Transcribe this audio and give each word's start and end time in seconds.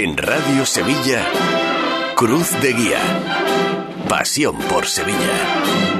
En 0.00 0.16
Radio 0.16 0.64
Sevilla, 0.64 1.26
Cruz 2.14 2.52
de 2.62 2.72
Guía. 2.72 3.00
Pasión 4.08 4.56
por 4.70 4.86
Sevilla. 4.86 5.97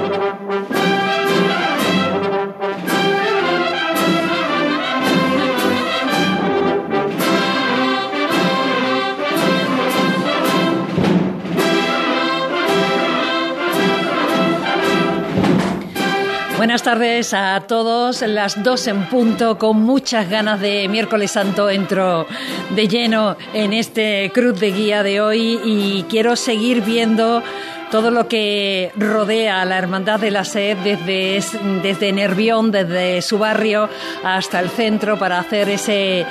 Buenas 16.58 16.82
tardes 16.82 17.34
a 17.34 17.60
todos, 17.68 18.20
las 18.22 18.60
dos 18.64 18.88
en 18.88 19.08
punto, 19.08 19.58
con 19.58 19.80
muchas 19.80 20.28
ganas 20.28 20.58
de 20.60 20.88
miércoles 20.88 21.30
santo 21.30 21.70
entro 21.70 22.26
de 22.70 22.88
lleno 22.88 23.36
en 23.54 23.72
este 23.72 24.32
cruz 24.34 24.58
de 24.58 24.72
guía 24.72 25.04
de 25.04 25.20
hoy 25.20 25.60
y 25.64 26.04
quiero 26.10 26.34
seguir 26.34 26.82
viendo 26.82 27.44
todo 27.92 28.10
lo 28.10 28.26
que 28.26 28.90
rodea 28.96 29.62
a 29.62 29.64
la 29.66 29.78
Hermandad 29.78 30.18
de 30.18 30.32
la 30.32 30.44
Sed 30.44 30.76
desde, 30.78 31.40
desde 31.80 32.12
Nervión, 32.12 32.72
desde 32.72 33.22
su 33.22 33.38
barrio 33.38 33.88
hasta 34.24 34.58
el 34.58 34.68
centro 34.68 35.16
para 35.16 35.38
hacer 35.38 35.68
ese 35.68 36.26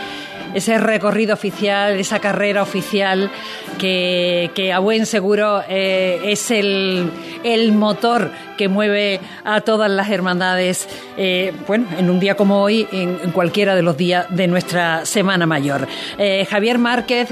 ese 0.58 0.80
recorrido 0.80 1.36
oficial, 1.36 2.00
esa 2.00 2.18
carrera 2.18 2.64
oficial 2.64 3.30
que, 3.78 4.72
a 4.74 4.80
buen 4.80 5.06
seguro 5.06 5.62
eh, 5.70 6.20
es 6.26 6.50
el, 6.50 7.12
motor 7.74 8.32
que 8.58 8.68
mueve 8.68 9.20
a 9.46 9.62
todas 9.62 9.90
las 9.92 10.10
hermandades, 10.10 10.90
eh, 11.16 11.54
bueno, 11.68 11.86
en 11.96 12.10
un 12.10 12.20
día 12.20 12.36
como 12.36 12.64
hoy, 12.64 12.88
en, 12.92 13.18
cualquiera 13.34 13.76
de 13.76 13.84
los 13.84 13.98
días 13.98 14.26
de 14.32 14.48
nuestra 14.48 15.06
Semana 15.06 15.46
Mayor. 15.46 15.88
Eh, 16.18 16.48
Javier 16.50 16.80
Márquez, 16.80 17.30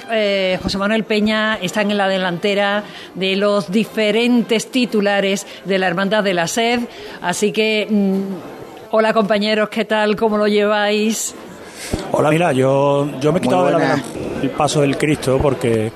José 0.62 0.78
Manuel 0.78 1.04
Peña 1.04 1.58
están 1.60 1.90
en 1.90 1.98
la 1.98 2.08
delantera 2.08 2.84
de 3.16 3.36
los 3.36 3.72
diferentes 3.72 4.70
titulares 4.70 5.48
de 5.66 5.80
la 5.80 5.88
Hermandad 5.88 6.24
de 6.24 6.34
la 6.36 6.48
Sed, 6.48 6.82
así 7.22 7.52
que... 7.52 7.88
Mm, 7.90 8.22
hola 8.92 9.14
compañeros, 9.14 9.68
¿qué 9.70 9.84
tal? 9.84 10.16
¿Cómo 10.16 10.38
lo 10.38 10.48
lleváis? 10.48 11.36
Hola, 12.12 12.30
mira, 12.30 12.52
yo, 12.54 13.08
yo 13.20 13.32
me 13.32 13.40
he 13.40 13.42
quitado 13.42 13.70
el 14.42 14.50
paso 14.52 14.82
del 14.82 14.98
Cristo 14.98 15.40
porque 15.42 15.92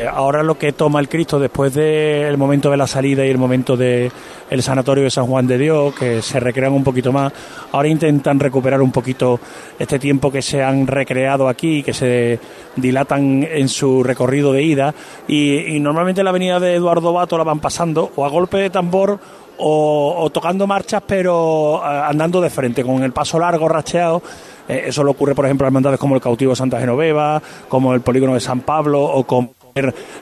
eh, 0.00 0.06
ahora 0.06 0.42
lo 0.42 0.56
que 0.56 0.72
toma 0.72 0.98
el 0.98 1.08
Cristo 1.10 1.38
después 1.38 1.74
del 1.74 2.38
momento 2.38 2.70
de 2.70 2.76
la 2.78 2.86
salida 2.86 3.26
y 3.26 3.28
el 3.28 3.36
momento 3.36 3.76
del 3.76 4.10
el 4.48 4.62
sanatorio 4.62 5.04
de 5.04 5.10
San 5.10 5.26
Juan 5.26 5.46
de 5.46 5.58
Dios, 5.58 5.94
que 5.94 6.22
se 6.22 6.40
recrean 6.40 6.72
un 6.72 6.82
poquito 6.82 7.12
más, 7.12 7.32
ahora 7.72 7.88
intentan 7.88 8.40
recuperar 8.40 8.80
un 8.80 8.92
poquito 8.92 9.38
este 9.78 9.98
tiempo 9.98 10.32
que 10.32 10.40
se 10.40 10.62
han 10.62 10.86
recreado 10.86 11.48
aquí, 11.48 11.82
que 11.82 11.92
se 11.92 12.40
dilatan 12.76 13.42
en 13.42 13.68
su 13.68 14.02
recorrido 14.02 14.52
de 14.54 14.62
ida, 14.62 14.94
y, 15.28 15.76
y 15.76 15.80
normalmente 15.80 16.22
la 16.22 16.30
avenida 16.30 16.58
de 16.58 16.76
Eduardo 16.76 17.12
Bato 17.12 17.36
la 17.36 17.44
van 17.44 17.60
pasando 17.60 18.10
o 18.16 18.24
a 18.24 18.28
golpe 18.30 18.56
de 18.56 18.70
tambor 18.70 19.20
o, 19.62 20.30
tocando 20.32 20.66
marchas, 20.66 21.02
pero 21.06 21.82
eh, 21.84 22.02
andando 22.06 22.40
de 22.40 22.50
frente, 22.50 22.82
con 22.82 23.02
el 23.02 23.12
paso 23.12 23.38
largo, 23.38 23.68
racheado. 23.68 24.22
Eh, 24.68 24.84
eso 24.86 25.04
le 25.04 25.10
ocurre, 25.10 25.34
por 25.34 25.44
ejemplo, 25.44 25.66
a 25.66 25.68
hermandades 25.68 25.98
como 25.98 26.14
el 26.14 26.20
Cautivo 26.20 26.54
Santa 26.54 26.80
Genoveva, 26.80 27.42
como 27.68 27.94
el 27.94 28.00
Polígono 28.00 28.34
de 28.34 28.40
San 28.40 28.60
Pablo 28.60 29.02
o 29.02 29.24
como 29.24 29.54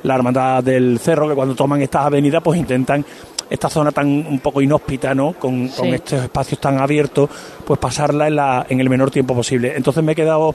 la 0.02 0.14
Hermandad 0.14 0.62
del 0.62 0.98
Cerro, 0.98 1.28
que 1.28 1.34
cuando 1.34 1.54
toman 1.54 1.82
estas 1.82 2.06
avenidas, 2.06 2.42
pues 2.42 2.58
intentan 2.58 3.04
esta 3.50 3.68
zona 3.68 3.92
tan 3.92 4.06
un 4.08 4.40
poco 4.40 4.60
inhóspita, 4.60 5.14
¿no? 5.14 5.32
Con, 5.32 5.70
estos 5.92 6.24
espacios 6.24 6.60
tan 6.60 6.78
abiertos, 6.78 7.30
pues 7.64 7.78
pasarla 7.78 8.28
en, 8.28 8.36
la, 8.36 8.66
en 8.68 8.80
el 8.80 8.90
menor 8.90 9.10
tiempo 9.10 9.34
posible. 9.34 9.74
Entonces 9.74 10.04
me 10.04 10.12
he 10.12 10.14
quedado 10.14 10.54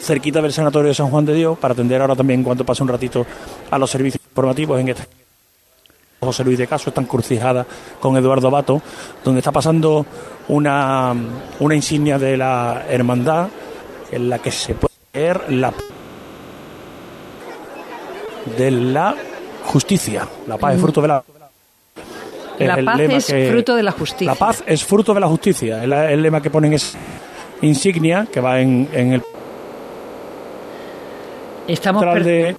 cerquita 0.00 0.42
del 0.42 0.52
Sanatorio 0.52 0.88
de 0.88 0.94
San 0.94 1.08
Juan 1.10 1.24
de 1.24 1.34
Dios 1.34 1.58
para 1.58 1.72
atender 1.72 2.00
ahora 2.00 2.16
también, 2.16 2.42
cuando 2.42 2.64
pase 2.64 2.82
un 2.82 2.88
ratito, 2.88 3.24
a 3.70 3.78
los 3.78 3.90
servicios 3.90 4.22
informativos 4.24 4.80
en 4.80 4.88
este 4.88 5.23
José 6.24 6.44
Luis 6.44 6.58
de 6.58 6.66
Caso, 6.66 6.90
está 6.90 7.00
encrucijada 7.00 7.66
con 8.00 8.16
Eduardo 8.16 8.50
Bato, 8.50 8.80
donde 9.24 9.40
está 9.40 9.52
pasando 9.52 10.06
una, 10.48 11.14
una 11.60 11.74
insignia 11.74 12.18
de 12.18 12.36
la 12.36 12.84
hermandad 12.88 13.48
en 14.10 14.28
la 14.28 14.38
que 14.38 14.50
se 14.50 14.74
puede 14.74 14.94
ver 15.12 15.52
la 15.52 15.72
de 18.56 18.70
la 18.70 19.14
justicia. 19.64 20.28
La 20.46 20.58
paz 20.58 20.74
es 20.74 20.80
fruto 20.80 21.00
de 21.00 21.08
la 21.08 21.24
la 22.58 22.76
paz 22.84 23.00
es 23.00 23.50
fruto 23.50 23.74
de 23.74 23.82
la 23.82 23.92
justicia. 23.92 24.26
La 24.26 24.34
paz 24.34 24.62
es 24.66 24.84
fruto 24.84 25.12
de 25.14 25.20
la 25.20 25.26
justicia. 25.26 25.82
El, 25.82 25.92
el 25.92 26.22
lema 26.22 26.40
que 26.40 26.50
ponen 26.50 26.74
es 26.74 26.96
insignia, 27.62 28.26
que 28.30 28.40
va 28.40 28.60
en, 28.60 28.88
en 28.92 29.14
el. 29.14 29.22
Estamos 31.66 32.04
de, 32.22 32.56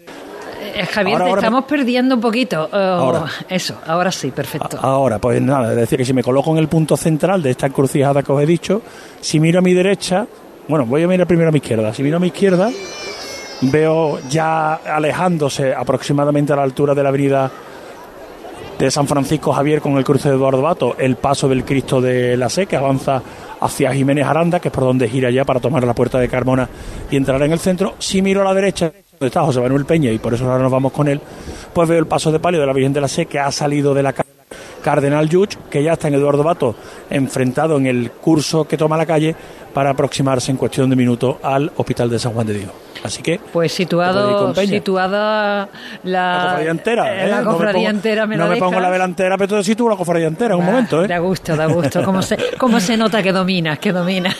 eh, 0.76 0.86
Javier, 0.86 1.24
te 1.24 1.30
estamos 1.32 1.66
perdiendo 1.66 2.16
un 2.16 2.22
poquito. 2.22 2.70
Oh, 2.72 3.26
eso, 3.50 3.78
ahora 3.88 4.12
sí, 4.12 4.32
perfecto. 4.32 4.78
Ahora, 4.82 5.20
pues 5.20 5.42
nada, 5.42 5.72
es 5.72 5.78
decir, 5.78 5.98
que 5.98 6.06
si 6.06 6.14
me 6.14 6.24
coloco 6.24 6.52
en 6.52 6.58
el 6.58 6.68
punto 6.68 6.98
central 6.98 7.42
de 7.42 7.52
esta 7.52 7.68
encrucijada 7.68 8.22
que 8.22 8.32
os 8.32 8.42
he 8.42 8.46
dicho, 8.46 8.82
si 9.22 9.40
miro 9.40 9.60
a 9.60 9.62
mi 9.62 9.74
derecha, 9.74 10.28
bueno, 10.68 10.86
voy 10.86 11.04
a 11.04 11.08
mirar 11.08 11.28
primero 11.28 11.50
a 11.50 11.52
mi 11.52 11.58
izquierda. 11.58 11.94
Si 11.94 12.04
miro 12.04 12.18
a 12.18 12.20
mi 12.20 12.28
izquierda, 12.28 12.70
veo 13.62 14.20
ya 14.30 14.76
alejándose 14.76 15.74
aproximadamente 15.74 16.54
a 16.54 16.56
la 16.56 16.64
altura 16.64 16.94
de 16.94 17.04
la 17.04 17.10
avenida 17.10 17.52
de 18.78 18.92
San 18.92 19.08
Francisco 19.08 19.54
Javier 19.54 19.80
con 19.80 19.98
el 19.98 20.04
cruce 20.04 20.30
de 20.30 20.36
Eduardo 20.36 20.62
Bato, 20.62 20.96
el 20.98 21.16
paso 21.16 21.48
del 21.48 21.64
Cristo 21.64 22.02
de 22.02 22.36
la 22.36 22.50
Sé, 22.50 22.66
que 22.66 22.76
avanza 22.76 23.22
hacia 23.62 23.94
Jiménez 23.94 24.26
Aranda, 24.26 24.60
que 24.60 24.68
es 24.68 24.74
por 24.74 24.84
donde 24.84 25.08
gira 25.08 25.32
ya 25.32 25.46
para 25.46 25.60
tomar 25.60 25.84
la 25.86 25.94
puerta 25.94 26.20
de 26.20 26.28
Carmona 26.28 26.68
y 27.10 27.16
entrar 27.16 27.42
en 27.42 27.54
el 27.54 27.60
centro. 27.60 27.96
Si 28.00 28.22
miro 28.22 28.42
a 28.42 28.44
la 28.44 28.54
derecha, 28.54 28.92
donde 29.20 29.28
está 29.28 29.42
José 29.44 29.62
Manuel 29.62 29.86
Peña 29.86 30.12
y 30.12 30.20
por 30.20 30.34
eso 30.34 30.46
ahora 30.46 30.64
nos 30.64 30.72
vamos 30.72 30.92
con 30.92 31.08
él, 31.08 31.22
pues 31.74 31.88
veo 31.88 32.00
el 32.00 32.08
paso 32.08 32.32
de 32.32 32.40
palio 32.40 32.60
de 32.60 32.68
la 32.68 32.74
Virgen 32.74 32.94
de 32.94 33.02
la 33.02 33.08
Sé 33.08 33.26
que 33.26 33.40
ha 33.40 33.52
salido 33.52 33.94
de 33.94 34.04
la 34.04 34.14
Cardenal 34.84 35.28
Yuch, 35.30 35.56
que 35.70 35.82
ya 35.82 35.94
está 35.94 36.10
en 36.10 36.16
Eduardo 36.16 36.44
Bato, 36.44 36.76
enfrentado 37.10 37.78
en 37.78 37.88
el 37.88 38.12
curso 38.12 38.68
que 38.68 38.78
toma 38.78 38.98
la 38.98 39.06
calle 39.06 39.36
para 39.74 39.90
aproximarse 39.90 40.52
en 40.52 40.58
cuestión 40.58 40.90
de 40.90 40.96
minutos 40.96 41.38
al 41.42 41.72
Hospital 41.76 42.10
de 42.10 42.20
San 42.20 42.34
Juan 42.34 42.48
de 42.48 42.54
Dios. 42.54 42.85
Así 43.06 43.22
que. 43.22 43.40
Pues 43.54 43.72
situado, 43.72 44.54
situada 44.56 45.70
la, 46.04 46.48
cofradía 46.50 46.72
entera. 46.72 47.26
Eh, 47.26 47.30
la 47.30 47.44
cofradía 47.44 47.90
entera 47.90 48.26
me 48.26 48.36
No 48.36 48.48
me 48.48 48.58
pongo 48.58 48.80
la 48.80 48.90
velantera, 48.90 49.38
pero 49.38 49.48
todo 49.50 49.64
sitúo 49.64 49.90
la 49.90 49.96
cofradía 49.96 50.28
entera 50.28 50.56
en 50.56 50.60
un 50.60 50.66
momento. 50.66 51.04
¿eh? 51.04 51.08
Da 51.08 51.20
gusto, 51.20 51.56
da 51.56 51.68
gusto. 51.68 52.04
¿Cómo 52.04 52.22
se, 52.22 52.38
cómo 52.58 52.80
se 52.80 52.98
nota 52.98 53.22
que 53.22 53.32
dominas, 53.32 53.80
que 53.80 53.92
dominas? 53.92 54.36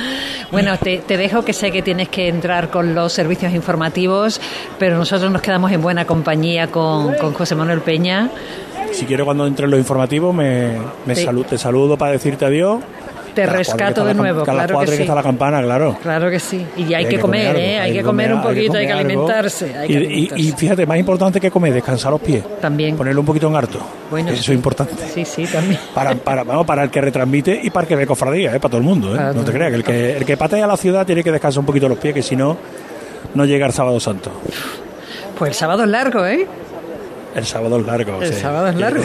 bueno, 0.52 0.76
te, 0.78 0.98
te 0.98 1.16
dejo 1.16 1.44
que 1.44 1.52
sé 1.52 1.70
que 1.70 1.82
tienes 1.82 2.08
que 2.08 2.28
entrar 2.28 2.70
con 2.70 2.94
los 2.94 3.12
servicios 3.12 3.54
informativos, 3.54 4.40
pero 4.78 4.98
nosotros 4.98 5.30
nos 5.30 5.40
quedamos 5.40 5.72
en 5.72 5.80
buena 5.80 6.04
compañía 6.04 6.66
con, 6.68 7.14
con 7.14 7.32
José 7.32 7.54
Manuel 7.54 7.80
Peña. 7.80 8.28
Si 8.92 9.06
quiero 9.06 9.24
cuando 9.24 9.46
entre 9.46 9.64
en 9.64 9.70
los 9.70 9.80
informativos 9.80 10.34
me, 10.34 10.76
me 11.06 11.14
te 11.14 11.58
saludo 11.58 11.96
para 11.96 12.12
decirte 12.12 12.44
adiós 12.44 12.80
te 13.34 13.46
rescato 13.46 14.04
de 14.04 14.14
nuevo, 14.14 14.44
claro 14.44 14.80
que, 14.80 14.86
sí. 14.86 14.96
que 14.96 15.02
está 15.02 15.14
la 15.14 15.22
campana, 15.22 15.62
claro. 15.62 15.96
Claro 16.02 16.30
que 16.30 16.38
sí. 16.38 16.64
Y 16.76 16.92
hay, 16.94 17.06
que, 17.06 17.18
comer, 17.18 17.56
¿eh? 17.56 17.80
Hay, 17.80 17.92
que 17.92 18.02
comer, 18.02 18.32
un 18.32 18.42
poquito, 18.42 18.76
hay 18.76 18.86
que, 18.86 18.92
alimentarse, 18.92 19.72
y, 19.88 20.52
fíjate, 20.52 20.86
más 20.86 20.98
importante 20.98 21.40
que 21.40 21.50
comer, 21.50 21.72
descansar 21.72 22.12
los 22.12 22.20
pies. 22.20 22.44
También. 22.60 22.96
Ponerlo 22.96 23.20
un 23.20 23.26
poquito 23.26 23.48
en 23.48 23.56
harto. 23.56 23.80
Bueno, 24.10 24.30
Eso 24.30 24.52
es 24.52 24.56
importante. 24.56 24.94
Sí, 25.12 25.24
sí, 25.24 25.44
también. 25.46 25.80
Para, 25.94 26.14
para, 26.14 26.44
para 26.44 26.84
el 26.84 26.90
que 26.90 27.00
retransmite 27.00 27.60
y 27.62 27.70
para 27.70 27.84
el 27.84 27.88
que 27.88 27.96
ve 27.96 28.06
cofradía, 28.06 28.54
¿eh? 28.54 28.60
para 28.60 28.70
todo 28.70 28.78
el 28.78 28.84
mundo. 28.84 29.14
¿eh? 29.14 29.32
no 29.34 29.44
te 29.44 29.52
creas, 29.52 29.70
que 29.70 29.76
el, 29.76 29.84
que 29.84 30.16
el 30.16 30.24
que 30.24 30.36
patea 30.36 30.64
a 30.64 30.68
la 30.68 30.76
ciudad 30.76 31.06
tiene 31.06 31.22
que 31.22 31.32
descansar 31.32 31.60
un 31.60 31.66
poquito 31.66 31.88
los 31.88 31.98
pies, 31.98 32.14
que 32.14 32.22
si 32.22 32.36
no, 32.36 32.56
no 33.34 33.44
llega 33.44 33.66
el 33.66 33.72
sábado 33.72 34.00
santo. 34.00 34.30
Pues 35.38 35.50
el 35.50 35.54
sábado 35.54 35.84
es 35.84 35.88
largo, 35.88 36.26
¿eh? 36.26 36.46
El 37.34 37.46
sábado 37.46 37.78
es 37.78 37.86
largo. 37.86 38.22
El 38.22 38.34
sábado 38.34 38.68
es 38.68 38.76
largo. 38.76 39.02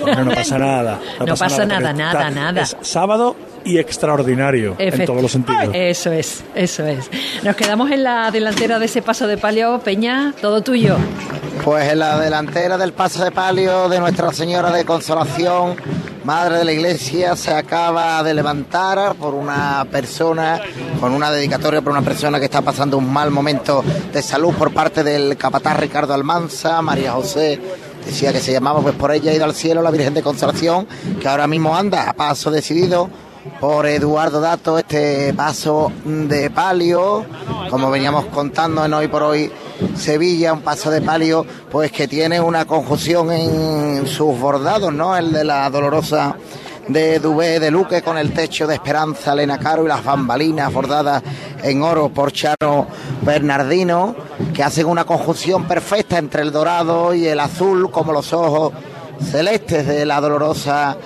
Bueno, 0.00 0.24
no 0.24 0.30
pasa 0.34 0.58
nada. 0.58 1.00
No, 1.18 1.34
pasa, 1.34 1.66
nada, 1.66 1.92
nada, 1.92 2.30
nada. 2.30 2.62
Es 2.62 2.76
sábado 2.80 3.34
y 3.66 3.78
extraordinario 3.78 4.76
en 4.78 5.04
todos 5.04 5.20
los 5.20 5.32
sentidos. 5.32 5.70
Eso 5.74 6.12
es, 6.12 6.44
eso 6.54 6.86
es. 6.86 7.10
Nos 7.42 7.56
quedamos 7.56 7.90
en 7.90 8.04
la 8.04 8.30
delantera 8.30 8.78
de 8.78 8.86
ese 8.86 9.02
paso 9.02 9.26
de 9.26 9.36
palio, 9.36 9.80
Peña, 9.80 10.32
todo 10.40 10.62
tuyo. 10.62 10.96
Pues 11.64 11.92
en 11.92 11.98
la 11.98 12.18
delantera 12.18 12.78
del 12.78 12.92
paso 12.92 13.24
de 13.24 13.32
palio 13.32 13.88
de 13.88 13.98
Nuestra 13.98 14.32
Señora 14.32 14.70
de 14.70 14.84
Consolación, 14.84 15.76
Madre 16.24 16.58
de 16.58 16.64
la 16.64 16.72
Iglesia, 16.72 17.34
se 17.34 17.52
acaba 17.52 18.22
de 18.22 18.34
levantar 18.34 19.14
por 19.16 19.34
una 19.34 19.84
persona, 19.90 20.60
con 21.00 21.12
una 21.12 21.30
dedicatoria 21.30 21.82
por 21.82 21.92
una 21.92 22.02
persona 22.02 22.38
que 22.38 22.44
está 22.44 22.62
pasando 22.62 22.98
un 22.98 23.12
mal 23.12 23.30
momento 23.30 23.84
de 24.12 24.22
salud 24.22 24.54
por 24.54 24.72
parte 24.72 25.02
del 25.02 25.36
capataz 25.36 25.78
Ricardo 25.78 26.14
Almanza, 26.14 26.80
María 26.82 27.12
José 27.12 27.60
decía 28.04 28.32
que 28.32 28.40
se 28.40 28.52
llamaba 28.52 28.80
pues 28.80 28.94
por 28.94 29.10
ella 29.10 29.32
ha 29.32 29.34
ido 29.34 29.44
al 29.44 29.54
cielo 29.54 29.82
la 29.82 29.90
Virgen 29.90 30.14
de 30.14 30.22
Consolación, 30.22 30.86
que 31.20 31.28
ahora 31.28 31.48
mismo 31.48 31.76
anda 31.76 32.08
a 32.08 32.12
paso 32.12 32.50
decidido 32.50 33.10
por 33.60 33.86
Eduardo 33.86 34.40
Dato 34.40 34.78
este 34.78 35.32
paso 35.34 35.92
de 36.04 36.50
palio, 36.50 37.24
como 37.70 37.90
veníamos 37.90 38.26
contando 38.26 38.84
en 38.84 38.94
hoy 38.94 39.08
por 39.08 39.22
hoy 39.22 39.50
Sevilla, 39.96 40.52
un 40.52 40.62
paso 40.62 40.90
de 40.90 41.02
palio 41.02 41.46
pues 41.70 41.92
que 41.92 42.08
tiene 42.08 42.40
una 42.40 42.64
conjunción 42.64 43.32
en 43.32 44.06
sus 44.06 44.38
bordados, 44.38 44.92
¿no? 44.92 45.16
El 45.16 45.32
de 45.32 45.44
la 45.44 45.68
dolorosa 45.70 46.36
de 46.88 47.18
Dubé 47.18 47.58
de 47.58 47.70
Luque 47.70 48.02
con 48.02 48.16
el 48.16 48.32
techo 48.32 48.66
de 48.66 48.74
Esperanza 48.74 49.32
Elena 49.32 49.58
Caro 49.58 49.84
y 49.84 49.88
las 49.88 50.04
bambalinas 50.04 50.72
bordadas 50.72 51.22
en 51.62 51.82
oro 51.82 52.08
por 52.10 52.32
Charo 52.32 52.86
Bernardino, 53.22 54.14
que 54.54 54.62
hacen 54.62 54.86
una 54.86 55.04
conjunción 55.04 55.64
perfecta 55.64 56.18
entre 56.18 56.42
el 56.42 56.52
dorado 56.52 57.12
y 57.12 57.26
el 57.26 57.40
azul, 57.40 57.90
como 57.90 58.12
los 58.12 58.32
ojos 58.32 58.72
celestes 59.20 59.86
de 59.86 60.06
la 60.06 60.20
dolorosa 60.20 60.96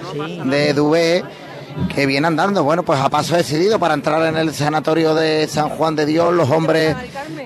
de 0.44 0.75
Dubé 0.75 1.25
que 1.94 2.06
viene 2.06 2.26
andando, 2.26 2.62
bueno, 2.64 2.82
pues 2.82 3.00
a 3.00 3.08
paso 3.08 3.37
decidido 3.37 3.78
para 3.78 3.94
entrar 3.94 4.26
en 4.26 4.37
el 4.37 4.55
sanatorio 4.55 5.14
de 5.14 5.46
San 5.49 5.70
Juan 5.70 5.96
de 5.96 6.06
Dios 6.06 6.32
los 6.32 6.50
hombres 6.50 6.96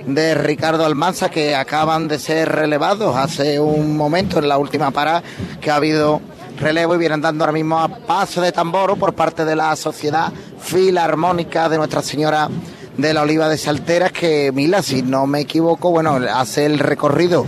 de 0.06 0.34
Ricardo 0.34 0.84
Almanza 0.84 1.30
que 1.30 1.54
acaban 1.54 2.08
de 2.08 2.18
ser 2.18 2.50
relevados 2.50 3.16
hace 3.16 3.60
un 3.60 3.96
momento 3.96 4.38
en 4.38 4.48
la 4.48 4.58
última 4.58 4.90
parada 4.90 5.22
que 5.60 5.70
ha 5.70 5.76
habido 5.76 6.20
relevo 6.58 6.94
y 6.94 6.98
vienen 6.98 7.20
dando 7.20 7.44
ahora 7.44 7.52
mismo 7.52 7.78
a 7.78 7.88
paso 7.88 8.40
de 8.40 8.52
tamboro 8.52 8.96
por 8.96 9.14
parte 9.14 9.44
de 9.44 9.56
la 9.56 9.74
Sociedad 9.76 10.32
Filarmónica 10.60 11.68
de 11.68 11.78
Nuestra 11.78 12.02
Señora 12.02 12.48
de 12.96 13.12
la 13.12 13.22
Oliva 13.22 13.48
de 13.48 13.58
Salteras 13.58 14.12
que 14.12 14.52
Mila, 14.52 14.82
si 14.82 15.02
no 15.02 15.26
me 15.26 15.40
equivoco, 15.40 15.90
bueno, 15.90 16.18
hace 16.32 16.66
el 16.66 16.78
recorrido 16.78 17.44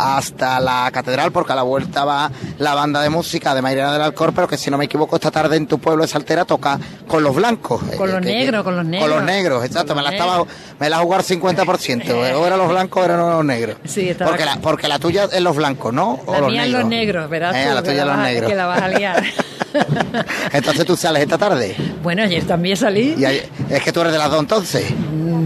hasta 0.00 0.60
la 0.60 0.90
catedral, 0.92 1.32
porque 1.32 1.52
a 1.52 1.56
la 1.56 1.62
vuelta 1.62 2.04
va 2.04 2.30
la 2.58 2.74
banda 2.74 3.02
de 3.02 3.10
música 3.10 3.54
de 3.54 3.62
Mairena 3.62 3.92
del 3.92 4.02
Alcor, 4.02 4.32
pero 4.32 4.48
que 4.48 4.56
si 4.56 4.70
no 4.70 4.78
me 4.78 4.86
equivoco, 4.86 5.16
esta 5.16 5.30
tarde 5.30 5.56
en 5.56 5.66
tu 5.66 5.78
pueblo 5.78 6.02
de 6.02 6.08
Saltera 6.08 6.44
toca 6.44 6.78
con 7.06 7.22
los 7.22 7.34
blancos. 7.34 7.82
Con 7.96 8.10
los 8.10 8.18
eh, 8.18 8.24
negros, 8.24 8.64
con 8.64 8.76
los 8.76 8.84
negros. 8.84 9.08
Con 9.08 9.18
los 9.18 9.26
negros, 9.26 9.64
exacto. 9.64 9.94
me 9.94 10.02
la 10.02 10.10
estaba, 10.10 10.44
me 10.78 10.88
la 10.88 10.98
jugar 10.98 11.22
50%. 11.22 12.10
o 12.34 12.46
eran 12.46 12.58
los 12.58 12.68
blancos 12.68 13.02
o 13.02 13.04
eran 13.04 13.18
los 13.18 13.44
negros. 13.44 13.76
Sí, 13.84 14.14
porque, 14.18 14.44
la, 14.44 14.56
porque 14.56 14.88
la 14.88 14.98
tuya 14.98 15.28
es 15.30 15.40
los 15.40 15.56
blancos, 15.56 15.92
¿no? 15.92 16.20
O 16.26 16.32
la 16.32 16.40
los 16.40 16.52
negros. 16.52 16.80
los 16.80 16.84
negros, 16.86 17.30
verás. 17.30 17.56
Eh, 17.56 17.74
la 17.74 17.82
tuya 17.82 18.04
los 18.04 18.18
negros. 18.18 18.50
Que 18.50 18.56
la 18.56 18.66
vas 18.66 18.82
a 18.82 18.88
liar. 18.88 19.22
entonces 20.52 20.84
tú 20.84 20.96
sales 20.96 21.22
esta 21.22 21.38
tarde. 21.38 21.74
Bueno, 22.02 22.22
ayer 22.22 22.44
también 22.44 22.76
salí. 22.76 23.14
¿Y 23.18 23.24
es 23.24 23.82
que 23.82 23.92
tú 23.92 24.00
eres 24.00 24.12
de 24.12 24.18
las 24.18 24.30
dos 24.30 24.40
entonces. 24.40 24.92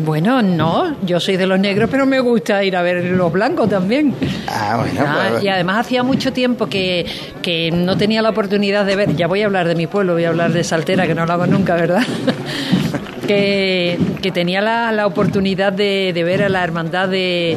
Bueno, 0.04 0.42
no, 0.42 0.96
yo 1.02 1.18
soy 1.18 1.36
de 1.36 1.46
los 1.46 1.58
negros, 1.58 1.88
pero 1.90 2.04
me 2.04 2.20
gusta 2.20 2.62
ir 2.62 2.76
a 2.76 2.82
ver 2.82 3.04
los 3.04 3.32
blancos 3.32 3.70
también. 3.70 4.14
Ah, 4.46 4.76
bueno. 4.78 5.00
Ah, 5.06 5.28
pues, 5.30 5.44
y 5.44 5.48
además 5.48 5.86
hacía 5.86 6.02
mucho 6.02 6.32
tiempo 6.32 6.66
que, 6.66 7.06
que 7.42 7.70
no 7.70 7.96
tenía 7.96 8.20
la 8.20 8.30
oportunidad 8.30 8.84
de 8.84 8.96
ver, 8.96 9.16
ya 9.16 9.26
voy 9.26 9.42
a 9.42 9.46
hablar 9.46 9.66
de 9.66 9.74
mi 9.74 9.86
pueblo, 9.86 10.12
voy 10.12 10.24
a 10.24 10.28
hablar 10.28 10.52
de 10.52 10.62
Saltera, 10.62 11.06
que 11.06 11.14
no 11.14 11.22
hablaba 11.22 11.46
nunca, 11.46 11.74
¿verdad? 11.74 12.02
que, 13.26 13.98
tenía 14.32 14.60
la, 14.60 15.06
oportunidad 15.06 15.72
de, 15.72 16.12
ver 16.24 16.42
a 16.42 16.48
la 16.48 16.64
hermandad 16.64 17.08
de, 17.08 17.56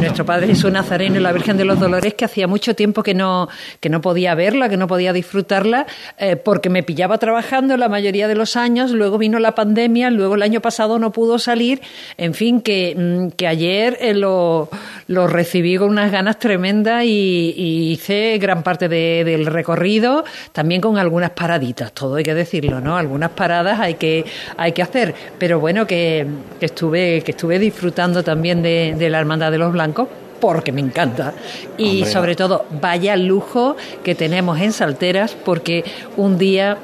nuestro 0.00 0.24
Padre 0.24 0.48
Jesús 0.48 0.70
Nazareno 0.70 1.16
y 1.16 1.20
la 1.20 1.32
Virgen 1.32 1.56
de 1.56 1.64
los 1.64 1.78
Dolores, 1.78 2.14
que 2.14 2.24
hacía 2.24 2.46
mucho 2.46 2.74
tiempo 2.74 3.02
que 3.02 3.14
no, 3.14 3.48
que 3.80 3.88
no 3.88 4.00
podía 4.00 4.34
verla, 4.34 4.68
que 4.68 4.76
no 4.76 4.86
podía 4.86 5.12
disfrutarla, 5.12 5.86
eh, 6.18 6.36
porque 6.36 6.70
me 6.70 6.82
pillaba 6.82 7.18
trabajando 7.18 7.76
la 7.76 7.88
mayoría 7.88 8.28
de 8.28 8.34
los 8.34 8.56
años, 8.56 8.90
luego 8.90 9.18
vino 9.18 9.38
la 9.38 9.54
pandemia, 9.54 10.10
luego 10.10 10.34
el 10.34 10.42
año 10.42 10.60
pasado 10.60 10.98
no 10.98 11.12
pudo 11.12 11.38
salir, 11.38 11.80
en 12.16 12.34
fin, 12.34 12.60
que, 12.60 12.94
mm, 12.96 13.28
que 13.36 13.46
ayer 13.46 13.98
eh, 14.00 14.14
lo, 14.14 14.68
lo, 15.06 15.26
recibí 15.26 15.76
con 15.76 15.90
unas 15.90 16.10
ganas 16.10 16.38
tremendas 16.38 17.04
y, 17.04 17.54
hice 17.58 18.38
gran 18.38 18.62
parte 18.62 18.88
del 18.88 19.46
recorrido, 19.46 20.24
también 20.52 20.80
con 20.80 20.98
algunas 20.98 21.30
paraditas, 21.30 21.92
todo 21.92 22.16
hay 22.16 22.24
que 22.24 22.34
decirlo, 22.34 22.80
¿no? 22.80 22.96
Algunas 22.96 23.30
paradas 23.30 23.80
hay 23.80 23.94
que, 23.94 24.24
hay 24.56 24.72
que 24.72 24.82
hacer, 24.88 25.14
pero 25.38 25.60
bueno, 25.60 25.86
que, 25.86 26.26
estuve, 26.60 27.22
que 27.22 27.32
estuve 27.32 27.58
disfrutando 27.58 28.22
también 28.22 28.62
de, 28.62 29.08
la 29.10 29.18
Hermandad 29.18 29.50
de 29.50 29.58
los 29.58 29.72
Blancos 29.72 30.08
porque 30.40 30.70
me 30.70 30.80
encanta. 30.80 31.34
Y 31.76 32.04
sobre 32.04 32.36
todo, 32.36 32.64
vaya 32.80 33.16
lujo 33.16 33.76
que 34.04 34.14
tenemos 34.14 34.60
en 34.60 34.72
Salteras, 34.72 35.36
porque 35.44 35.84
un 36.16 36.38
día 36.38 36.78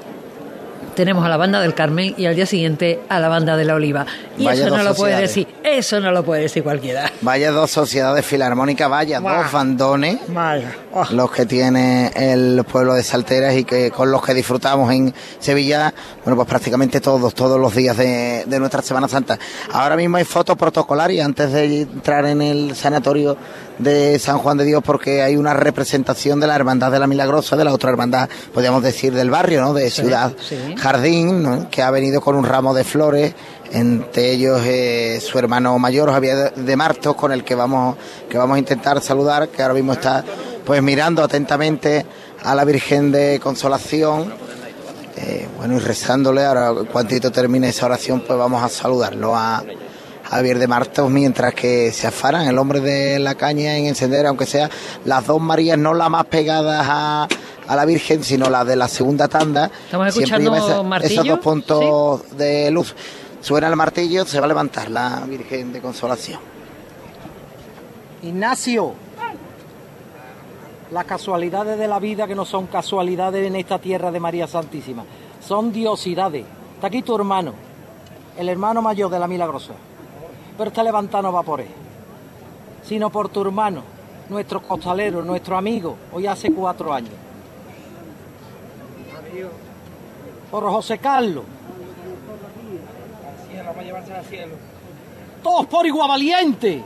tenemos 0.94 1.24
a 1.24 1.28
la 1.28 1.36
banda 1.36 1.60
del 1.60 1.74
Carmen 1.74 2.14
y 2.16 2.26
al 2.26 2.34
día 2.34 2.46
siguiente 2.46 3.00
a 3.08 3.20
la 3.20 3.28
banda 3.28 3.56
de 3.56 3.64
la 3.64 3.74
Oliva. 3.74 4.06
Y 4.38 4.46
eso 4.46 4.70
no 4.70 4.82
lo 4.82 4.94
puede 4.94 5.20
decir, 5.20 5.46
eso 5.62 6.00
no 6.00 6.10
lo 6.10 6.24
puede 6.24 6.42
decir 6.42 6.62
cualquiera. 6.62 7.10
Vaya 7.20 7.50
dos 7.50 7.70
sociedades 7.70 8.24
filarmónicas, 8.24 8.88
vaya 8.88 9.20
dos 9.20 9.52
bandones, 9.52 10.18
oh. 10.92 11.04
los 11.10 11.30
que 11.30 11.46
tiene 11.46 12.10
el 12.14 12.64
pueblo 12.64 12.94
de 12.94 13.02
Salteras 13.02 13.54
y 13.56 13.64
que 13.64 13.90
con 13.90 14.10
los 14.10 14.22
que 14.24 14.34
disfrutamos 14.34 14.92
en 14.92 15.14
Sevilla, 15.38 15.92
bueno, 16.24 16.36
pues 16.36 16.48
prácticamente 16.48 17.00
todos, 17.00 17.34
todos 17.34 17.60
los 17.60 17.74
días 17.74 17.96
de, 17.96 18.44
de 18.46 18.58
nuestra 18.58 18.82
Semana 18.82 19.08
Santa. 19.08 19.38
Ahora 19.72 19.96
mismo 19.96 20.16
hay 20.16 20.24
fotos 20.24 20.56
protocolarias 20.56 21.24
antes 21.24 21.52
de 21.52 21.82
entrar 21.82 22.26
en 22.26 22.42
el 22.42 22.74
sanatorio 22.76 23.36
de 23.78 24.18
San 24.18 24.38
Juan 24.38 24.56
de 24.56 24.64
Dios 24.64 24.82
porque 24.84 25.22
hay 25.22 25.36
una 25.36 25.54
representación 25.54 26.40
de 26.40 26.46
la 26.46 26.56
Hermandad 26.56 26.92
de 26.92 26.98
la 26.98 27.06
Milagrosa, 27.06 27.56
de 27.56 27.64
la 27.64 27.72
otra 27.72 27.90
hermandad, 27.90 28.28
podríamos 28.52 28.82
decir, 28.82 29.14
del 29.14 29.30
barrio, 29.30 29.60
¿no? 29.60 29.74
De 29.74 29.90
Ciudad 29.90 30.32
Jardín, 30.76 31.66
que 31.70 31.82
ha 31.82 31.90
venido 31.90 32.20
con 32.20 32.36
un 32.36 32.44
ramo 32.44 32.74
de 32.74 32.84
flores, 32.84 33.34
entre 33.72 34.30
ellos 34.30 34.60
eh, 34.64 35.20
su 35.20 35.38
hermano 35.38 35.78
mayor, 35.78 36.10
Javier 36.10 36.54
de 36.54 36.76
Martos, 36.76 37.16
con 37.16 37.32
el 37.32 37.44
que 37.44 37.54
vamos, 37.54 37.96
que 38.28 38.38
vamos 38.38 38.56
a 38.56 38.58
intentar 38.58 39.00
saludar, 39.00 39.48
que 39.48 39.62
ahora 39.62 39.74
mismo 39.74 39.92
está 39.92 40.24
pues 40.64 40.82
mirando 40.82 41.22
atentamente 41.22 42.06
a 42.42 42.54
la 42.54 42.64
Virgen 42.64 43.10
de 43.10 43.40
Consolación. 43.42 44.32
Eh, 45.16 45.48
bueno, 45.56 45.76
y 45.76 45.78
rezándole, 45.78 46.44
ahora 46.44 46.72
cuantito 46.90 47.30
termine 47.30 47.68
esa 47.68 47.86
oración, 47.86 48.22
pues 48.26 48.38
vamos 48.38 48.62
a 48.62 48.68
saludarlo 48.68 49.34
a 49.36 49.62
Javier 50.30 50.58
de 50.58 50.66
Martos, 50.66 51.10
mientras 51.10 51.54
que 51.54 51.92
se 51.92 52.06
afaran 52.06 52.46
el 52.46 52.58
hombre 52.58 52.80
de 52.80 53.18
la 53.18 53.34
caña 53.34 53.76
en 53.76 53.86
encender, 53.86 54.26
aunque 54.26 54.46
sea 54.46 54.70
las 55.04 55.26
dos 55.26 55.40
Marías, 55.40 55.78
no 55.78 55.94
las 55.94 56.08
más 56.10 56.24
pegadas 56.26 56.86
a, 56.88 57.28
la 57.68 57.84
Virgen, 57.84 58.24
sino 58.24 58.50
las 58.50 58.66
de 58.66 58.76
la 58.76 58.88
segunda 58.88 59.28
tanda. 59.28 59.70
Estamos 59.84 60.08
escuchando 60.08 60.54
esos 61.02 61.26
dos 61.26 61.38
puntos 61.40 62.36
de 62.36 62.70
luz. 62.70 62.94
Suena 63.40 63.68
el 63.68 63.76
martillo, 63.76 64.24
se 64.24 64.38
va 64.40 64.46
a 64.46 64.48
levantar 64.48 64.90
la 64.90 65.22
Virgen 65.26 65.72
de 65.72 65.80
Consolación. 65.80 66.40
Ignacio, 68.22 68.94
las 70.90 71.04
casualidades 71.04 71.78
de 71.78 71.86
la 71.86 71.98
vida 71.98 72.26
que 72.26 72.34
no 72.34 72.46
son 72.46 72.66
casualidades 72.66 73.46
en 73.46 73.56
esta 73.56 73.78
tierra 73.78 74.10
de 74.10 74.20
María 74.20 74.46
Santísima, 74.46 75.04
son 75.46 75.72
diosidades. 75.72 76.46
Está 76.74 76.86
aquí 76.86 77.02
tu 77.02 77.14
hermano, 77.14 77.52
el 78.38 78.48
hermano 78.48 78.80
mayor 78.80 79.10
de 79.10 79.18
la 79.18 79.28
Milagrosa 79.28 79.74
pero 80.56 80.68
está 80.68 80.82
levantado 80.82 81.30
no 81.30 81.42
por 81.42 81.60
él, 81.60 81.68
sino 82.82 83.10
por 83.10 83.28
tu 83.28 83.42
hermano, 83.42 83.82
nuestro 84.28 84.62
costalero, 84.62 85.22
nuestro 85.22 85.56
amigo, 85.56 85.96
hoy 86.12 86.26
hace 86.26 86.52
cuatro 86.52 86.92
años. 86.92 87.12
Por 90.50 90.62
José 90.64 90.98
Carlos. 90.98 91.44
Todos 95.42 95.66
por 95.66 95.84
igual 95.86 96.08
valiente. 96.08 96.82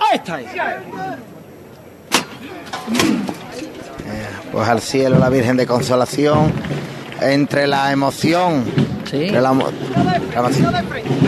Ahí 0.00 0.16
está. 0.16 0.34
Ahí. 0.36 0.46
Eh, 4.06 4.28
pues 4.52 4.68
al 4.68 4.80
cielo 4.80 5.18
la 5.18 5.28
Virgen 5.28 5.56
de 5.56 5.66
Consolación 5.66 6.52
entre 7.20 7.66
la 7.66 7.92
emoción. 7.92 8.64
Sí. 9.10 9.30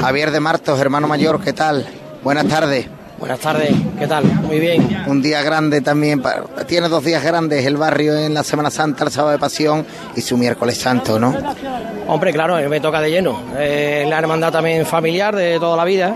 Javier 0.00 0.30
de 0.30 0.40
Martos, 0.40 0.80
hermano 0.80 1.08
mayor, 1.08 1.40
¿qué 1.42 1.52
tal? 1.52 1.86
Buenas 2.22 2.46
tardes. 2.46 2.88
Buenas 3.18 3.38
tardes, 3.40 3.70
¿qué 3.98 4.06
tal? 4.06 4.24
Muy 4.24 4.60
bien. 4.60 5.04
Un 5.06 5.22
día 5.22 5.42
grande 5.42 5.80
también, 5.80 6.22
tiene 6.66 6.88
dos 6.88 7.02
días 7.02 7.24
grandes 7.24 7.64
el 7.64 7.78
barrio 7.78 8.14
en 8.14 8.34
la 8.34 8.42
Semana 8.44 8.70
Santa, 8.70 9.04
el 9.04 9.10
sábado 9.10 9.32
de 9.32 9.38
Pasión 9.38 9.86
y 10.14 10.20
su 10.20 10.36
miércoles 10.36 10.76
santo, 10.76 11.18
¿no? 11.18 11.34
Hombre, 12.08 12.32
claro, 12.32 12.56
me 12.68 12.78
toca 12.78 13.00
de 13.00 13.10
lleno. 13.10 13.40
la 13.54 14.18
hermandad 14.18 14.52
también 14.52 14.84
familiar 14.84 15.34
de 15.34 15.58
toda 15.58 15.78
la 15.78 15.84
vida. 15.84 16.14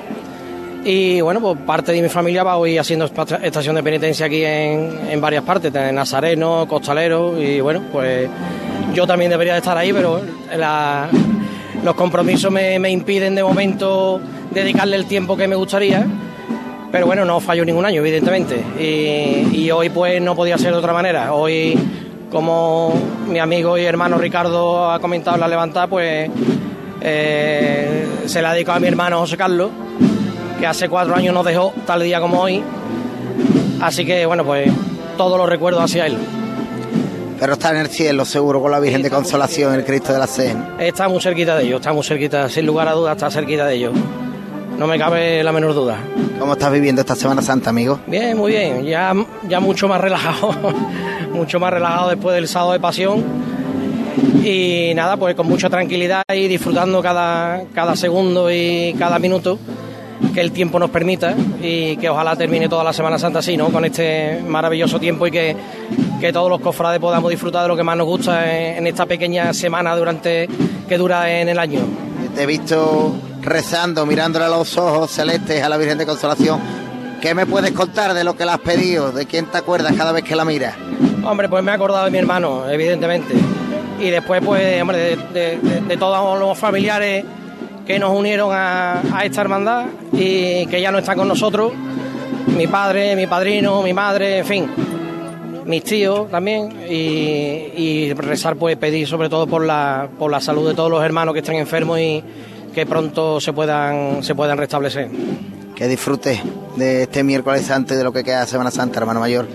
Y 0.85 1.21
bueno, 1.21 1.41
pues 1.41 1.59
parte 1.67 1.93
de 1.93 2.03
mi 2.03 2.09
familia 2.09 2.43
va 2.43 2.57
hoy 2.57 2.77
haciendo 2.77 3.05
estación 3.07 3.75
de 3.77 3.83
penitencia 3.83 4.27
aquí 4.27 4.45
en, 4.45 4.99
en 5.11 5.21
varias 5.21 5.43
partes, 5.43 5.75
en 5.75 5.95
Nazareno, 5.95 6.67
Costalero, 6.69 7.41
y 7.41 7.61
bueno, 7.61 7.83
pues 7.93 8.29
yo 8.95 9.07
también 9.07 9.31
debería 9.31 9.55
de 9.55 9.59
estar 9.59 9.77
ahí, 9.77 9.93
pero 9.93 10.21
los 11.85 11.95
compromisos 11.95 12.51
me, 12.51 12.91
impiden 12.91 13.35
de 13.35 13.43
momento 13.43 14.21
dedicarle 14.51 14.97
el 14.97 15.07
tiempo 15.07 15.37
que 15.37 15.49
me 15.49 15.57
gustaría. 15.57 16.07
Pero 16.91 17.07
bueno, 17.07 17.25
no 17.25 17.39
fallo 17.39 17.65
ningún 17.65 17.85
año, 17.85 18.01
evidentemente. 18.01 18.65
Y, 18.79 19.71
hoy 19.71 19.91
pues 19.91 20.21
no 20.21 20.35
podía 20.35 20.59
ser 20.59 20.73
de 20.73 20.79
otra 20.79 20.93
manera. 20.93 21.33
Hoy, 21.33 21.79
como 22.31 22.93
mi 23.29 23.39
amigo 23.39 23.79
y 23.79 23.85
hermano 23.85 24.19
Ricardo 24.19 24.91
ha 24.91 24.99
comentado 24.99 25.37
en 25.37 25.41
la 25.41 25.49
levantada, 25.49 25.87
pues 25.87 26.29
eh, 27.01 28.07
se 28.27 28.43
la 28.43 28.53
dedico 28.53 28.73
a 28.73 28.81
mi 28.81 28.89
hermano 28.89 29.21
José 29.21 29.37
Carlos, 29.37 29.71
que 30.59 30.67
hace 30.67 30.89
cuatro 30.89 31.15
años 31.15 31.33
nos 31.33 31.45
dejó 31.45 31.73
tal 31.87 32.03
día 32.03 32.21
como 32.21 32.41
hoy. 32.41 32.63
Así 33.81 34.05
que 34.05 34.27
bueno, 34.27 34.45
pues 34.45 34.69
todos 35.17 35.39
los 35.39 35.49
recuerdos 35.49 35.85
hacia 35.85 36.07
él 36.07 36.19
pero 37.41 37.55
está 37.55 37.71
en 37.71 37.79
el 37.79 37.89
cielo 37.89 38.27
seguro 38.27 38.61
con 38.61 38.71
la 38.71 38.79
Virgen 38.79 39.01
de 39.01 39.09
Consolación, 39.09 39.75
el 39.75 39.85
Cristo 39.85 40.13
de 40.13 40.19
la 40.19 40.27
Cena. 40.27 40.77
Está 40.79 41.09
muy 41.09 41.23
cerquita 41.23 41.57
de 41.57 41.65
ellos, 41.65 41.81
está 41.81 41.95
muy 41.95 42.05
cerquita, 42.05 42.51
sin 42.51 42.67
lugar 42.67 42.87
a 42.87 42.93
dudas 42.93 43.17
está 43.17 43.31
cerquita 43.31 43.67
de 43.67 43.77
ellos. 43.77 43.95
no 44.79 44.87
me 44.87 44.99
cabe 44.99 45.43
la 45.43 45.51
menor 45.51 45.75
duda. 45.75 45.97
¿Cómo 46.39 46.53
estás 46.53 46.71
viviendo 46.71 47.01
esta 47.01 47.17
Semana 47.17 47.41
Santa, 47.41 47.71
amigo? 47.71 47.99
Bien, 48.07 48.37
muy 48.37 48.53
bien, 48.53 48.85
ya, 48.85 49.15
ya 49.49 49.59
mucho 49.59 49.89
más 49.89 50.03
relajado, 50.03 50.55
mucho 51.33 51.59
más 51.59 51.73
relajado 51.73 52.11
después 52.11 52.35
del 52.35 52.47
sábado 52.47 52.73
de 52.73 52.81
pasión 52.81 53.25
y 54.45 54.93
nada, 54.95 55.17
pues 55.17 55.35
con 55.35 55.47
mucha 55.47 55.71
tranquilidad 55.71 56.23
y 56.31 56.47
disfrutando 56.47 57.01
cada, 57.03 57.63
cada 57.75 57.97
segundo 57.97 58.51
y 58.53 58.95
cada 58.99 59.19
minuto 59.19 59.59
que 60.35 60.41
el 60.41 60.53
tiempo 60.53 60.79
nos 60.79 60.91
permita 60.91 61.35
y 61.61 61.97
que 61.97 62.09
ojalá 62.09 62.37
termine 62.37 62.69
toda 62.69 62.85
la 62.85 62.93
Semana 62.93 63.19
Santa 63.19 63.41
así, 63.41 63.57
¿no? 63.57 63.69
Con 63.71 63.85
este 63.85 64.41
maravilloso 64.47 65.01
tiempo 65.01 65.27
y 65.27 65.31
que, 65.31 65.57
que 66.21 66.33
todos 66.33 66.49
los 66.49 66.61
cofrades 66.61 67.01
podamos 67.01 67.31
disfrutar 67.31 67.63
de 67.63 67.69
lo 67.69 67.77
que 67.77 67.83
más 67.83 67.97
nos 67.97 68.07
gusta 68.07 68.77
en, 68.77 68.87
esta 68.87 69.07
pequeña 69.07 69.53
semana 69.53 69.97
durante 69.97 70.49
que 70.89 70.99
dura 70.99 71.31
en 71.41 71.49
el 71.49 71.59
año. 71.59 71.81
Te 72.35 72.45
he 72.45 72.47
visto 72.47 73.15
rezando, 73.43 74.07
mirándole 74.07 74.45
a 74.45 74.49
los 74.49 74.77
ojos 74.77 75.11
celestes 75.11 75.63
a 75.63 75.69
la 75.69 75.77
Virgen 75.77 75.99
de 75.99 76.07
Consolación. 76.07 76.61
¿Qué 77.21 77.35
me 77.35 77.45
puedes 77.45 77.73
contar 77.73 78.15
de 78.15 78.25
lo 78.25 78.37
que 78.37 78.45
le 78.45 78.53
has 78.53 78.61
pedido? 78.61 79.13
¿De 79.13 79.27
quién 79.27 79.47
te 79.47 79.59
acuerdas 79.59 79.95
cada 79.97 80.13
vez 80.13 80.25
que 80.25 80.37
la 80.37 80.45
miras? 80.45 80.75
Hombre, 81.25 81.49
pues 81.49 81.63
me 81.63 81.71
he 81.71 81.75
acordado 81.75 82.05
de 82.05 82.11
mi 82.11 82.19
hermano, 82.19 82.69
evidentemente. 82.71 83.35
Y 83.99 84.09
después, 84.09 84.41
pues, 84.43 84.81
hombre, 84.81 85.17
de 85.35 85.97
todos 85.99 86.39
los 86.39 86.57
familiares 86.57 87.25
que 87.87 87.99
nos 87.99 88.17
unieron 88.17 88.51
a, 88.53 89.03
esta 89.25 89.41
hermandad 89.41 89.87
y 90.13 90.67
que 90.67 90.81
ya 90.81 90.93
no 90.93 90.99
están 90.99 91.19
con 91.19 91.29
nosotros. 91.29 91.73
Mi 92.57 92.67
padre, 92.67 93.17
mi 93.17 93.27
padrino, 93.27 93.83
mi 93.83 93.93
madre, 93.93 94.39
en 94.39 94.47
fin, 94.47 94.71
mis 95.65 95.85
tíos 95.85 96.31
también. 96.31 96.73
Y, 96.89 98.13
rezar, 98.15 98.57
pues 98.57 98.77
pedir 98.77 99.07
sobre 99.07 99.29
todo 99.29 99.47
por 99.47 99.65
la, 99.65 100.09
por 100.19 100.31
la 100.31 100.41
salud 100.41 100.69
de 100.69 100.75
todos 100.75 100.91
los 100.91 101.03
hermanos 101.03 101.33
que 101.35 101.41
estén 101.41 101.57
enfermos 101.57 101.99
y 101.99 102.23
que 102.75 102.87
pronto 102.87 103.41
se 103.41 103.53
puedan, 103.53 104.23
se 104.23 104.35
puedan 104.35 104.59
restablecer. 104.59 105.09
Que 105.75 105.89
disfrute 105.89 106.43
de 106.77 107.05
este 107.05 107.25
miércoles 107.25 107.71
antes 107.71 107.97
de 107.97 108.05
lo 108.05 108.13
que 108.13 108.23
queda 108.23 108.47
Semana 108.47 108.71
Santa, 108.71 109.01
hermano 109.01 109.21
mayor. 109.21 109.47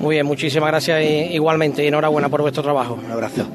Muy 0.00 0.16
bien, 0.16 0.26
muchísimas 0.26 0.70
gracias 0.70 1.02
y, 1.02 1.34
igualmente 1.34 1.84
y 1.84 1.88
enhorabuena 1.88 2.28
por 2.28 2.40
vuestro 2.40 2.62
trabajo. 2.62 2.98
Un 3.04 3.12
abrazo. 3.12 3.46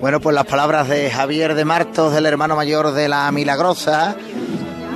Bueno, 0.00 0.18
pues 0.18 0.34
las 0.34 0.46
palabras 0.46 0.88
de 0.88 1.10
Javier 1.10 1.54
de 1.54 1.66
Martos, 1.66 2.14
del 2.14 2.24
hermano 2.24 2.56
mayor 2.56 2.92
de 2.92 3.06
la 3.06 3.30
Milagrosa, 3.32 4.16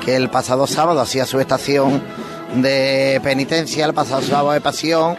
que 0.02 0.16
el 0.16 0.30
pasado 0.30 0.66
sábado 0.66 1.02
hacía 1.02 1.26
su 1.26 1.38
estación 1.40 2.02
de 2.54 3.20
penitencia, 3.22 3.84
el 3.84 3.92
pasado 3.92 4.22
sábado 4.22 4.52
de 4.52 4.62
pasión, 4.62 5.18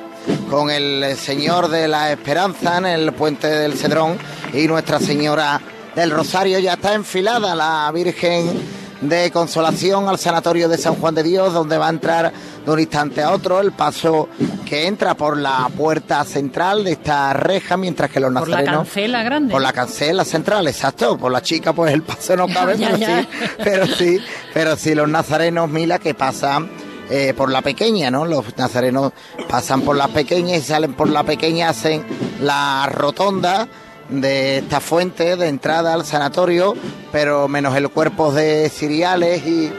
con 0.49 0.71
el 0.71 1.15
Señor 1.15 1.67
de 1.67 1.87
la 1.87 2.11
Esperanza 2.11 2.79
en 2.79 2.87
el 2.87 3.13
puente 3.13 3.47
del 3.47 3.77
Cedrón 3.77 4.17
y 4.53 4.67
Nuestra 4.67 4.99
Señora 4.99 5.61
del 5.95 6.09
Rosario. 6.09 6.57
Ya 6.57 6.73
está 6.73 6.95
enfilada 6.95 7.53
la 7.53 7.91
Virgen 7.93 8.84
de 9.09 9.31
Consolación 9.31 10.07
al 10.07 10.17
Sanatorio 10.17 10.67
de 10.67 10.77
San 10.77 10.95
Juan 10.95 11.15
de 11.15 11.23
Dios, 11.23 11.53
donde 11.53 11.77
va 11.77 11.87
a 11.87 11.89
entrar 11.89 12.31
de 12.65 12.71
un 12.71 12.79
instante 12.79 13.21
a 13.21 13.31
otro 13.31 13.59
el 13.59 13.71
paso 13.71 14.29
que 14.65 14.87
entra 14.87 15.15
por 15.15 15.37
la 15.37 15.69
puerta 15.75 16.23
central 16.23 16.83
de 16.83 16.93
esta 16.93 17.33
reja, 17.33 17.77
mientras 17.77 18.09
que 18.09 18.19
los 18.19 18.31
nazarenos... 18.31 18.57
Por 18.57 18.65
la 18.65 18.77
cancela 18.77 19.23
grande. 19.23 19.51
Por 19.51 19.61
la 19.61 19.73
cancela 19.73 20.25
central, 20.25 20.67
exacto. 20.67 21.17
Por 21.17 21.31
la 21.31 21.41
chica, 21.41 21.73
pues 21.73 21.93
el 21.93 22.03
paso 22.03 22.35
no 22.35 22.47
cabe, 22.53 22.75
pero, 22.77 22.97
Sí, 22.97 23.27
pero 23.63 23.87
sí, 23.87 24.19
pero 24.53 24.75
sí, 24.75 24.95
los 24.95 25.07
nazarenos, 25.07 25.69
Mila, 25.69 25.99
que 25.99 26.13
pasan 26.13 26.69
eh, 27.09 27.33
por 27.35 27.51
la 27.51 27.61
pequeña, 27.61 28.09
¿no? 28.09 28.25
Los 28.25 28.57
nazarenos 28.57 29.13
pasan 29.47 29.81
por 29.81 29.95
la 29.95 30.07
pequeña 30.07 30.55
y 30.55 30.61
salen 30.61 30.93
por 30.93 31.09
la 31.09 31.23
pequeña, 31.23 31.69
hacen 31.69 32.03
la 32.41 32.89
rotonda 32.91 33.67
de 34.09 34.59
esta 34.59 34.79
fuente 34.79 35.35
de 35.35 35.47
entrada 35.47 35.93
al 35.93 36.05
sanatorio, 36.05 36.75
pero 37.11 37.47
menos 37.47 37.75
el 37.75 37.89
cuerpo 37.89 38.31
de 38.31 38.69
ciriales 38.69 39.45
y 39.45 39.71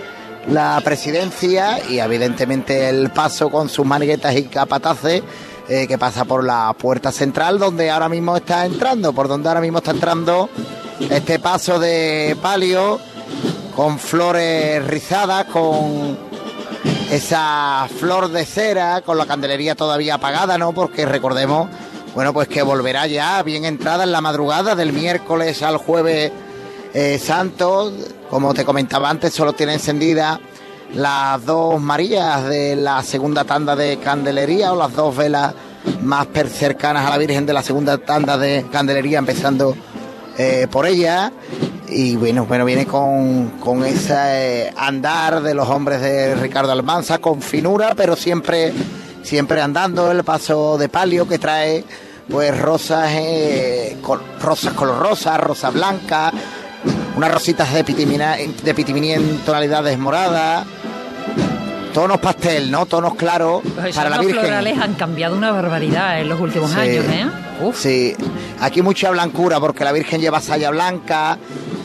la 0.49 0.81
presidencia 0.85 1.79
y 1.89 1.99
evidentemente 1.99 2.89
el 2.89 3.11
paso 3.11 3.51
con 3.51 3.69
sus 3.69 3.85
maniguetas 3.85 4.37
y 4.37 4.45
capataces 4.45 5.23
eh, 5.69 5.87
que 5.89 5.99
pasa 5.99 6.25
por 6.25 6.45
la 6.45 6.73
puerta 6.79 7.11
central 7.11 7.59
donde 7.59 7.91
ahora 7.91 8.09
mismo 8.09 8.37
está 8.37 8.65
entrando, 8.65 9.13
por 9.13 9.27
donde 9.27 9.49
ahora 9.49 9.61
mismo 9.61 9.79
está 9.79 9.91
entrando 9.91 10.49
este 11.11 11.41
paso 11.41 11.81
de 11.81 12.37
palio 12.41 13.01
con 13.75 13.99
flores 13.99 14.87
rizadas, 14.87 15.47
con 15.47 16.17
esa 17.11 17.89
flor 17.99 18.29
de 18.29 18.47
cera, 18.47 19.03
con 19.03 19.19
la 19.19 19.27
candelería 19.27 19.75
todavía 19.75 20.15
apagada, 20.15 20.57
¿no? 20.57 20.73
Porque 20.73 21.05
recordemos, 21.05 21.69
bueno, 22.17 22.33
pues 22.33 22.49
que 22.49 22.63
volverá 22.63 23.07
ya 23.07 23.43
bien 23.43 23.67
entrada 23.67 24.05
en 24.05 24.11
la 24.11 24.23
madrugada 24.23 24.75
del 24.75 24.95
miércoles 24.95 25.63
al 25.63 25.77
jueves 25.77 26.33
eh, 26.95 27.19
santo. 27.19 27.93
Como 28.31 28.55
te 28.55 28.65
comentaba 28.65 29.11
antes, 29.11 29.35
solo 29.35 29.53
tiene 29.53 29.75
encendida 29.75 30.41
las 30.95 31.45
dos 31.45 31.79
Marías 31.79 32.49
de 32.49 32.75
la 32.75 33.03
segunda 33.03 33.45
tanda 33.45 33.77
de 33.77 33.99
candelería 33.99 34.73
o 34.73 34.77
las 34.77 34.95
dos 34.95 35.15
velas 35.15 35.53
más 36.01 36.29
cercanas 36.55 37.07
a 37.07 37.11
la 37.11 37.19
Virgen 37.19 37.45
de 37.45 37.53
la 37.53 37.63
segunda 37.63 37.99
tanda 37.99 38.39
de 38.39 38.65
candelería, 38.73 39.19
empezando 39.19 39.77
eh, 40.39 40.69
por 40.71 40.87
ella. 40.87 41.31
Y 41.91 42.17
bueno, 42.17 42.47
bueno, 42.47 42.65
viene 42.65 42.87
con, 42.87 43.59
con 43.61 43.85
ese 43.85 44.73
andar 44.75 45.43
de 45.43 45.53
los 45.53 45.69
hombres 45.69 46.01
de 46.01 46.35
Ricardo 46.35 46.73
Almanza, 46.73 47.19
con 47.19 47.43
finura, 47.43 47.93
pero 47.95 48.17
siempre, 48.17 48.73
siempre 49.23 49.61
andando 49.61 50.11
el 50.11 50.25
paso 50.25 50.79
de 50.79 50.89
palio 50.89 51.29
que 51.29 51.39
trae 51.39 51.85
pues 52.29 52.59
rosas, 52.59 53.11
eh, 53.13 53.97
rosas 54.41 54.73
color 54.75 54.99
rosa, 54.99 55.37
rosa 55.37 55.71
blanca, 55.71 56.33
unas 57.17 57.33
rositas 57.33 57.73
de 57.73 57.85
pitimina, 57.85 58.37
de 58.37 59.15
en 59.15 59.39
tonalidades 59.39 59.99
moradas, 59.99 60.67
tonos 61.95 62.19
pastel, 62.19 62.71
¿no? 62.71 62.87
Tonos 62.87 63.15
claros 63.15 63.63
pues 63.75 63.95
para 63.95 64.11
la 64.11 64.19
Virgen. 64.19 64.37
Los 64.37 64.45
florales 64.45 64.79
han 64.79 64.95
cambiado 64.95 65.37
una 65.37 65.51
barbaridad 65.51 66.21
en 66.21 66.29
los 66.29 66.41
últimos 66.41 66.75
años, 66.75 67.05
¿eh? 67.07 67.27
Sí, 67.75 68.15
aquí 68.61 68.83
mucha 68.83 69.11
blancura 69.11 69.61
porque 69.61 69.85
la 69.85 69.93
Virgen 69.93 70.21
lleva 70.21 70.41
saya 70.41 70.71
blanca, 70.71 71.39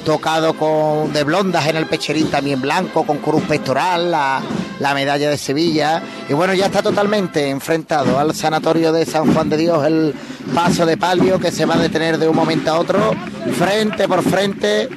tocado 0.03 0.53
con 0.55 1.13
de 1.13 1.23
blondas 1.23 1.65
en 1.67 1.77
el 1.77 1.85
pecherín 1.85 2.29
también 2.29 2.59
blanco, 2.59 3.05
con 3.05 3.19
cruz 3.19 3.43
pectoral, 3.43 4.11
la, 4.11 4.41
la 4.81 4.95
medalla 4.95 5.29
de 5.29 5.37
Sevilla. 5.37 6.01
Y 6.27 6.33
bueno, 6.33 6.53
ya 6.53 6.65
está 6.65 6.81
totalmente 6.81 7.49
enfrentado 7.49 8.17
al 8.17 8.33
sanatorio 8.33 8.91
de 8.91 9.05
San 9.05 9.31
Juan 9.33 9.47
de 9.49 9.57
Dios 9.57 9.85
el 9.85 10.13
paso 10.53 10.85
de 10.85 10.97
palio 10.97 11.39
que 11.39 11.51
se 11.51 11.65
va 11.65 11.75
a 11.75 11.77
detener 11.77 12.17
de 12.17 12.27
un 12.27 12.35
momento 12.35 12.71
a 12.71 12.79
otro, 12.79 13.13
frente 13.57 14.07
por 14.07 14.23
frente 14.23 14.89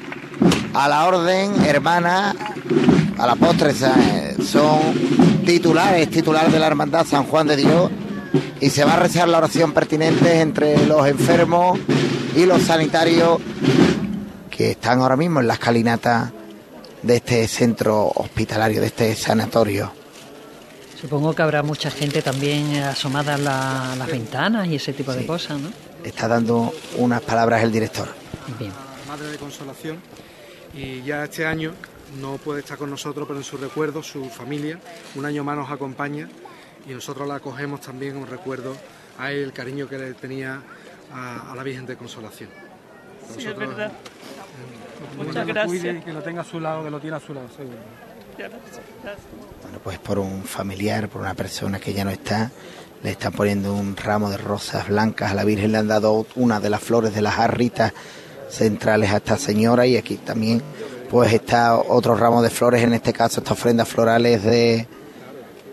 a 0.73 0.89
la 0.89 1.07
orden 1.07 1.65
hermana, 1.67 2.35
a 3.19 3.27
la 3.27 3.37
postre 3.37 3.75
son 4.43 4.81
titulares, 5.45 6.11
titular 6.11 6.51
de 6.51 6.59
la 6.59 6.67
Hermandad 6.67 7.07
San 7.07 7.25
Juan 7.25 7.47
de 7.47 7.57
Dios 7.57 7.91
y 8.61 8.71
se 8.71 8.85
va 8.85 8.95
a 8.95 8.99
rezar 8.99 9.29
la 9.29 9.39
oración 9.39 9.73
pertinente 9.73 10.41
entre 10.41 10.87
los 10.87 11.07
enfermos 11.07 11.79
y 12.35 12.47
los 12.47 12.63
sanitarios 12.63 13.39
que 14.51 14.73
están 14.73 15.01
ahora 15.01 15.17
mismo 15.17 15.41
en 15.41 15.47
la 15.47 15.55
escalinata 15.55 16.33
de 17.05 17.17
este 17.17 17.47
centro 17.47 18.11
hospitalario, 18.15 18.81
de 18.81 18.87
este 18.87 19.15
sanatorio. 19.15 19.93
Supongo 20.99 21.35
que 21.35 21.43
habrá 21.43 21.63
mucha 21.63 21.91
gente 21.91 22.23
también 22.23 22.77
asomada 22.77 23.35
a 23.35 23.95
las 23.97 24.07
ventanas 24.09 24.67
y 24.69 24.77
ese 24.77 24.95
tipo 24.95 25.13
de 25.13 25.27
cosas, 25.27 25.61
¿no? 25.61 25.69
Está 26.03 26.29
dando 26.29 26.73
unas 26.97 27.21
palabras 27.21 27.63
el 27.63 27.73
director. 27.73 28.09
Bien. 28.59 28.73
Madre 29.07 29.27
de 29.29 29.37
Consolación 29.37 29.99
y 30.73 31.03
ya 31.03 31.25
este 31.25 31.45
año 31.45 31.75
no 32.21 32.39
puede 32.39 32.61
estar 32.61 32.79
con 32.79 32.89
nosotros, 32.89 33.27
pero 33.29 33.39
en 33.39 33.45
su 33.45 33.59
recuerdo, 33.59 34.03
su 34.03 34.31
familia, 34.31 34.79
un 35.15 35.27
año 35.27 35.45
más 35.45 35.57
nos 35.57 35.71
acompaña 35.71 36.29
y 36.89 36.93
nosotros 36.93 37.29
la 37.29 37.37
acogemos 37.37 37.83
también 37.83 38.17
un 38.17 38.27
recuerdo 38.27 38.75
a 39.19 39.31
él, 39.31 39.45
el 39.45 39.53
cariño 39.53 39.89
que 39.89 39.99
le 39.99 40.15
tenía 40.15 40.63
a, 41.13 41.53
la 41.55 41.63
Virgen 41.63 41.85
de 41.85 41.97
Consolación. 41.97 42.49
sí, 43.37 43.47
es 43.47 43.57
verdad. 43.57 43.93
Muchas 45.17 45.47
gracias. 45.47 46.05
que 46.05 46.13
lo 46.13 46.23
tenga 46.23 46.43
a 46.43 46.45
su 46.45 46.61
lado, 46.61 46.85
que 46.85 46.91
lo 46.91 47.01
tiene 47.01 47.17
a 47.17 47.21
su 47.21 47.35
lado, 47.35 47.49
seguro. 47.57 47.79
Bueno, 49.63 49.79
pues 49.83 49.99
por 49.99 50.19
un 50.19 50.43
familiar, 50.43 51.09
por 51.09 51.21
una 51.21 51.35
persona 51.35 51.79
que 51.79 51.93
ya 51.93 52.05
no 52.05 52.11
está, 52.11 52.51
le 53.03 53.11
están 53.11 53.33
poniendo 53.33 53.75
un 53.75 53.97
ramo 53.97 54.31
de 54.31 54.37
rosas 54.37 54.89
blancas 54.89 55.31
a 55.31 55.35
la 55.35 55.45
Virgen, 55.45 55.73
le 55.73 55.79
han 55.79 55.89
dado 55.89 56.27
una 56.35 56.59
de 56.59 56.71
las 56.71 56.81
flores 56.81 57.15
de 57.15 57.23
las 57.23 57.35
jarritas 57.35 57.93
centrales 58.49 59.11
a 59.11 59.17
esta 59.19 59.37
señora 59.37 59.87
y 59.87 59.97
aquí 59.97 60.17
también 60.17 60.63
pues 61.11 61.33
está 61.33 61.77
otro 61.77 62.17
ramo 62.17 62.43
de 62.43 62.51
flores, 62.51 62.83
en 62.83 62.93
este 62.93 63.13
caso 63.13 63.41
estas 63.41 63.53
ofrendas 63.53 63.89
florales 63.89 64.43
de, 64.43 64.89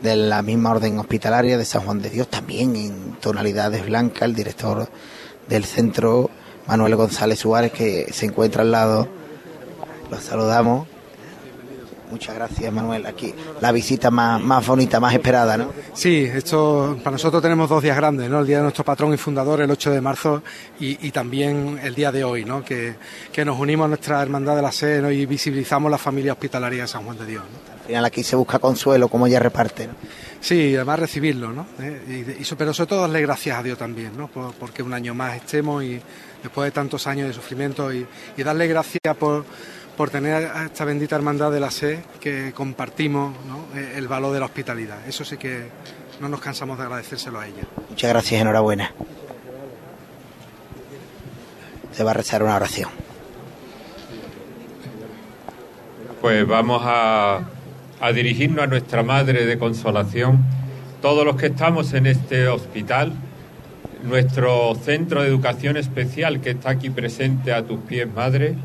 de 0.01 0.15
la 0.15 0.41
misma 0.41 0.71
orden 0.71 0.99
hospitalaria 0.99 1.57
de 1.57 1.65
San 1.65 1.81
Juan 1.81 2.01
de 2.01 2.09
Dios, 2.09 2.27
también 2.27 2.75
en 2.75 3.13
tonalidades 3.13 3.85
blancas, 3.85 4.23
el 4.23 4.35
director 4.35 4.87
del 5.47 5.65
centro, 5.65 6.29
Manuel 6.67 6.95
González 6.95 7.39
Suárez, 7.39 7.71
que 7.71 8.11
se 8.11 8.25
encuentra 8.25 8.61
al 8.61 8.71
lado, 8.71 9.07
lo 10.11 10.19
saludamos, 10.19 10.87
Muchas 12.11 12.35
gracias, 12.35 12.73
Manuel. 12.73 13.05
Aquí 13.05 13.33
la 13.61 13.71
visita 13.71 14.11
más, 14.11 14.41
más 14.41 14.67
bonita, 14.67 14.99
más 14.99 15.13
esperada, 15.13 15.55
¿no? 15.55 15.71
Sí, 15.93 16.25
esto 16.25 16.99
para 17.01 17.13
nosotros 17.13 17.41
tenemos 17.41 17.69
dos 17.69 17.81
días 17.81 17.95
grandes, 17.95 18.29
¿no? 18.29 18.41
El 18.41 18.47
día 18.47 18.57
de 18.57 18.63
nuestro 18.63 18.83
patrón 18.83 19.13
y 19.13 19.17
fundador, 19.17 19.61
el 19.61 19.71
8 19.71 19.91
de 19.91 20.01
marzo, 20.01 20.43
y, 20.77 21.09
también 21.11 21.79
el 21.81 21.95
día 21.95 22.11
de 22.11 22.25
hoy, 22.25 22.43
¿no? 22.43 22.65
Que, 22.65 22.95
nos 23.45 23.57
unimos 23.57 23.85
a 23.85 23.87
nuestra 23.87 24.21
hermandad 24.21 24.57
de 24.57 24.61
la 24.61 24.73
sede 24.73 25.13
y 25.13 25.25
visibilizamos 25.25 25.89
la 25.89 25.97
familia 25.97 26.33
hospitalaria 26.33 26.81
de 26.81 26.87
San 26.89 27.05
Juan 27.05 27.17
de 27.17 27.25
Dios. 27.25 27.43
Al 27.79 27.87
final 27.87 28.05
aquí 28.05 28.23
se 28.23 28.35
busca 28.35 28.59
consuelo, 28.59 29.07
como 29.07 29.25
ella 29.25 29.39
reparte, 29.39 29.87
¿no? 29.87 29.93
Sí, 30.41 30.75
además 30.75 30.99
recibirlo, 30.99 31.53
¿no? 31.53 31.65
Eh, 31.79 32.37
y, 32.41 32.55
pero 32.55 32.73
sobre 32.73 32.89
todo 32.89 33.01
darle 33.01 33.21
gracias 33.21 33.57
a 33.57 33.63
Dios 33.63 33.77
también, 33.77 34.17
¿no? 34.17 34.27
porque 34.27 34.83
un 34.83 34.93
año 34.93 35.13
más 35.13 35.37
estemos 35.37 35.83
y 35.83 36.01
después 36.43 36.65
de 36.65 36.71
tantos 36.71 37.07
años 37.07 37.27
de 37.27 37.33
sufrimiento 37.33 37.93
y, 37.93 38.05
y 38.35 38.43
darle 38.43 38.67
gracias 38.67 39.15
por 39.17 39.45
por 40.01 40.09
tener 40.09 40.47
a 40.47 40.65
esta 40.65 40.83
bendita 40.83 41.15
hermandad 41.15 41.51
de 41.51 41.59
la 41.59 41.69
sed 41.69 41.99
que 42.19 42.53
compartimos 42.53 43.35
eh, 43.75 43.93
el 43.97 44.07
valor 44.07 44.33
de 44.33 44.39
la 44.39 44.47
hospitalidad. 44.47 44.97
Eso 45.07 45.23
sí 45.23 45.37
que 45.37 45.67
no 46.19 46.27
nos 46.27 46.41
cansamos 46.41 46.79
de 46.79 46.85
agradecérselo 46.85 47.39
a 47.39 47.45
ella. 47.45 47.61
Muchas 47.87 48.09
gracias, 48.09 48.41
enhorabuena. 48.41 48.91
Se 51.91 52.03
va 52.03 52.09
a 52.09 52.13
rezar 52.15 52.41
una 52.41 52.55
oración. 52.55 52.89
Pues 56.19 56.47
vamos 56.47 56.81
a, 56.83 57.41
a 57.99 58.11
dirigirnos 58.11 58.63
a 58.63 58.65
nuestra 58.65 59.03
Madre 59.03 59.45
de 59.45 59.59
Consolación, 59.59 60.43
todos 61.03 61.23
los 61.23 61.35
que 61.35 61.45
estamos 61.45 61.93
en 61.93 62.07
este 62.07 62.47
hospital, 62.47 63.13
nuestro 64.01 64.73
centro 64.83 65.21
de 65.21 65.27
educación 65.27 65.77
especial 65.77 66.41
que 66.41 66.49
está 66.49 66.71
aquí 66.71 66.89
presente 66.89 67.53
a 67.53 67.61
tus 67.61 67.79
pies, 67.81 68.11
Madre, 68.11 68.55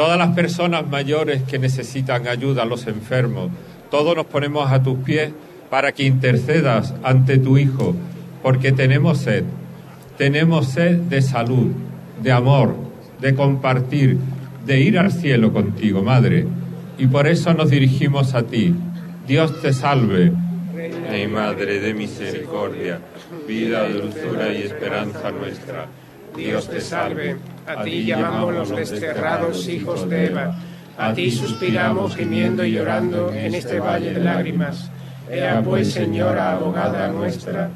todas 0.00 0.16
las 0.16 0.34
personas 0.34 0.88
mayores 0.88 1.42
que 1.42 1.58
necesitan 1.58 2.26
ayuda, 2.26 2.64
los 2.64 2.86
enfermos, 2.86 3.50
todos 3.90 4.16
nos 4.16 4.24
ponemos 4.24 4.72
a 4.72 4.82
tus 4.82 4.98
pies 5.00 5.30
para 5.68 5.92
que 5.92 6.04
intercedas 6.04 6.94
ante 7.02 7.36
tu 7.36 7.58
Hijo, 7.58 7.94
porque 8.42 8.72
tenemos 8.72 9.18
sed, 9.18 9.44
tenemos 10.16 10.68
sed 10.68 10.96
de 11.00 11.20
salud, 11.20 11.72
de 12.22 12.32
amor, 12.32 12.74
de 13.20 13.34
compartir, 13.34 14.16
de 14.64 14.80
ir 14.80 14.98
al 14.98 15.12
cielo 15.12 15.52
contigo, 15.52 16.02
Madre, 16.02 16.46
y 16.96 17.06
por 17.06 17.26
eso 17.26 17.52
nos 17.52 17.68
dirigimos 17.68 18.34
a 18.34 18.44
ti. 18.44 18.74
Dios 19.26 19.60
te 19.60 19.74
salve. 19.74 20.32
Rey 21.10 21.28
Madre 21.28 21.78
de 21.78 21.92
misericordia, 21.92 23.00
vida, 23.46 23.86
dulzura 23.86 24.50
y 24.50 24.62
esperanza 24.62 25.30
nuestra. 25.30 25.88
Dios 26.36 26.68
te 26.68 26.80
salve. 26.80 27.36
A 27.66 27.82
ti 27.82 28.04
llamamos 28.04 28.54
los 28.54 28.70
desterrados 28.70 29.68
hijos 29.68 30.08
de 30.08 30.26
Eva. 30.26 30.56
A 30.98 31.14
ti 31.14 31.30
suspiramos 31.30 32.16
gimiendo 32.16 32.64
y 32.64 32.72
llorando 32.72 33.32
en 33.32 33.54
este 33.54 33.80
valle 33.80 34.12
de 34.12 34.20
lágrimas. 34.20 34.90
Ea 35.30 35.62
pues, 35.62 35.92
Señora 35.92 36.52
abogada 36.52 37.08
nuestra, 37.08 37.70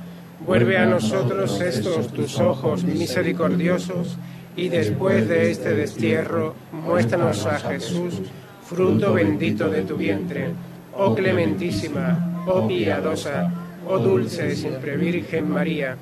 vuelve 0.45 0.77
a 0.77 0.87
nosotros 0.87 1.61
estos 1.61 2.09
tus 2.09 2.39
ojos 2.41 2.83
misericordiosos 2.83 4.17
y 4.57 4.69
después 4.69 5.29
de 5.29 5.51
este 5.51 5.75
destierro, 5.75 6.55
muéstranos 6.73 7.47
a 7.47 7.59
Jesús, 7.61 8.21
fruto 8.65 9.15
bendito 9.15 9.69
de 9.69 9.83
tu 9.83 9.97
vientre. 9.97 10.51
Oh 10.97 11.15
clementísima, 11.15 12.45
oh 12.47 12.67
piadosa, 12.67 13.53
oh 13.87 13.99
dulce 13.99 14.55
siempre 14.55 14.97
Virgen 14.97 15.51
María, 15.51 15.97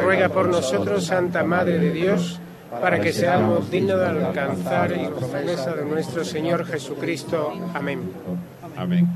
ruega 0.00 0.28
por 0.28 0.48
nosotros, 0.48 1.04
Santa 1.06 1.44
Madre 1.44 1.78
de 1.78 1.92
Dios, 1.92 2.40
para 2.80 3.00
que 3.00 3.12
seamos 3.12 3.70
dignos 3.70 3.98
de 3.98 4.06
alcanzar 4.06 4.90
la 4.90 5.10
promesa 5.10 5.74
de 5.74 5.84
nuestro 5.84 6.24
Señor 6.24 6.66
Jesucristo. 6.66 7.52
Amén. 7.74 8.10
Amén. 8.76 9.08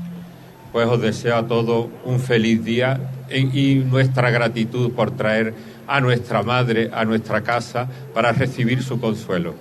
Pues 0.71 0.87
os 0.87 1.01
deseo 1.01 1.35
a 1.35 1.47
todos 1.47 1.87
un 2.05 2.19
feliz 2.19 2.63
día 2.63 2.99
y 3.29 3.75
nuestra 3.75 4.29
gratitud 4.29 4.91
por 4.91 5.11
traer 5.11 5.53
a 5.87 5.99
nuestra 5.99 6.43
madre 6.43 6.91
a 6.93 7.03
nuestra 7.03 7.41
casa 7.41 7.87
para 8.13 8.31
recibir 8.31 8.83
su 8.83 8.99
consuelo. 8.99 9.55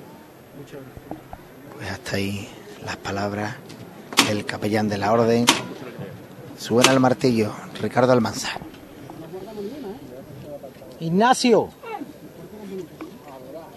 Pues 1.76 1.90
hasta 1.90 2.16
ahí 2.16 2.48
las 2.84 2.96
palabras 2.96 3.56
del 4.28 4.44
capellán 4.44 4.88
de 4.88 4.98
la 4.98 5.12
orden. 5.12 5.46
Suena 6.58 6.92
el 6.92 7.00
martillo, 7.00 7.52
Ricardo 7.80 8.12
Almanza. 8.12 8.50
Ignacio, 11.00 11.68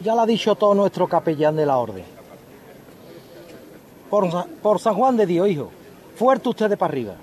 ya 0.01 0.15
lo 0.15 0.21
ha 0.21 0.25
dicho 0.25 0.55
todo 0.55 0.73
nuestro 0.73 1.07
capellán 1.07 1.55
de 1.55 1.65
la 1.65 1.77
orden. 1.77 2.03
Por, 4.09 4.79
San 4.79 4.95
Juan 4.95 5.15
de 5.15 5.25
Dios, 5.25 5.47
hijo, 5.47 5.69
fuerte 6.15 6.49
ustedes 6.49 6.77
para 6.77 6.91
arriba. 6.91 7.13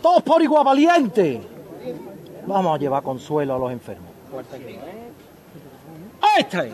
Todos 0.00 0.22
por 0.22 0.42
igual 0.42 0.64
valiente. 0.64 1.40
Vamos 2.46 2.76
a 2.76 2.78
llevar 2.78 3.02
consuelo 3.02 3.54
a 3.54 3.58
los 3.58 3.72
enfermos. 3.72 4.10
¡Este! 6.38 6.72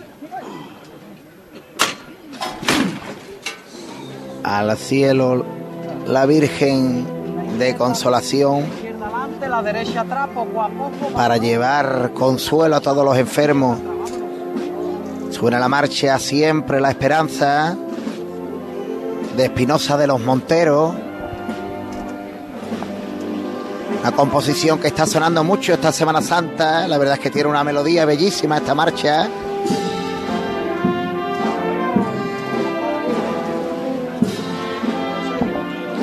Al 4.43 4.77
cielo, 4.77 5.45
la 6.07 6.27
Virgen 6.27 7.59
de 7.59 7.77
Consolación 7.77 8.88
la 9.47 9.63
derecha 9.63 10.01
atrás, 10.01 10.29
poco 10.35 10.63
a 10.63 10.69
poco. 10.69 11.13
Para 11.15 11.37
llevar 11.37 12.13
consuelo 12.15 12.77
a 12.77 12.81
todos 12.81 13.05
los 13.05 13.17
enfermos. 13.19 13.79
Suena 15.31 15.61
la 15.61 15.69
marcha 15.69 16.19
siempre 16.19 16.81
la 16.81 16.89
esperanza 16.89 17.77
de 19.37 19.45
Espinosa 19.45 19.99
de 19.99 20.07
los 20.07 20.21
Monteros. 20.21 20.95
Una 24.01 24.13
composición 24.13 24.79
que 24.79 24.89
está 24.89 25.07
sonando 25.07 25.45
mucho 25.45 25.75
esta 25.75 25.93
Semana 25.93 26.23
Santa. 26.23 26.89
La 26.89 26.97
verdad 26.99 27.15
es 27.15 27.21
que 27.21 27.31
tiene 27.31 27.49
una 27.49 27.63
melodía 27.63 28.05
bellísima 28.07 28.57
esta 28.57 28.75
marcha. 28.75 29.29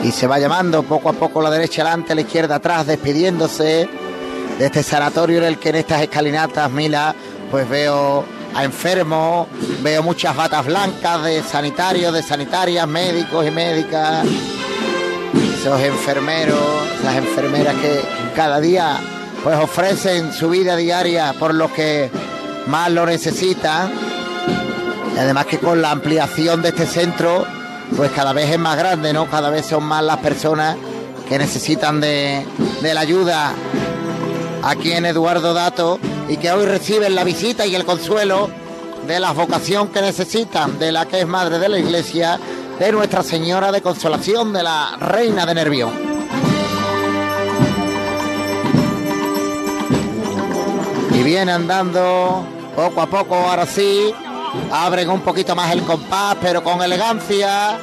Y 0.06 0.12
se 0.12 0.28
va 0.28 0.38
llamando 0.38 0.84
poco 0.84 1.10
a 1.10 1.14
poco 1.14 1.42
la 1.42 1.50
derecha 1.50 1.82
adelante, 1.82 2.14
la 2.14 2.22
izquierda 2.22 2.56
atrás, 2.56 2.86
despidiéndose 2.86 3.90
de 4.60 4.66
este 4.66 4.84
sanatorio 4.84 5.40
en 5.40 5.46
el 5.46 5.58
que 5.58 5.70
en 5.70 5.78
estas 5.78 6.04
escalinatas, 6.04 6.70
Mila, 6.70 7.16
pues 7.50 7.68
veo 7.68 8.24
a 8.54 8.64
enfermos, 8.64 9.48
veo 9.82 10.04
muchas 10.04 10.36
batas 10.36 10.64
blancas 10.64 11.24
de 11.24 11.42
sanitarios, 11.42 12.14
de 12.14 12.22
sanitarias, 12.22 12.88
médicos 12.88 13.48
y 13.48 13.52
médicas, 13.52 14.28
esos 15.60 15.82
enfermeros, 15.82 16.60
las 17.04 17.16
enfermeras 17.16 17.74
que 17.74 18.02
cada 18.36 18.60
día 18.60 19.00
pues 19.44 19.58
ofrecen 19.58 20.32
su 20.34 20.50
vida 20.52 20.76
diaria 20.76 21.34
por 21.34 21.56
los 21.56 21.72
que 21.72 22.12
más 22.68 22.92
lo 22.92 23.08
necesitan. 23.08 23.92
Además 25.18 25.48
que 25.48 25.58
con 25.58 25.82
la 25.82 25.90
ampliación 25.90 26.62
de 26.62 26.70
este 26.70 26.86
centro 26.86 27.48
pues 27.96 28.12
cada 28.12 28.34
vez 28.34 28.50
es 28.50 28.60
más 28.60 28.78
grande, 28.78 29.14
¿no? 29.14 29.30
Cada 29.30 29.50
vez 29.50 29.66
son 29.66 29.84
más 29.84 30.04
las 30.04 30.18
personas 30.18 30.76
que 31.28 31.38
necesitan 31.38 32.02
de, 32.02 32.46
la 32.82 33.00
ayuda 33.00 33.54
aquí 34.64 34.92
en 34.92 35.06
Eduardo 35.06 35.54
Dato 35.54 36.00
y 36.28 36.38
que 36.38 36.52
hoy 36.52 36.66
reciben 36.66 37.16
la 37.16 37.24
visita 37.24 37.66
y 37.66 37.76
el 37.76 37.86
consuelo 37.86 38.50
de 39.08 39.20
la 39.20 39.32
vocación 39.32 39.90
que 39.90 40.02
necesitan, 40.02 40.80
de 40.80 40.92
la 40.92 41.06
que 41.06 41.22
es 41.22 41.28
madre 41.28 41.60
de 41.60 41.70
la 41.70 41.80
iglesia, 41.80 42.40
de 42.80 42.92
Nuestra 42.92 43.24
Señora 43.24 43.72
de 43.72 43.82
Consolación, 43.82 44.52
de 44.52 44.64
la 44.64 44.98
Reina 45.00 45.46
de 45.46 45.56
Nervión. 45.56 45.92
Y 51.14 51.24
viene 51.24 51.52
andando 51.52 52.46
poco 52.76 53.02
a 53.02 53.08
poco, 53.08 53.36
ahora 53.36 53.66
sí, 53.66 54.14
abren 54.72 55.10
un 55.10 55.22
poquito 55.22 55.56
más 55.56 55.72
el 55.72 55.84
compás, 55.84 56.38
pero 56.42 56.64
con 56.64 56.82
elegancia, 56.82 57.80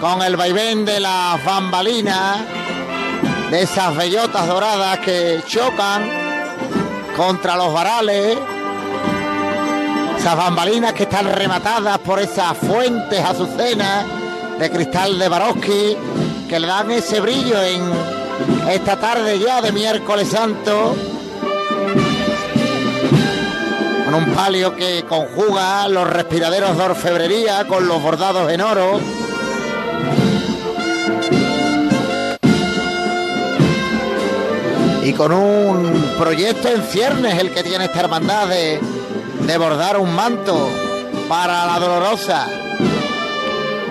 con 0.00 0.22
el 0.22 0.36
vaivén 0.36 0.84
de 0.84 1.00
las 1.00 1.44
bambalinas, 1.44 2.38
de 3.50 3.62
esas 3.62 3.96
bellotas 3.96 4.46
doradas 4.46 4.98
que 5.00 5.42
chocan 5.46 6.08
contra 7.16 7.56
los 7.56 7.72
varales, 7.72 8.38
esas 10.18 10.36
bambalinas 10.36 10.92
que 10.92 11.04
están 11.04 11.32
rematadas 11.32 11.98
por 11.98 12.20
esas 12.20 12.56
fuentes 12.56 13.20
azucenas 13.20 14.04
de 14.58 14.70
cristal 14.70 15.18
de 15.18 15.28
Baroski, 15.28 15.96
que 16.48 16.60
le 16.60 16.66
dan 16.66 16.90
ese 16.90 17.20
brillo 17.20 17.60
en 17.60 17.82
esta 18.68 18.96
tarde 18.96 19.38
ya 19.38 19.60
de 19.60 19.72
miércoles 19.72 20.28
santo 20.28 20.94
un 24.14 24.34
palio 24.34 24.76
que 24.76 25.04
conjuga 25.08 25.88
los 25.88 26.08
respiraderos 26.08 26.76
de 26.76 26.82
orfebrería 26.82 27.66
con 27.66 27.86
los 27.86 28.02
bordados 28.02 28.50
en 28.50 28.60
oro. 28.60 29.00
Y 35.04 35.12
con 35.14 35.32
un 35.32 36.14
proyecto 36.18 36.68
en 36.68 36.82
ciernes 36.82 37.38
el 37.38 37.50
que 37.50 37.62
tiene 37.62 37.86
esta 37.86 38.00
hermandad 38.00 38.48
de, 38.48 38.80
de 39.46 39.58
bordar 39.58 39.98
un 39.98 40.14
manto 40.14 40.68
para 41.28 41.66
la 41.66 41.78
dolorosa. 41.78 42.46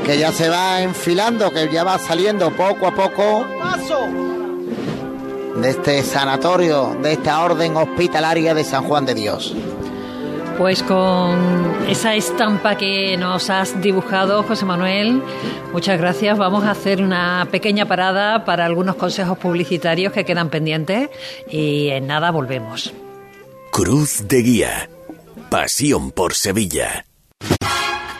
que 0.05 0.17
ya 0.17 0.31
se 0.31 0.49
va 0.49 0.81
enfilando, 0.81 1.51
que 1.51 1.69
ya 1.71 1.83
va 1.83 1.99
saliendo 1.99 2.49
poco 2.51 2.87
a 2.87 2.95
poco 2.95 3.45
de 5.55 5.69
este 5.69 6.03
sanatorio, 6.03 6.97
de 7.01 7.13
esta 7.13 7.43
orden 7.43 7.77
hospitalaria 7.77 8.53
de 8.53 8.63
San 8.63 8.83
Juan 8.83 9.05
de 9.05 9.13
Dios. 9.13 9.53
Pues 10.61 10.83
con 10.83 11.87
esa 11.89 12.13
estampa 12.13 12.77
que 12.77 13.17
nos 13.17 13.49
has 13.49 13.81
dibujado, 13.81 14.43
José 14.43 14.63
Manuel, 14.63 15.23
muchas 15.73 15.97
gracias. 15.97 16.37
Vamos 16.37 16.65
a 16.65 16.69
hacer 16.69 17.01
una 17.01 17.47
pequeña 17.49 17.87
parada 17.87 18.45
para 18.45 18.65
algunos 18.65 18.95
consejos 18.95 19.39
publicitarios 19.39 20.13
que 20.13 20.23
quedan 20.23 20.51
pendientes 20.51 21.09
y 21.49 21.87
en 21.87 22.05
nada 22.05 22.29
volvemos. 22.29 22.93
Cruz 23.71 24.27
de 24.27 24.41
Guía. 24.43 24.89
Pasión 25.49 26.11
por 26.11 26.35
Sevilla. 26.35 27.05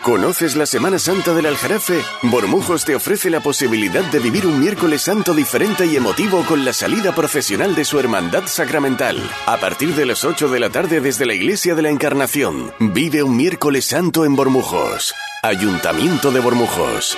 ¿Conoces 0.02 0.56
la 0.56 0.66
Semana 0.66 0.98
Santa 0.98 1.32
del 1.32 1.46
Aljarafe? 1.46 2.02
Bormujos 2.22 2.84
te 2.84 2.96
ofrece 2.96 3.30
la 3.30 3.38
posibilidad 3.38 4.02
de 4.02 4.18
vivir 4.18 4.48
un 4.48 4.58
miércoles 4.58 5.02
santo 5.02 5.32
diferente 5.32 5.86
y 5.86 5.94
emotivo 5.94 6.44
con 6.44 6.64
la 6.64 6.72
salida 6.72 7.14
profesional 7.14 7.76
de 7.76 7.84
su 7.84 8.00
hermandad 8.00 8.46
sacramental. 8.46 9.22
A 9.46 9.58
partir 9.58 9.94
de 9.94 10.04
las 10.04 10.24
8 10.24 10.48
de 10.48 10.58
la 10.58 10.70
tarde 10.70 11.00
desde 11.00 11.24
la 11.24 11.34
Iglesia 11.34 11.76
de 11.76 11.82
la 11.82 11.90
Encarnación, 11.90 12.72
vive 12.80 13.22
un 13.22 13.36
miércoles 13.36 13.84
santo 13.84 14.24
en 14.24 14.34
Bormujos. 14.34 15.14
Ayuntamiento 15.40 16.32
de 16.32 16.40
Bormujos. 16.40 17.16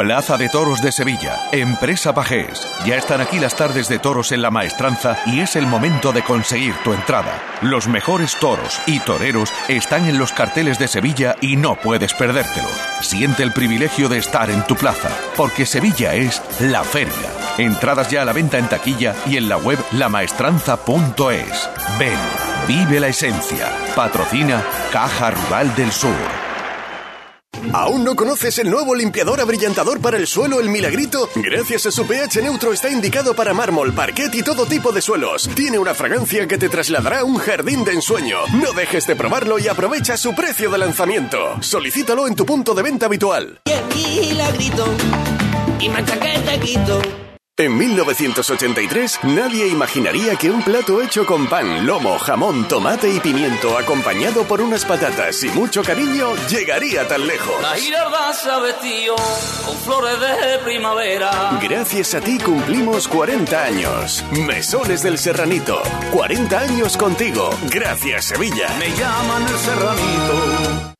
Plaza 0.00 0.38
de 0.38 0.48
Toros 0.48 0.80
de 0.80 0.92
Sevilla, 0.92 1.36
Empresa 1.52 2.14
Pajés. 2.14 2.66
Ya 2.86 2.96
están 2.96 3.20
aquí 3.20 3.38
las 3.38 3.54
tardes 3.54 3.86
de 3.86 3.98
toros 3.98 4.32
en 4.32 4.40
la 4.40 4.50
maestranza 4.50 5.18
y 5.26 5.40
es 5.40 5.56
el 5.56 5.66
momento 5.66 6.10
de 6.14 6.22
conseguir 6.22 6.72
tu 6.82 6.94
entrada. 6.94 7.38
Los 7.60 7.86
mejores 7.86 8.34
toros 8.36 8.80
y 8.86 9.00
toreros 9.00 9.52
están 9.68 10.08
en 10.08 10.16
los 10.16 10.32
carteles 10.32 10.78
de 10.78 10.88
Sevilla 10.88 11.36
y 11.42 11.56
no 11.56 11.76
puedes 11.76 12.14
perdértelo. 12.14 12.66
Siente 13.02 13.42
el 13.42 13.52
privilegio 13.52 14.08
de 14.08 14.16
estar 14.16 14.50
en 14.50 14.66
tu 14.66 14.74
plaza, 14.74 15.10
porque 15.36 15.66
Sevilla 15.66 16.14
es 16.14 16.40
la 16.60 16.82
feria. 16.82 17.12
Entradas 17.58 18.08
ya 18.08 18.22
a 18.22 18.24
la 18.24 18.32
venta 18.32 18.56
en 18.56 18.70
taquilla 18.70 19.14
y 19.26 19.36
en 19.36 19.50
la 19.50 19.58
web 19.58 19.78
lamaestranza.es. 19.92 21.70
Ven, 21.98 22.18
vive 22.66 23.00
la 23.00 23.08
esencia. 23.08 23.68
Patrocina 23.94 24.64
Caja 24.90 25.30
Rural 25.30 25.74
del 25.74 25.92
Sur. 25.92 26.49
¿Aún 27.72 28.04
no 28.04 28.16
conoces 28.16 28.58
el 28.58 28.70
nuevo 28.70 28.94
limpiador 28.94 29.40
abrillantador 29.40 30.00
para 30.00 30.16
el 30.16 30.26
suelo 30.26 30.60
El 30.60 30.68
Milagrito? 30.68 31.28
Gracias 31.34 31.86
a 31.86 31.90
su 31.90 32.06
pH 32.06 32.42
neutro 32.42 32.72
está 32.72 32.90
indicado 32.90 33.34
para 33.34 33.54
mármol, 33.54 33.92
parquet 33.92 34.34
y 34.34 34.42
todo 34.42 34.66
tipo 34.66 34.92
de 34.92 35.02
suelos. 35.02 35.48
Tiene 35.54 35.78
una 35.78 35.94
fragancia 35.94 36.46
que 36.46 36.58
te 36.58 36.68
trasladará 36.68 37.20
a 37.20 37.24
un 37.24 37.38
jardín 37.38 37.84
de 37.84 37.92
ensueño. 37.92 38.38
No 38.52 38.72
dejes 38.72 39.06
de 39.06 39.16
probarlo 39.16 39.58
y 39.58 39.68
aprovecha 39.68 40.16
su 40.16 40.34
precio 40.34 40.70
de 40.70 40.78
lanzamiento. 40.78 41.38
Solicítalo 41.60 42.26
en 42.26 42.34
tu 42.34 42.44
punto 42.44 42.74
de 42.74 42.82
venta 42.82 43.06
habitual. 43.06 43.60
El 43.64 43.84
Milagrito 43.94 44.86
y 45.80 45.88
te 45.88 46.60
quito. 46.60 47.29
En 47.60 47.76
1983, 47.76 49.20
nadie 49.24 49.68
imaginaría 49.68 50.34
que 50.36 50.50
un 50.50 50.62
plato 50.62 51.02
hecho 51.02 51.26
con 51.26 51.46
pan, 51.46 51.86
lomo, 51.86 52.18
jamón, 52.18 52.66
tomate 52.66 53.12
y 53.12 53.20
pimiento, 53.20 53.76
acompañado 53.76 54.44
por 54.44 54.62
unas 54.62 54.86
patatas 54.86 55.44
y 55.44 55.50
mucho 55.50 55.82
cariño, 55.82 56.34
llegaría 56.48 57.06
tan 57.06 57.26
lejos. 57.26 57.60
La 57.60 57.74
girarda 57.74 58.32
se 58.32 58.60
vestido 58.62 59.14
con 59.66 59.76
flores 59.76 60.18
de 60.18 60.58
primavera. 60.64 61.58
Gracias 61.60 62.14
a 62.14 62.22
ti 62.22 62.38
cumplimos 62.38 63.06
40 63.06 63.62
años. 63.62 64.24
Mesones 64.32 65.02
del 65.02 65.18
Serranito. 65.18 65.82
40 66.12 66.60
años 66.60 66.96
contigo. 66.96 67.50
Gracias, 67.70 68.24
Sevilla. 68.24 68.68
Me 68.78 68.88
llaman 68.96 69.42
el 69.42 69.58
serranito. 69.58 70.99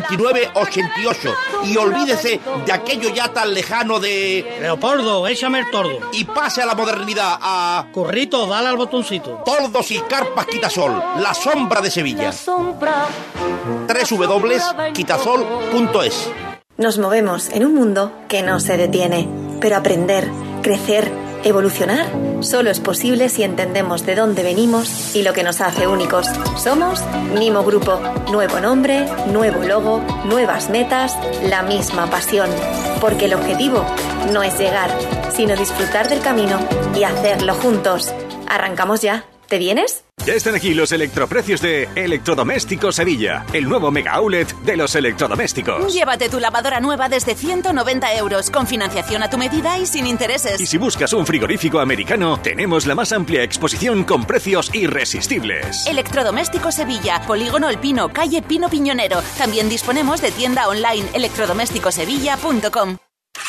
88. 0.01 1.35
Y 1.65 1.77
olvídese 1.77 2.39
de 2.65 2.71
aquello 2.71 3.09
ya 3.13 3.27
tan 3.29 3.53
lejano 3.53 3.99
de 3.99 4.57
Leopoldo, 4.61 5.27
échame 5.27 5.59
el 5.59 5.69
tordo. 5.69 5.99
y 6.13 6.23
pase 6.25 6.61
a 6.61 6.65
la 6.65 6.75
modernidad 6.75 7.37
a 7.41 7.87
Corrito, 7.93 8.47
dale 8.47 8.67
al 8.69 8.77
botoncito. 8.77 9.41
Tordos 9.45 9.91
y 9.91 9.99
Carpas 10.01 10.45
Quitasol, 10.45 10.93
la 11.19 11.33
sombra 11.33 11.81
de 11.81 11.91
Sevilla. 11.91 12.31
Sombra. 12.31 13.07
www.quitasol.es 13.87 16.29
Nos 16.77 16.97
movemos 16.97 17.49
en 17.49 17.65
un 17.65 17.75
mundo 17.75 18.11
que 18.27 18.41
no 18.41 18.59
se 18.59 18.77
detiene, 18.77 19.27
pero 19.59 19.77
aprender, 19.77 20.29
crecer, 20.61 21.11
evolucionar 21.43 22.07
solo 22.41 22.69
es 22.69 22.79
posible 22.79 23.29
si 23.29 23.43
entendemos 23.43 24.05
de 24.05 24.15
dónde 24.15 24.43
venimos 24.43 25.15
y 25.15 25.23
lo 25.23 25.33
que 25.33 25.43
nos 25.43 25.61
hace 25.61 25.87
únicos. 25.87 26.27
Somos 26.57 27.03
Mimo 27.37 27.63
Grupo, 27.63 27.99
nuevo 28.31 28.59
nombre, 28.59 29.05
nuevo 29.31 29.63
logo, 29.63 30.01
nuevas 30.25 30.69
metas, 30.69 31.15
la 31.43 31.61
misma 31.63 32.07
pasión, 32.07 32.49
porque 32.99 33.25
el 33.25 33.33
objetivo 33.33 33.85
no 34.31 34.43
es 34.43 34.57
llegar, 34.57 34.89
sino 35.35 35.55
disfrutar 35.55 36.09
del 36.09 36.21
camino 36.21 36.59
y 36.95 37.03
hacerlo 37.03 37.53
juntos. 37.55 38.13
Arrancamos 38.47 39.01
ya. 39.01 39.25
¿Te 39.51 39.57
vienes? 39.57 40.05
Ya 40.25 40.33
están 40.33 40.55
aquí 40.55 40.73
los 40.73 40.93
electroprecios 40.93 41.59
de 41.59 41.89
Electrodomésticos 41.95 42.95
Sevilla, 42.95 43.45
el 43.51 43.67
nuevo 43.67 43.91
mega 43.91 44.13
outlet 44.13 44.49
de 44.61 44.77
los 44.77 44.95
electrodomésticos. 44.95 45.93
Llévate 45.93 46.29
tu 46.29 46.39
lavadora 46.39 46.79
nueva 46.79 47.09
desde 47.09 47.35
190 47.35 48.15
euros, 48.15 48.49
con 48.49 48.65
financiación 48.65 49.23
a 49.23 49.29
tu 49.29 49.37
medida 49.37 49.77
y 49.77 49.85
sin 49.85 50.07
intereses. 50.07 50.61
Y 50.61 50.65
si 50.65 50.77
buscas 50.77 51.11
un 51.11 51.25
frigorífico 51.25 51.81
americano, 51.81 52.39
tenemos 52.41 52.85
la 52.85 52.95
más 52.95 53.11
amplia 53.11 53.43
exposición 53.43 54.05
con 54.05 54.23
precios 54.23 54.73
irresistibles. 54.73 55.85
Electrodomésticos 55.85 56.75
Sevilla, 56.75 57.21
Polígono 57.27 57.67
El 57.67 57.77
Pino, 57.77 58.07
calle 58.13 58.41
Pino 58.41 58.69
Piñonero. 58.69 59.21
También 59.37 59.67
disponemos 59.67 60.21
de 60.21 60.31
tienda 60.31 60.69
online 60.69 61.09
electrodomésticosevilla.com. 61.13 62.99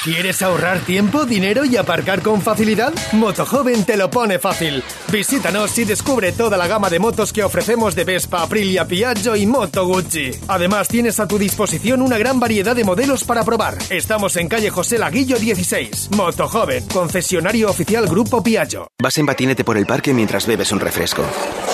¿Quieres 0.04 0.42
ahorrar 0.42 0.80
tiempo, 0.80 1.26
dinero 1.26 1.64
y 1.64 1.76
aparcar 1.76 2.22
con 2.22 2.42
facilidad? 2.42 2.92
Motojoven 3.12 3.84
te 3.84 3.96
lo 3.96 4.10
pone 4.10 4.40
fácil. 4.40 4.82
Visítanos 5.12 5.78
y 5.78 5.84
descubre 5.84 6.32
toda 6.32 6.56
la 6.56 6.66
gama 6.66 6.90
de 6.90 6.98
motos 6.98 7.32
que 7.32 7.44
ofrecemos 7.44 7.94
de 7.94 8.02
Vespa, 8.02 8.42
Aprilia, 8.42 8.84
Piaggio 8.84 9.36
y 9.36 9.46
Moto 9.46 9.86
Guzzi. 9.86 10.32
Además, 10.48 10.88
tienes 10.88 11.20
a 11.20 11.28
tu 11.28 11.38
disposición 11.38 12.02
una 12.02 12.18
gran 12.18 12.40
variedad 12.40 12.74
de 12.74 12.82
modelos 12.82 13.22
para 13.22 13.44
probar. 13.44 13.78
Estamos 13.90 14.36
en 14.38 14.48
calle 14.48 14.70
José 14.70 14.98
Laguillo 14.98 15.38
16. 15.38 16.10
Motojoven, 16.16 16.84
concesionario 16.88 17.70
oficial 17.70 18.08
Grupo 18.08 18.42
Piaggio. 18.42 18.88
Vas 19.00 19.18
en 19.18 19.26
patinete 19.26 19.62
por 19.62 19.78
el 19.78 19.86
parque 19.86 20.12
mientras 20.12 20.48
bebes 20.48 20.72
un 20.72 20.80
refresco. 20.80 21.22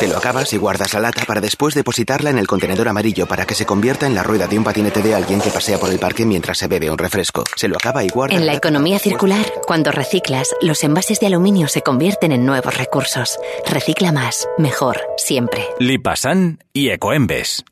Te 0.01 0.07
lo 0.07 0.19
acabas 0.19 0.53
y 0.53 0.59
guardas 0.59 0.93
la 0.93 1.01
lata 1.01 1.25
para 1.25 1.41
después 1.41 1.75
depositarla 1.75 2.29
en 2.29 2.37
el 2.37 2.47
contenedor 2.47 2.89
amarillo 2.89 3.27
para 3.27 3.47
que 3.47 3.55
se 3.55 3.65
convierta 3.65 4.07
en 4.07 4.15
la 4.15 4.23
rueda 4.23 4.47
de 4.47 4.59
un 4.59 4.65
patinete 4.65 5.01
de 5.01 5.15
alguien 5.15 5.41
que 5.41 5.49
pasea 5.49 5.79
por 5.79 5.89
el 5.89 5.99
parque 5.99 6.27
mientras 6.27 6.59
se 6.59 6.69
bebe 6.69 6.91
un 6.91 6.99
refresco. 6.99 7.43
Se 7.57 7.69
lo 7.69 7.77
acaba 7.77 8.05
y. 8.05 8.18
En 8.27 8.47
la 8.47 8.55
economía 8.55 8.99
circular, 8.99 9.47
cuando 9.67 9.93
reciclas, 9.93 10.49
los 10.61 10.83
envases 10.83 11.21
de 11.21 11.27
aluminio 11.29 11.69
se 11.69 11.83
convierten 11.83 12.33
en 12.33 12.45
nuevos 12.45 12.77
recursos. 12.77 13.39
Recicla 13.71 14.13
más, 14.13 14.49
mejor, 14.59 15.01
siempre. 15.17 15.65
Lipasan 15.79 16.59
y 16.73 16.91
Ecoembes. 16.91 17.65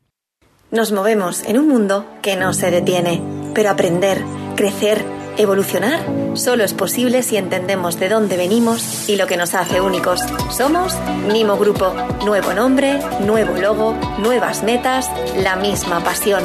Nos 0.71 0.91
movemos 0.91 1.43
en 1.43 1.57
un 1.57 1.67
mundo 1.67 2.05
que 2.21 2.35
no 2.35 2.53
se 2.53 2.71
detiene, 2.71 3.21
pero 3.53 3.69
aprender, 3.69 4.23
crecer, 4.55 5.03
evolucionar 5.37 5.99
solo 6.33 6.63
es 6.63 6.73
posible 6.73 7.23
si 7.23 7.37
entendemos 7.37 7.99
de 7.99 8.09
dónde 8.09 8.37
venimos 8.37 9.07
y 9.09 9.15
lo 9.15 9.27
que 9.27 9.37
nos 9.37 9.53
hace 9.53 9.81
únicos. 9.81 10.21
Somos 10.49 10.95
Mimo 11.31 11.57
Grupo, 11.57 11.93
nuevo 12.25 12.53
nombre, 12.53 12.99
nuevo 13.21 13.57
logo, 13.57 13.93
nuevas 14.19 14.63
metas, 14.63 15.09
la 15.37 15.55
misma 15.55 16.03
pasión, 16.03 16.43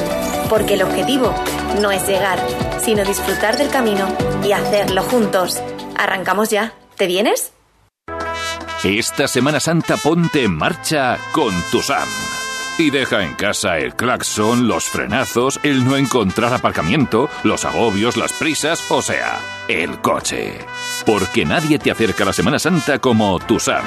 porque 0.48 0.74
el 0.74 0.82
objetivo 0.82 1.34
no 1.80 1.90
es 1.90 2.06
llegar, 2.06 2.38
sino 2.80 3.04
disfrutar 3.04 3.58
del 3.58 3.68
camino 3.68 4.08
y 4.44 4.52
hacerlo 4.52 5.02
juntos. 5.02 5.60
Arrancamos 5.96 6.50
ya. 6.50 6.74
¿Te 6.96 7.06
vienes? 7.06 7.52
Esta 8.84 9.28
Semana 9.28 9.60
Santa 9.60 9.96
ponte 9.96 10.42
en 10.42 10.56
marcha 10.56 11.16
con 11.32 11.54
tu 11.70 11.80
SAM. 11.80 12.31
Y 12.78 12.90
deja 12.90 13.22
en 13.22 13.34
casa 13.34 13.78
el 13.78 13.94
claxon, 13.94 14.66
los 14.66 14.84
frenazos, 14.84 15.60
el 15.62 15.84
no 15.84 15.96
encontrar 15.96 16.54
aparcamiento, 16.54 17.28
los 17.44 17.64
agobios, 17.64 18.16
las 18.16 18.32
prisas, 18.32 18.90
o 18.90 19.02
sea, 19.02 19.40
el 19.68 20.00
coche. 20.00 20.58
Porque 21.04 21.44
nadie 21.44 21.78
te 21.78 21.90
acerca 21.90 22.24
a 22.24 22.26
la 22.26 22.32
Semana 22.32 22.58
Santa 22.58 22.98
como 22.98 23.38
tu 23.40 23.60
SAM. 23.60 23.84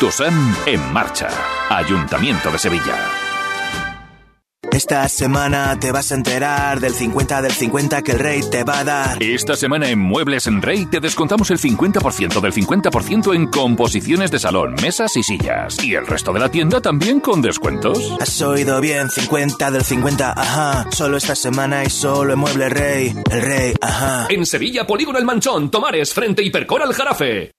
Tu 0.00 0.10
SAM 0.10 0.54
en 0.66 0.92
marcha. 0.92 1.28
Ayuntamiento 1.70 2.50
de 2.50 2.58
Sevilla. 2.58 3.25
Esta 4.72 5.08
semana 5.08 5.78
te 5.78 5.90
vas 5.92 6.12
a 6.12 6.14
enterar 6.14 6.80
del 6.80 6.92
50 6.92 7.42
del 7.42 7.52
50 7.52 8.02
que 8.02 8.12
el 8.12 8.18
rey 8.18 8.40
te 8.50 8.64
va 8.64 8.80
a 8.80 8.84
dar. 8.84 9.22
Esta 9.22 9.56
semana 9.56 9.88
en 9.88 9.98
Muebles 9.98 10.46
en 10.46 10.60
Rey 10.60 10.86
te 10.86 11.00
descontamos 11.00 11.50
el 11.50 11.58
50% 11.58 12.40
del 12.40 12.52
50% 12.52 13.34
en 13.34 13.46
composiciones 13.46 14.30
de 14.30 14.38
salón, 14.38 14.74
mesas 14.82 15.16
y 15.16 15.22
sillas. 15.22 15.82
Y 15.82 15.94
el 15.94 16.06
resto 16.06 16.32
de 16.32 16.40
la 16.40 16.50
tienda 16.50 16.80
también 16.80 17.20
con 17.20 17.40
descuentos. 17.40 17.98
Has 18.20 18.40
oído 18.42 18.80
bien, 18.80 19.08
50 19.08 19.70
del 19.70 19.82
50, 19.82 20.32
ajá. 20.32 20.86
Solo 20.90 21.16
esta 21.16 21.34
semana 21.34 21.84
y 21.84 21.90
solo 21.90 22.34
en 22.34 22.38
Muebles 22.38 22.72
Rey. 22.72 23.14
El 23.30 23.42
rey, 23.42 23.74
ajá. 23.80 24.26
En 24.28 24.44
Sevilla, 24.44 24.86
Polígono 24.86 25.18
El 25.18 25.24
Manchón, 25.24 25.70
Tomares, 25.70 26.12
frente 26.12 26.42
Hipercor 26.42 26.82
al 26.82 26.92
Jarafe. 26.92 27.52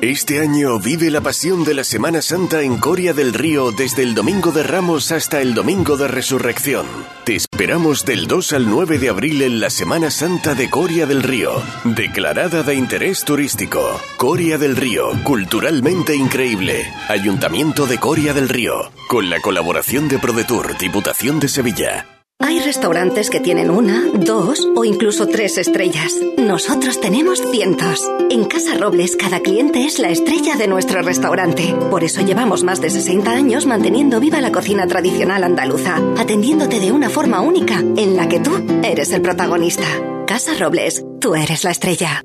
Este 0.00 0.40
año 0.40 0.78
vive 0.78 1.10
la 1.10 1.20
pasión 1.20 1.64
de 1.64 1.74
la 1.74 1.82
Semana 1.82 2.22
Santa 2.22 2.62
en 2.62 2.78
Coria 2.78 3.12
del 3.14 3.34
Río 3.34 3.72
desde 3.72 4.04
el 4.04 4.14
Domingo 4.14 4.52
de 4.52 4.62
Ramos 4.62 5.10
hasta 5.10 5.40
el 5.40 5.54
Domingo 5.54 5.96
de 5.96 6.06
Resurrección. 6.06 6.86
Te 7.24 7.34
esperamos 7.34 8.04
del 8.04 8.28
2 8.28 8.52
al 8.52 8.70
9 8.70 9.00
de 9.00 9.08
abril 9.08 9.42
en 9.42 9.60
la 9.60 9.70
Semana 9.70 10.12
Santa 10.12 10.54
de 10.54 10.70
Coria 10.70 11.04
del 11.06 11.24
Río, 11.24 11.50
declarada 11.82 12.62
de 12.62 12.76
interés 12.76 13.24
turístico. 13.24 14.00
Coria 14.16 14.56
del 14.56 14.76
Río, 14.76 15.10
culturalmente 15.24 16.14
increíble. 16.14 16.88
Ayuntamiento 17.08 17.86
de 17.86 17.98
Coria 17.98 18.32
del 18.34 18.48
Río, 18.48 18.92
con 19.08 19.28
la 19.28 19.40
colaboración 19.40 20.06
de 20.06 20.20
ProDetour, 20.20 20.78
Diputación 20.78 21.40
de 21.40 21.48
Sevilla. 21.48 22.17
Hay 22.40 22.60
restaurantes 22.60 23.30
que 23.30 23.40
tienen 23.40 23.68
una, 23.68 24.04
dos 24.14 24.66
o 24.76 24.84
incluso 24.84 25.26
tres 25.26 25.58
estrellas. 25.58 26.14
Nosotros 26.38 27.00
tenemos 27.00 27.42
cientos. 27.50 28.08
En 28.30 28.44
Casa 28.44 28.76
Robles 28.78 29.16
cada 29.16 29.40
cliente 29.40 29.84
es 29.84 29.98
la 29.98 30.10
estrella 30.10 30.54
de 30.54 30.68
nuestro 30.68 31.02
restaurante. 31.02 31.74
Por 31.90 32.04
eso 32.04 32.20
llevamos 32.20 32.62
más 32.62 32.80
de 32.80 32.90
60 32.90 33.32
años 33.32 33.66
manteniendo 33.66 34.20
viva 34.20 34.40
la 34.40 34.52
cocina 34.52 34.86
tradicional 34.86 35.42
andaluza, 35.42 35.96
atendiéndote 36.16 36.78
de 36.78 36.92
una 36.92 37.10
forma 37.10 37.40
única 37.40 37.80
en 37.80 38.16
la 38.16 38.28
que 38.28 38.38
tú 38.38 38.52
eres 38.84 39.12
el 39.12 39.20
protagonista. 39.20 39.86
Casa 40.26 40.52
Robles, 40.54 41.04
tú 41.20 41.34
eres 41.34 41.64
la 41.64 41.72
estrella. 41.72 42.24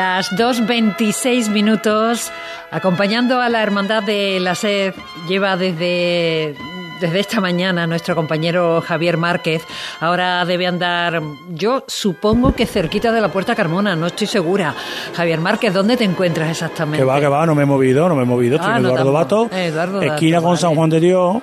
Las 0.00 0.30
2.26 0.32 1.50
minutos, 1.50 2.32
acompañando 2.70 3.38
a 3.42 3.50
la 3.50 3.62
Hermandad 3.62 4.02
de 4.02 4.40
la 4.40 4.54
Sed, 4.54 4.94
lleva 5.28 5.58
desde, 5.58 6.54
desde 7.02 7.20
esta 7.20 7.38
mañana 7.42 7.86
nuestro 7.86 8.14
compañero 8.16 8.80
Javier 8.80 9.18
Márquez. 9.18 9.62
Ahora 10.00 10.42
debe 10.46 10.66
andar, 10.66 11.20
yo 11.50 11.84
supongo 11.86 12.54
que 12.54 12.64
cerquita 12.64 13.12
de 13.12 13.20
la 13.20 13.28
Puerta 13.28 13.54
Carmona, 13.54 13.94
no 13.94 14.06
estoy 14.06 14.26
segura. 14.26 14.74
Javier 15.14 15.38
Márquez, 15.38 15.74
¿dónde 15.74 15.98
te 15.98 16.04
encuentras 16.04 16.48
exactamente? 16.50 16.96
Que 17.00 17.04
va, 17.04 17.20
que 17.20 17.28
va, 17.28 17.44
no 17.44 17.54
me 17.54 17.64
he 17.64 17.66
movido, 17.66 18.08
no 18.08 18.16
me 18.16 18.22
he 18.22 18.26
movido. 18.26 18.56
Estoy 18.56 18.72
Ah, 18.72 18.76
en 18.78 18.82
no, 18.84 18.88
Eduardo 18.88 19.12
tampoco. 19.12 19.44
Bato, 19.50 19.54
Eh, 19.54 19.66
Eduardo 19.66 20.00
esquina 20.00 20.38
con 20.38 20.46
vale. 20.52 20.60
San 20.62 20.74
Juan 20.76 20.88
de 20.88 21.00
Dios, 21.00 21.36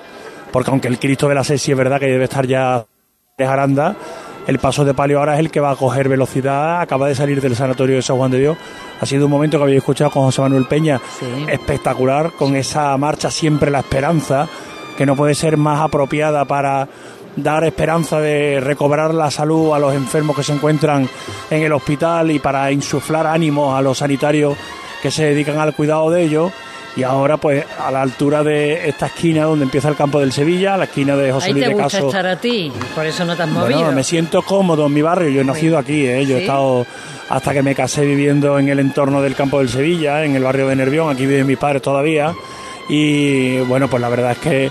porque 0.50 0.70
aunque 0.72 0.88
el 0.88 0.98
Cristo 0.98 1.28
de 1.28 1.36
la 1.36 1.44
Sed 1.44 1.58
sí 1.58 1.70
es 1.70 1.78
verdad 1.78 2.00
que 2.00 2.06
debe 2.06 2.24
estar 2.24 2.44
ya 2.44 2.84
de 3.38 3.46
Jaranda, 3.46 3.94
el 4.48 4.58
paso 4.58 4.82
de 4.82 4.94
palio 4.94 5.18
ahora 5.18 5.34
es 5.34 5.40
el 5.40 5.50
que 5.50 5.60
va 5.60 5.72
a 5.72 5.76
coger 5.76 6.08
velocidad, 6.08 6.80
acaba 6.80 7.06
de 7.06 7.14
salir 7.14 7.38
del 7.42 7.54
sanatorio 7.54 7.96
de 7.96 8.02
San 8.02 8.16
Juan 8.16 8.30
de 8.30 8.38
Dios. 8.38 8.56
Ha 8.98 9.04
sido 9.04 9.26
un 9.26 9.30
momento 9.30 9.58
que 9.58 9.64
habéis 9.64 9.76
escuchado 9.76 10.10
con 10.10 10.22
José 10.22 10.40
Manuel 10.40 10.64
Peña, 10.64 10.98
espectacular, 11.46 12.32
con 12.32 12.56
esa 12.56 12.96
marcha 12.96 13.30
siempre 13.30 13.70
la 13.70 13.80
esperanza, 13.80 14.48
que 14.96 15.04
no 15.04 15.14
puede 15.16 15.34
ser 15.34 15.58
más 15.58 15.82
apropiada 15.82 16.46
para 16.46 16.88
dar 17.36 17.62
esperanza 17.64 18.20
de 18.20 18.58
recobrar 18.60 19.12
la 19.12 19.30
salud 19.30 19.74
a 19.74 19.78
los 19.78 19.94
enfermos 19.94 20.34
que 20.34 20.42
se 20.42 20.54
encuentran 20.54 21.06
en 21.50 21.62
el 21.62 21.72
hospital 21.74 22.30
y 22.30 22.38
para 22.38 22.72
insuflar 22.72 23.26
ánimos 23.26 23.78
a 23.78 23.82
los 23.82 23.98
sanitarios 23.98 24.56
que 25.02 25.10
se 25.10 25.26
dedican 25.26 25.58
al 25.58 25.74
cuidado 25.74 26.10
de 26.10 26.22
ellos. 26.22 26.52
Y 26.96 27.02
ahora, 27.04 27.36
pues, 27.36 27.64
a 27.78 27.90
la 27.92 28.02
altura 28.02 28.42
de 28.42 28.88
esta 28.88 29.06
esquina 29.06 29.44
donde 29.44 29.64
empieza 29.64 29.88
el 29.88 29.94
campo 29.94 30.18
del 30.18 30.32
Sevilla, 30.32 30.76
la 30.76 30.84
esquina 30.84 31.14
de 31.16 31.30
José 31.30 31.46
Ahí 31.46 31.52
Luis 31.52 31.64
te 31.64 31.68
de 31.68 31.74
gusta 31.74 31.98
Caso. 31.98 32.06
estar 32.08 32.26
a 32.26 32.36
ti, 32.36 32.72
por 32.94 33.06
eso 33.06 33.24
no 33.24 33.36
te 33.36 33.42
has 33.44 33.48
movido. 33.48 33.78
Bueno, 33.78 33.92
me 33.92 34.02
siento 34.02 34.42
cómodo 34.42 34.86
en 34.86 34.94
mi 34.94 35.02
barrio. 35.02 35.28
Yo 35.30 35.40
he 35.42 35.44
nacido 35.44 35.78
aquí, 35.78 36.06
¿eh? 36.06 36.26
yo 36.26 36.34
he 36.36 36.38
¿Sí? 36.38 36.44
estado 36.44 36.86
hasta 37.28 37.52
que 37.52 37.62
me 37.62 37.74
casé 37.74 38.04
viviendo 38.04 38.58
en 38.58 38.68
el 38.68 38.80
entorno 38.80 39.22
del 39.22 39.36
campo 39.36 39.58
del 39.60 39.68
Sevilla, 39.68 40.24
en 40.24 40.34
el 40.34 40.42
barrio 40.42 40.66
de 40.66 40.74
Nervión. 40.76 41.08
Aquí 41.10 41.24
viven 41.26 41.46
mis 41.46 41.58
padres 41.58 41.82
todavía. 41.82 42.32
Y 42.88 43.58
bueno, 43.60 43.86
pues 43.88 44.00
la 44.00 44.08
verdad 44.08 44.32
es 44.32 44.38
que 44.38 44.70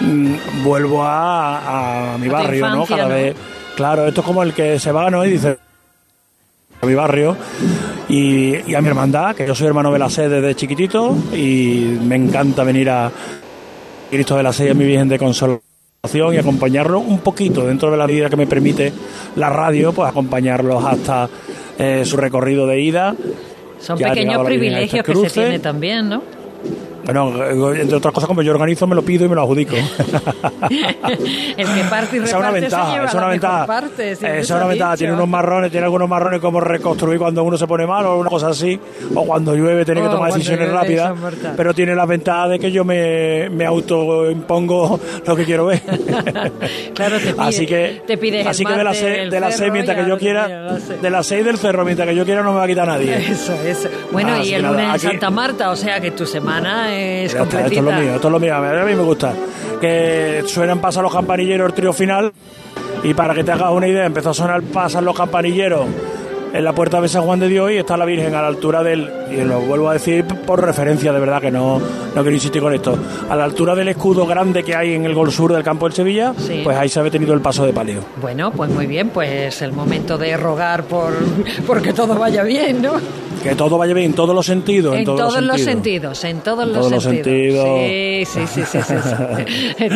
mm, 0.00 0.62
vuelvo 0.64 1.02
a, 1.04 2.14
a 2.14 2.18
mi 2.18 2.28
A 2.28 2.32
barrio, 2.32 2.60
¿no? 2.68 2.72
infancia, 2.82 2.96
Cada 2.96 3.08
¿no? 3.08 3.14
vez. 3.14 3.36
Claro, 3.74 4.06
esto 4.06 4.20
es 4.22 4.26
como 4.26 4.42
el 4.42 4.54
que 4.54 4.78
se 4.78 4.92
va, 4.92 5.10
¿no? 5.10 5.24
Y 5.26 5.30
dice 5.32 5.58
a 6.80 6.86
mi 6.86 6.94
barrio 6.94 7.36
y, 8.08 8.70
y 8.70 8.74
a 8.74 8.80
mi 8.80 8.88
hermandad, 8.88 9.34
que 9.34 9.46
yo 9.46 9.54
soy 9.54 9.66
hermano 9.66 9.92
de 9.92 9.98
la 9.98 10.10
sede 10.10 10.40
desde 10.40 10.54
chiquitito 10.54 11.16
y 11.34 11.98
me 12.02 12.16
encanta 12.16 12.64
venir 12.64 12.90
a 12.90 13.10
Cristo 14.10 14.36
de 14.36 14.42
la 14.42 14.52
Sede, 14.52 14.70
a 14.70 14.74
mi 14.74 14.84
Virgen 14.84 15.08
de 15.08 15.18
Consolación 15.18 15.62
y 16.32 16.36
acompañarlo 16.36 17.00
un 17.00 17.18
poquito 17.18 17.66
dentro 17.66 17.90
de 17.90 17.96
la 17.96 18.06
vida 18.06 18.30
que 18.30 18.36
me 18.36 18.46
permite 18.46 18.92
la 19.34 19.50
radio, 19.50 19.92
pues 19.92 20.08
acompañarlos 20.08 20.84
hasta 20.84 21.28
eh, 21.78 22.04
su 22.04 22.16
recorrido 22.16 22.66
de 22.66 22.80
ida. 22.80 23.14
Son 23.80 23.98
Ya 23.98 24.08
pequeños 24.08 24.40
a 24.40 24.44
privilegios 24.44 25.06
este 25.06 25.22
que 25.22 25.28
se 25.28 25.40
tiene 25.40 25.58
también, 25.58 26.08
¿no? 26.08 26.22
Bueno, 27.06 27.72
entre 27.74 27.96
otras 27.96 28.12
cosas, 28.12 28.26
como 28.26 28.42
yo 28.42 28.52
organizo, 28.52 28.86
me 28.86 28.94
lo 28.94 29.02
pido 29.02 29.24
y 29.24 29.28
me 29.28 29.34
lo 29.34 29.42
adjudico. 29.42 29.76
El 31.56 31.66
que 31.74 31.84
parte 31.88 32.16
y 32.16 32.20
es 32.20 32.32
una 32.34 32.48
se 32.48 32.60
ventaja, 32.60 32.92
lleva 32.92 33.06
es 33.06 33.14
la 33.14 33.18
una 33.20 33.28
ventaja. 33.28 33.66
parte, 33.66 34.10
es 34.12 34.50
una 34.50 34.66
ventaja. 34.66 34.92
dicho. 34.92 34.98
Tiene 34.98 35.12
unos 35.14 35.28
marrones, 35.28 35.70
tiene 35.70 35.84
algunos 35.84 36.08
marrones 36.08 36.40
como 36.40 36.60
reconstruir 36.60 37.18
cuando 37.18 37.44
uno 37.44 37.56
se 37.56 37.66
pone 37.66 37.86
mal 37.86 38.04
o 38.06 38.18
una 38.18 38.28
cosa 38.30 38.48
así. 38.48 38.78
O 39.14 39.24
cuando 39.24 39.54
llueve, 39.54 39.84
tiene 39.84 40.02
que 40.02 40.08
tomar 40.08 40.32
decisiones 40.32 40.68
llueve, 40.68 40.74
rápidas. 40.74 41.14
Pero 41.56 41.74
tiene 41.74 41.94
la 41.94 42.06
ventaja 42.06 42.48
de 42.48 42.58
que 42.58 42.72
yo 42.72 42.84
me, 42.84 43.48
me 43.50 43.64
autoimpongo 43.64 45.00
lo 45.26 45.36
que 45.36 45.44
quiero 45.44 45.66
ver. 45.66 45.82
Claro, 46.94 47.18
te 47.18 47.32
pide, 47.34 47.42
así 47.42 47.66
que, 47.66 48.02
te 48.06 48.16
pides 48.16 48.46
así 48.46 48.64
que 48.64 48.72
de 48.72 48.84
la 48.84 48.92
el 48.92 49.30
de 49.30 49.40
las 49.40 49.56
seis 49.56 49.58
cerro, 49.58 49.72
mientras 49.72 49.96
que 49.98 50.08
yo 50.08 50.18
quiera, 50.18 50.78
de 50.78 51.10
las 51.10 51.26
seis 51.26 51.44
del 51.44 51.58
cerro 51.58 51.84
mientras 51.84 52.08
que 52.08 52.14
yo 52.14 52.24
quiera 52.24 52.42
no 52.42 52.52
me 52.52 52.58
va 52.58 52.64
a 52.64 52.66
quitar 52.66 52.86
nadie. 52.86 53.16
Eso, 53.30 53.52
eso. 53.64 53.88
Bueno, 54.12 54.42
y 54.42 54.54
el 54.54 54.62
lunes 54.62 54.94
en 54.94 55.10
Santa 55.10 55.30
Marta, 55.30 55.70
o 55.70 55.76
sea 55.76 56.00
que 56.00 56.10
tu 56.12 56.24
semana 56.26 56.95
es 56.96 57.32
Ya 57.32 57.42
está, 57.42 57.66
esto 57.66 57.78
es 57.78 57.84
lo 57.84 57.92
mío, 57.92 58.14
esto 58.14 58.28
es 58.28 58.32
lo 58.32 58.40
mío. 58.40 58.54
A 58.56 58.84
mí 58.84 58.94
me 58.94 59.02
gusta. 59.02 59.32
Que 59.80 60.42
suenan 60.46 60.80
pasar 60.80 61.02
los 61.02 61.12
campanilleros 61.12 61.68
el 61.68 61.74
trío 61.74 61.92
final. 61.92 62.32
Y 63.02 63.14
para 63.14 63.34
que 63.34 63.44
te 63.44 63.52
hagas 63.52 63.70
una 63.70 63.86
idea, 63.86 64.04
empezó 64.04 64.30
a 64.30 64.34
sonar 64.34 64.62
pasan 64.62 65.04
los 65.04 65.16
campanilleros 65.16 65.86
en 66.52 66.64
la 66.64 66.72
puerta 66.72 67.00
de 67.00 67.08
San 67.08 67.22
Juan 67.22 67.38
de 67.38 67.48
Dios 67.48 67.70
y 67.70 67.76
está 67.76 67.96
la 67.96 68.04
Virgen 68.04 68.34
a 68.34 68.40
la 68.42 68.48
altura 68.48 68.82
del, 68.82 69.10
y 69.30 69.36
lo 69.42 69.60
vuelvo 69.60 69.90
a 69.90 69.94
decir 69.94 70.24
por 70.24 70.64
referencia, 70.64 71.12
de 71.12 71.20
verdad 71.20 71.40
que 71.40 71.50
no, 71.50 71.78
no 71.78 72.22
quiero 72.22 72.32
insistir 72.32 72.62
con 72.62 72.72
esto, 72.74 72.96
a 73.28 73.36
la 73.36 73.44
altura 73.44 73.74
del 73.74 73.88
escudo 73.88 74.26
grande 74.26 74.62
que 74.62 74.74
hay 74.74 74.94
en 74.94 75.04
el 75.04 75.14
gol 75.14 75.32
sur 75.32 75.52
del 75.52 75.62
campo 75.62 75.86
del 75.86 75.94
Sevilla, 75.94 76.34
Sí. 76.38 76.60
pues 76.64 76.76
ahí 76.76 76.88
se 76.88 77.00
ha 77.00 77.02
detenido 77.02 77.34
el 77.34 77.40
paso 77.40 77.64
de 77.64 77.72
palio. 77.72 78.00
Bueno, 78.20 78.50
pues 78.52 78.70
muy 78.70 78.86
bien, 78.86 79.10
pues 79.10 79.60
el 79.62 79.72
momento 79.72 80.16
de 80.18 80.36
rogar 80.36 80.84
por 80.84 81.12
porque 81.66 81.92
todo 81.92 82.14
vaya 82.18 82.42
bien, 82.42 82.82
¿no? 82.82 82.92
Que 83.42 83.54
todo 83.54 83.78
vaya 83.78 83.94
bien 83.94 84.06
en 84.06 84.14
todos 84.14 84.34
los 84.34 84.46
sentidos. 84.46 84.96
En, 84.96 85.04
todos, 85.04 85.40
los 85.42 85.60
sentidos. 85.60 86.24
en 86.24 86.40
todos, 86.40 86.64
En 86.64 86.72
los, 86.72 86.78
todos 86.78 86.92
los 86.92 87.02
sentidos. 87.04 87.68
Sí, 87.78 88.24
sí, 88.24 88.46
sí, 88.46 88.62
sí, 88.64 88.78
sí, 88.82 89.84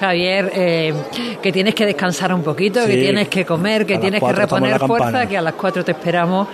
Javier, 0.00 0.52
eh, 0.54 0.94
que 1.42 1.52
tienes 1.52 1.74
que 1.74 1.86
descansar 1.86 2.34
un 2.34 2.42
poquito, 2.42 2.84
que 2.86 2.96
tienes 2.96 3.28
que 3.28 3.44
comer, 3.46 3.86
que 3.86 3.98
tienes 3.98 4.20
que 4.20 4.28
en 4.28 4.36
reponer 4.36 4.78
fuerza, 4.80 5.26
que 5.26 5.36
a 5.38 5.42
las 5.42 5.54
cuatro 5.54 5.84
te 5.84 5.92
esperamos 5.92 6.48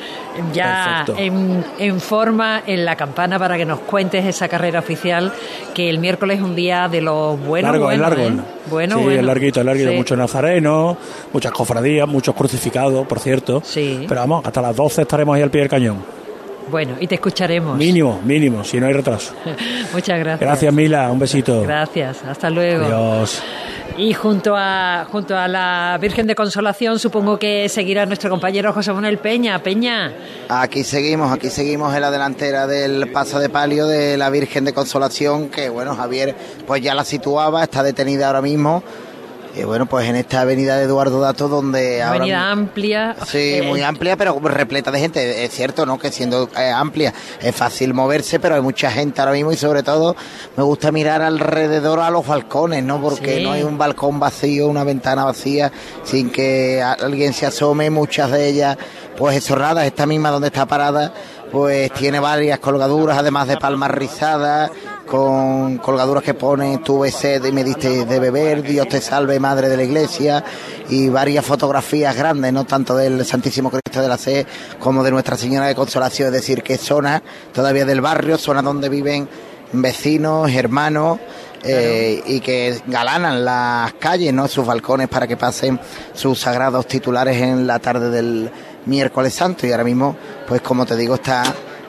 ya 0.53 1.05
Perfecto. 1.07 1.63
en, 1.79 1.92
en 1.93 2.01
forma 2.01 2.63
en 2.67 2.85
la 2.85 2.97
campana 2.97 3.39
para 3.39 3.57
que 3.57 3.65
nos 3.65 3.81
cuentes 3.81 4.25
esa 4.25 4.49
carrera 4.49 4.81
oficial, 4.81 5.33
que 5.75 5.89
el 5.89 5.99
miércoles 5.99 6.39
es 6.39 6.43
un 6.43 6.55
día 6.57 6.89
de 6.89 7.01
los 7.01 7.39
buenos. 7.41 7.71
largo, 7.71 7.91
es 7.91 7.99
buenos, 7.99 8.19
largo. 8.19 8.41
¿eh? 8.41 8.45
Bueno, 8.71 8.97
sí, 8.97 9.05
bueno. 9.05 9.21
es 9.21 9.27
larguito, 9.27 9.61
es 9.61 9.67
larguito. 9.67 9.91
Sí. 9.91 9.97
Muchos 9.97 10.19
nazarenos, 10.19 10.97
muchas 11.33 11.53
cofradías, 11.53 12.09
muchos 12.09 12.35
crucificados, 12.35 13.07
por 13.07 13.21
cierto. 13.21 13.63
Sí. 13.65 14.05
Pero 14.09 14.21
vamos, 14.21 14.45
hasta 14.45 14.63
las 14.63 14.75
12 14.75 15.03
estaremos 15.03 15.37
ahí 15.37 15.43
al 15.43 15.51
pie 15.51 15.61
del 15.61 15.71
cañón. 15.71 16.22
Bueno, 16.73 16.97
y 16.99 17.07
te 17.07 17.17
escucharemos. 17.17 17.77
Mínimo, 17.77 18.19
mínimo, 18.25 18.65
si 18.65 18.81
no 18.81 18.87
hay 18.87 18.95
retraso. 18.95 19.35
Muchas 19.93 20.19
gracias. 20.19 20.41
Gracias, 20.41 20.73
Mila. 20.73 21.13
Un 21.13 21.19
besito. 21.19 21.61
Gracias, 21.61 22.25
hasta 22.25 22.49
luego. 22.49 22.87
Adiós. 22.87 23.43
Y 23.99 24.15
junto 24.15 24.55
a, 24.57 25.07
junto 25.13 25.37
a 25.37 25.49
la 25.49 25.99
Virgen 26.01 26.27
de 26.27 26.35
Consolación, 26.35 26.99
supongo 26.99 27.39
que 27.39 27.69
seguirá 27.69 28.07
nuestro 28.07 28.31
compañero 28.31 28.73
José 28.73 28.91
Manuel 28.95 29.19
Peña. 29.19 29.63
Peña, 29.63 30.15
Aquí 30.49 30.83
seguimos, 30.83 31.31
aquí 31.31 31.51
seguimos 31.51 31.95
en 31.95 32.01
la 32.01 32.11
delantera 32.11 32.67
del 32.67 33.13
paso 33.13 33.39
de 33.39 33.51
palio 33.51 33.87
de 33.87 34.17
la 34.17 34.31
Virgen 34.31 34.65
de 34.65 34.73
Consolación, 34.73 35.51
que 35.51 35.69
bueno, 35.69 35.95
Javier 35.95 36.35
pues 36.67 36.81
ya 36.81 36.95
la 36.95 37.05
situaba, 37.05 37.63
está 37.65 37.83
detenida 37.83 38.29
ahora 38.29 38.41
mismo 38.41 38.83
Y 39.55 39.65
bueno, 39.65 39.85
pues 39.85 40.09
en 40.09 40.17
esta 40.17 40.41
avenida 40.41 40.79
de 40.79 40.85
Eduardo 40.85 41.21
Dato, 41.21 41.47
donde 41.47 41.97
Una 41.99 42.09
avenida 42.09 42.51
amplia. 42.51 43.15
Sí, 43.27 43.57
eh, 43.57 43.63
muy 43.63 43.83
amplia, 43.83 44.17
pero 44.17 44.41
repleta 44.41 44.91
de 44.91 44.99
gente. 44.99 45.45
Es 45.45 45.53
cierto, 45.53 45.85
¿no? 45.85 45.99
Que 45.99 46.11
siendo 46.11 46.49
eh, 46.57 46.71
amplia 46.71 47.13
es 47.41 47.55
fácil 47.55 47.93
moverse, 47.93 48.41
pero 48.41 48.55
hay 48.55 48.63
mucha 48.63 48.91
gente 48.91 49.21
ahora 49.21 49.33
mismo 49.33 49.53
y 49.53 49.57
sobre 49.57 49.83
todo 49.83 50.17
me 50.57 50.63
gusta 50.63 50.91
mirar 50.91 51.21
alrededor 51.21 52.01
a 52.01 52.09
los 52.11 52.27
balcones, 52.27 52.83
¿no? 52.83 52.99
Porque 53.03 53.37
Sí. 53.37 53.43
no 53.45 53.53
hay 53.53 53.63
un 53.63 53.77
balcón 53.77 54.19
vacío, 54.19 54.69
una 54.69 54.85
ventana 54.85 55.25
vacía, 55.25 55.71
sin 56.03 56.31
que 56.31 56.83
alguien 56.83 57.35
se 57.35 57.45
asome. 57.45 57.91
Muchas 57.91 58.31
de 58.31 58.49
ellas, 58.49 58.79
pues 59.19 59.45
cerradas. 59.45 59.85
Esta 59.85 60.07
misma 60.07 60.31
donde 60.31 60.47
está 60.49 60.65
parada, 60.65 61.13
pues 61.51 61.93
tiene 61.93 62.21
varias 62.21 62.59
colgaduras, 62.59 63.19
además 63.19 63.49
de 63.49 63.59
palmas 63.59 63.91
rizadas, 63.91 64.71
con 65.13 65.77
colgaduras 65.77 66.25
que 66.25 66.33
ponen 66.33 66.83
tuve 66.83 67.11
sed 67.11 67.45
y 67.45 67.53
me 67.53 67.63
diste 67.63 68.07
de 68.07 68.19
beber, 68.19 68.63
Dios 68.63 68.89
te 68.89 68.99
salve, 69.03 69.39
Madre 69.39 69.69
de 69.69 69.77
la 69.77 69.83
Iglesia, 69.83 70.43
y 70.89 71.11
varias 71.11 71.45
fotografías 71.45 72.17
grandes, 72.17 72.51
no 72.51 72.65
tanto 72.65 72.97
del 72.97 73.23
Santísimo 73.27 73.71
Cristo 73.71 74.01
de 74.01 74.09
la 74.09 74.17
Sed 74.17 74.47
como 74.81 75.03
de 75.03 75.11
Nuestra 75.11 75.37
Señora 75.37 75.67
de 75.67 75.75
Consolación, 75.75 76.29
es 76.29 76.33
decir, 76.33 76.63
que 76.63 76.79
zona 76.79 77.23
todavía 77.53 77.85
del 77.85 78.01
barrio, 78.01 78.39
zona 78.39 78.63
donde 78.63 78.89
viven 78.89 79.29
vecinos, 79.75 80.51
hermanos, 80.51 81.19
eh, 81.63 82.23
y 82.25 82.41
que 82.41 82.81
galanan 82.87 83.45
las 83.45 83.93
calles, 83.93 84.33
¿no? 84.33 84.49
Sus 84.49 84.65
balcones 84.65 85.09
para 85.09 85.27
que 85.27 85.37
pasen 85.37 85.79
sus 86.15 86.41
sagrados 86.41 86.87
titulares 86.87 87.37
en 87.37 87.67
la 87.67 87.81
tarde 87.81 88.09
del 88.09 88.51
miércoles 88.87 89.35
santo. 89.35 89.67
Y 89.67 89.73
ahora 89.73 89.85
mismo, 89.85 90.17
pues 90.49 90.63
como 90.63 90.87
te 90.87 90.97
digo, 90.97 91.17
está 91.17 91.45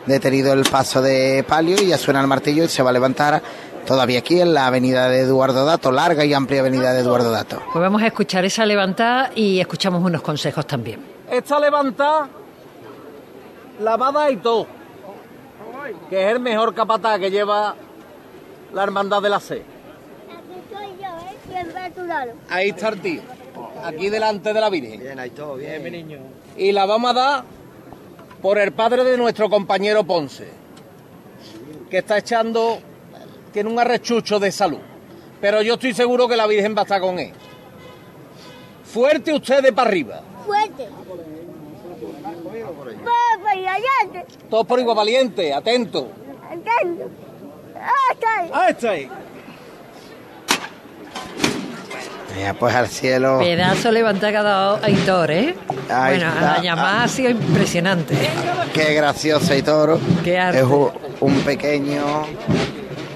detenido 0.06 0.54
el 0.54 0.64
paso 0.64 1.02
de 1.02 1.44
palio 1.48 1.82
y 1.82 1.88
ya 1.88 1.98
suena 1.98 2.22
el 2.22 2.28
martillo 2.28 2.64
y 2.64 2.68
se 2.68 2.84
va 2.84 2.90
a 2.90 2.94
levantar 2.94 3.42
todavía 3.86 4.20
aquí 4.20 4.40
en 4.40 4.54
la 4.54 4.68
avenida 4.68 5.10
de 5.10 5.22
Eduardo 5.22 5.66
Dato, 5.66 5.92
larga 5.92 6.26
y 6.26 6.34
amplia 6.34 6.62
avenida 6.62 6.94
de 6.94 7.02
Eduardo 7.02 7.32
Dato. 7.32 7.62
Pues 7.72 7.82
vamos 7.82 8.02
a 8.02 8.08
escuchar 8.08 8.46
esa 8.46 8.66
levantada 8.66 9.32
y 9.36 9.60
escuchamos 9.60 10.04
unos 10.04 10.22
consejos 10.22 10.66
también. 10.66 11.00
Esta 11.30 11.60
levantada, 11.60 12.30
lavada 13.82 14.32
y 14.32 14.38
todo. 14.38 14.68
Que 16.10 16.24
es 16.24 16.32
el 16.32 16.40
mejor 16.40 16.74
capataz 16.74 17.20
que 17.20 17.30
lleva 17.30 17.76
la 18.74 18.84
hermandad 18.84 19.22
de 19.22 19.30
la 19.30 19.40
C. 19.40 19.64
Ahí 22.50 22.70
está 22.70 22.90
el 22.90 23.02
tío. 23.02 23.22
Aquí 23.84 24.10
delante 24.10 24.54
de 24.54 24.62
la 24.62 24.70
Virgen. 24.70 25.00
Bien, 25.00 25.20
ahí 25.20 25.30
todo, 25.32 25.56
bien. 25.56 25.84
mi 25.84 25.92
niño. 25.92 26.20
Y 26.58 26.72
la 26.72 26.86
vamos 26.86 27.12
a 27.12 27.14
dar 27.14 27.44
por 28.44 28.60
el 28.60 28.74
padre 28.74 29.06
de 29.06 29.16
nuestro 29.16 29.50
compañero 29.50 30.04
Ponce, 30.04 30.50
que 31.90 32.00
está 32.00 32.18
echando, 32.18 32.78
tiene 33.54 33.70
un 33.70 33.80
arrechucho 33.80 34.38
de 34.38 34.52
salud. 34.52 34.82
Pero 35.40 35.62
yo 35.62 35.76
estoy 35.76 35.94
seguro 35.94 36.28
que 36.28 36.36
la 36.36 36.46
Virgen 36.46 36.76
va 36.76 36.82
a 36.82 36.84
estar 36.84 37.00
con 37.00 37.20
él. 37.20 37.32
Fuerte 38.84 39.34
ustedes 39.34 39.72
para 39.72 39.88
arriba. 39.88 40.22
Fuerte. 40.46 40.90
Todos 44.50 44.68
por 44.68 44.80
igual 44.80 44.98
valiente, 44.98 45.54
atento. 45.54 46.10
Atento. 46.46 47.10
Ah, 47.78 48.12
está 48.12 48.40
ahí. 48.40 48.50
Ahí 48.54 48.72
está 48.72 48.90
ahí. 48.90 49.10
Ya, 52.40 52.54
pues 52.54 52.74
al 52.76 52.88
cielo. 52.88 53.40
Pedazo 53.40 53.90
ha 53.90 54.32
dado 54.44 54.80
Aitor, 54.84 55.32
¿eh? 55.32 55.56
Ahí 55.90 56.16
bueno, 56.18 56.30
está. 56.34 56.42
la 56.58 56.62
llamada 56.62 57.04
ha 57.04 57.08
sido 57.08 57.30
impresionante. 57.30 58.16
Qué 58.74 58.94
gracioso 58.94 59.54
y 59.56 59.62
toro. 59.62 60.00
Qué 60.24 60.40
arte. 60.40 60.60
Es 60.60 60.66
un, 61.20 61.34
pequeño 61.42 62.04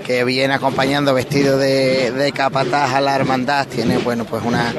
que 0.06 0.24
viene 0.24 0.54
acompañando 0.54 1.14
vestido 1.14 1.58
de, 1.58 2.12
de 2.12 2.32
capataz 2.32 2.94
a 2.94 3.02
la 3.02 3.16
hermandad. 3.16 3.66
Tiene, 3.68 3.98
bueno, 3.98 4.24
pues 4.26 4.44
una, 4.46 4.74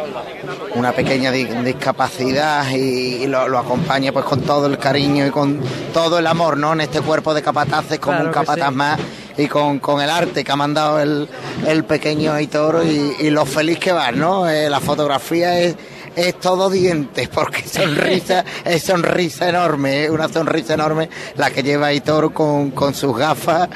una 0.75 0.93
pequeña 0.93 1.33
di- 1.33 1.45
discapacidad 1.45 2.69
y, 2.71 2.77
y 3.25 3.27
lo, 3.27 3.49
lo 3.49 3.59
acompaña 3.59 4.13
pues 4.13 4.25
con 4.25 4.41
todo 4.43 4.67
el 4.67 4.79
cariño 4.79 5.27
y 5.27 5.31
con 5.31 5.61
todo 5.93 6.19
el 6.19 6.27
amor, 6.27 6.57
¿no? 6.57 6.73
En 6.75 6.81
este 6.83 7.01
cuerpo 7.01 7.35
de 7.35 7.43
capataces 7.43 7.99
como 7.99 8.15
Claro 8.19 8.29
un 8.29 8.33
capataz 8.35 8.69
sí. 8.71 8.75
más 8.75 9.01
y 9.39 9.47
con, 9.47 9.79
con 9.79 10.03
el 10.03 10.11
arte 10.11 10.45
que 10.45 10.53
ha 10.53 10.57
mandado 10.57 11.01
el, 11.01 11.29
el 11.67 11.85
pequeño 11.85 12.33
Aitor 12.33 12.85
y, 12.85 13.27
y 13.27 13.31
lo 13.31 13.47
feliz 13.47 13.79
que 13.79 13.93
va, 13.93 14.11
¿no? 14.11 14.49
Eh, 14.49 14.69
la 14.69 14.81
fotografía 14.81 15.61
es, 15.61 15.77
es 16.19 16.41
todo 16.41 16.69
dientes 16.69 17.29
porque 17.29 17.63
sonrisa, 17.69 18.45
es 18.65 18.83
sonrisa 18.83 19.49
enorme, 19.49 20.05
es 20.05 20.11
una 20.11 20.29
sonrisa 20.29 20.75
enorme 20.75 21.09
la 21.37 21.51
que 21.51 21.63
lleva 21.63 21.89
Aitor 21.89 22.33
con, 22.33 22.73
con 22.73 22.95
sus 22.95 23.17
gafas 23.17 23.69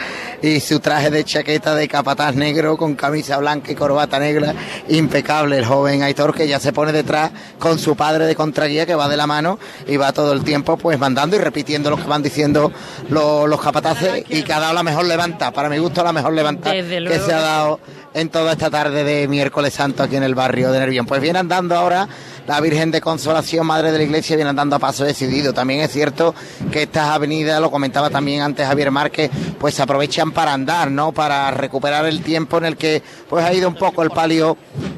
y 0.43 0.59
su 0.59 0.81
traje 0.81 1.11
de 1.11 1.25
chaqueta 1.25 1.75
de 1.75 1.87
capataz 1.87 2.35
negro 2.35 2.77
con 2.77 2.97
camisa 2.97 3.39
blanca 3.39 3.71
y 3.71 3.75
corbata 3.77 4.19
negra, 4.19 4.55
impecable 4.89 5.59
el 5.59 5.65
joven 5.65 6.03
Aitor 6.03 6.35
que 6.35 6.49
ya 6.49 6.59
se 6.59 6.73
pone 6.73 6.93
detrás 6.93 7.31
con 7.61 7.79
su 7.79 7.95
padre 7.95 8.27
de 8.27 8.35
contraguía 8.35 8.87
que 8.87 8.97
va 8.97 9.09
de 9.09 9.17
la 9.17 9.29
mano 9.29 9.59
y 9.87 9.97
va 9.97 10.13
todo 10.13 10.33
el 10.33 10.43
tiempo 10.43 10.77
pues 10.77 10.99
mandando 10.99 11.37
y 11.37 11.39
repitiendo 11.39 11.91
lo 11.91 11.97
que 11.97 12.09
van 12.09 12.23
diciendo 12.23 12.73
los, 13.09 13.49
los 13.49 13.61
capataces. 13.61 14.25
Y 14.29 14.43
que 14.43 14.53
ha 14.53 14.59
dado 14.59 14.75
la 14.75 14.83
mejor 14.83 15.05
levanta, 15.05 15.53
para 15.53 15.69
mi 15.69 15.79
gusto 15.79 16.03
la 16.03 16.13
mejor 16.13 16.33
levanta 16.33 16.73
que 16.73 17.21
se 17.25 17.33
ha 17.33 17.41
dado 17.41 17.81
en 18.15 18.29
toda 18.29 18.53
esta 18.53 18.71
tarde 18.71 19.05
de 19.05 19.29
miércoles 19.29 19.75
santo 19.75 20.03
aquí 20.03 20.17
en 20.17 20.23
el 20.23 20.35
barrio 20.35 20.73
de 20.73 20.81
Nervión. 20.81 21.07
Pues 21.07 21.21
viene 21.21 21.39
andando 21.39 21.77
ahora 21.77 22.09
la 22.47 22.61
Virgen 22.61 22.91
de 22.91 23.01
Consolación, 23.01 23.67
Madre 23.67 23.93
de 23.93 23.99
la 23.99 24.05
Iglesia, 24.05 24.37
viene 24.37 24.51
andando 24.51 24.77
a 24.77 24.79
paso 24.79 25.05
decidido. 25.05 25.53
También 25.53 25.81
es 25.81 25.93
cierto 25.93 26.35
que 26.71 26.83
estas 26.83 27.09
avenidas, 27.09 27.61
lo 27.61 27.71
comentaba 27.71 28.11
también 28.11 28.43
antes 28.43 28.67
Javier 28.67 28.91
Márquez, 28.91 29.31
pues 29.59 29.75
se 29.75 29.83
aprovechan 29.83 30.33
para 30.33 30.53
andar, 30.53 30.91
¿no? 30.91 31.13
Para 31.13 31.51
recuperar 31.51 32.07
el 32.07 32.23
tiempo 32.23 32.59
en 32.59 32.65
el 32.65 32.77
que 32.77 33.03
pues 33.29 33.45
ha 33.45 33.53
ido 33.53 33.69
un 33.69 33.75
poco 33.75 34.03
el 34.03 34.11
palio 34.11 34.57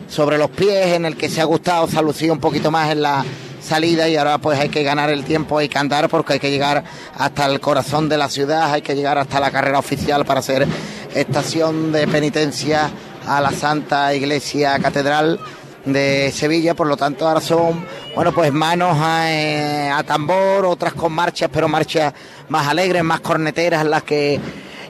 sobre 0.09 0.38
los 0.38 0.51
pies, 0.51 0.88
en 0.88 1.05
el 1.05 1.16
que 1.16 1.29
se 1.29 1.40
ha 1.40 1.44
gustado, 1.44 1.88
se 1.88 2.31
un 2.31 2.38
poquito 2.38 2.70
más 2.70 2.90
en 2.90 3.03
la 3.03 3.25
salida 3.61 4.09
y 4.09 4.16
ahora 4.16 4.38
pues 4.38 4.59
hay 4.59 4.68
que 4.68 4.83
ganar 4.83 5.11
el 5.11 5.25
tiempo, 5.25 5.59
hay 5.59 5.68
que 5.68 5.79
andar 5.79 6.09
porque 6.09 6.35
hay 6.35 6.40
que 6.40 6.51
llegar 6.51 6.85
hasta 7.16 7.47
el 7.47 7.61
corazón 7.61 8.09
de 8.09 8.18
la 8.18 8.29
ciudad, 8.29 8.73
hay 8.73 8.83
que 8.83 8.94
llegar 8.94 9.18
hasta 9.18 9.40
la 9.40 9.51
carrera 9.51 9.79
oficial 9.79 10.25
para 10.25 10.40
hacer 10.40 10.66
estación 11.14 11.90
de 11.92 12.07
penitencia 12.07 12.90
a 13.27 13.40
la 13.40 13.53
Santa 13.53 14.14
Iglesia 14.14 14.79
Catedral 14.79 15.40
de 15.85 16.33
Sevilla, 16.33 16.75
por 16.75 16.87
lo 16.87 16.97
tanto 16.97 17.29
ahora 17.29 17.40
son, 17.40 17.85
bueno, 18.14 18.33
pues 18.33 18.53
manos 18.53 18.97
a, 19.01 19.33
eh, 19.33 19.90
a 19.90 20.03
tambor, 20.03 20.64
otras 20.64 20.94
con 20.94 21.12
marchas, 21.12 21.51
pero 21.53 21.68
marchas 21.68 22.12
más 22.49 22.66
alegres, 22.66 23.05
más 23.05 23.20
corneteras, 23.20 23.85
las 23.85 24.03
que 24.03 24.40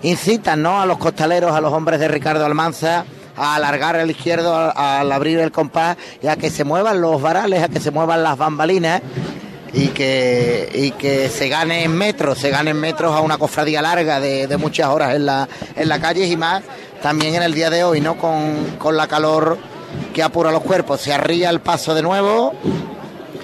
incitan, 0.02 0.62
¿no? 0.62 0.80
A 0.80 0.86
los 0.86 0.98
costaleros, 0.98 1.52
a 1.52 1.60
los 1.60 1.72
hombres 1.72 1.98
de 1.98 2.08
Ricardo 2.08 2.44
Almanza, 2.44 3.04
a 3.36 3.56
alargar 3.56 3.96
el 3.96 4.10
izquierdo, 4.10 4.54
al 4.54 5.10
abrir 5.10 5.40
el 5.40 5.50
compás 5.50 5.96
y 6.22 6.28
a 6.28 6.36
que 6.36 6.50
se 6.50 6.64
muevan 6.64 7.00
los 7.00 7.20
varales, 7.20 7.62
a 7.62 7.68
que 7.68 7.80
se 7.80 7.90
muevan 7.90 8.22
las 8.22 8.38
bambalinas 8.38 9.02
y 9.72 9.88
que, 9.88 10.68
y 10.72 10.92
que 10.92 11.28
se 11.28 11.48
gane 11.48 11.82
en 11.82 11.96
metros, 11.96 12.38
se 12.38 12.50
gane 12.50 12.70
en 12.70 12.78
metros 12.78 13.12
a 13.12 13.20
una 13.20 13.38
cofradía 13.38 13.82
larga 13.82 14.20
de, 14.20 14.46
de 14.46 14.56
muchas 14.56 14.86
horas 14.88 15.16
en 15.16 15.26
la, 15.26 15.48
en 15.74 15.88
calle 16.00 16.26
y 16.26 16.36
más 16.36 16.62
también 17.02 17.34
en 17.34 17.42
el 17.42 17.52
día 17.52 17.70
de 17.70 17.82
hoy, 17.82 18.00
¿no? 18.00 18.16
Con, 18.16 18.76
con 18.78 18.96
la 18.96 19.08
calor 19.08 19.58
que 20.12 20.22
apura 20.22 20.50
los 20.50 20.62
cuerpos. 20.62 21.00
Se 21.00 21.12
arría 21.12 21.50
el 21.50 21.60
paso 21.60 21.94
de 21.94 22.02
nuevo 22.02 22.52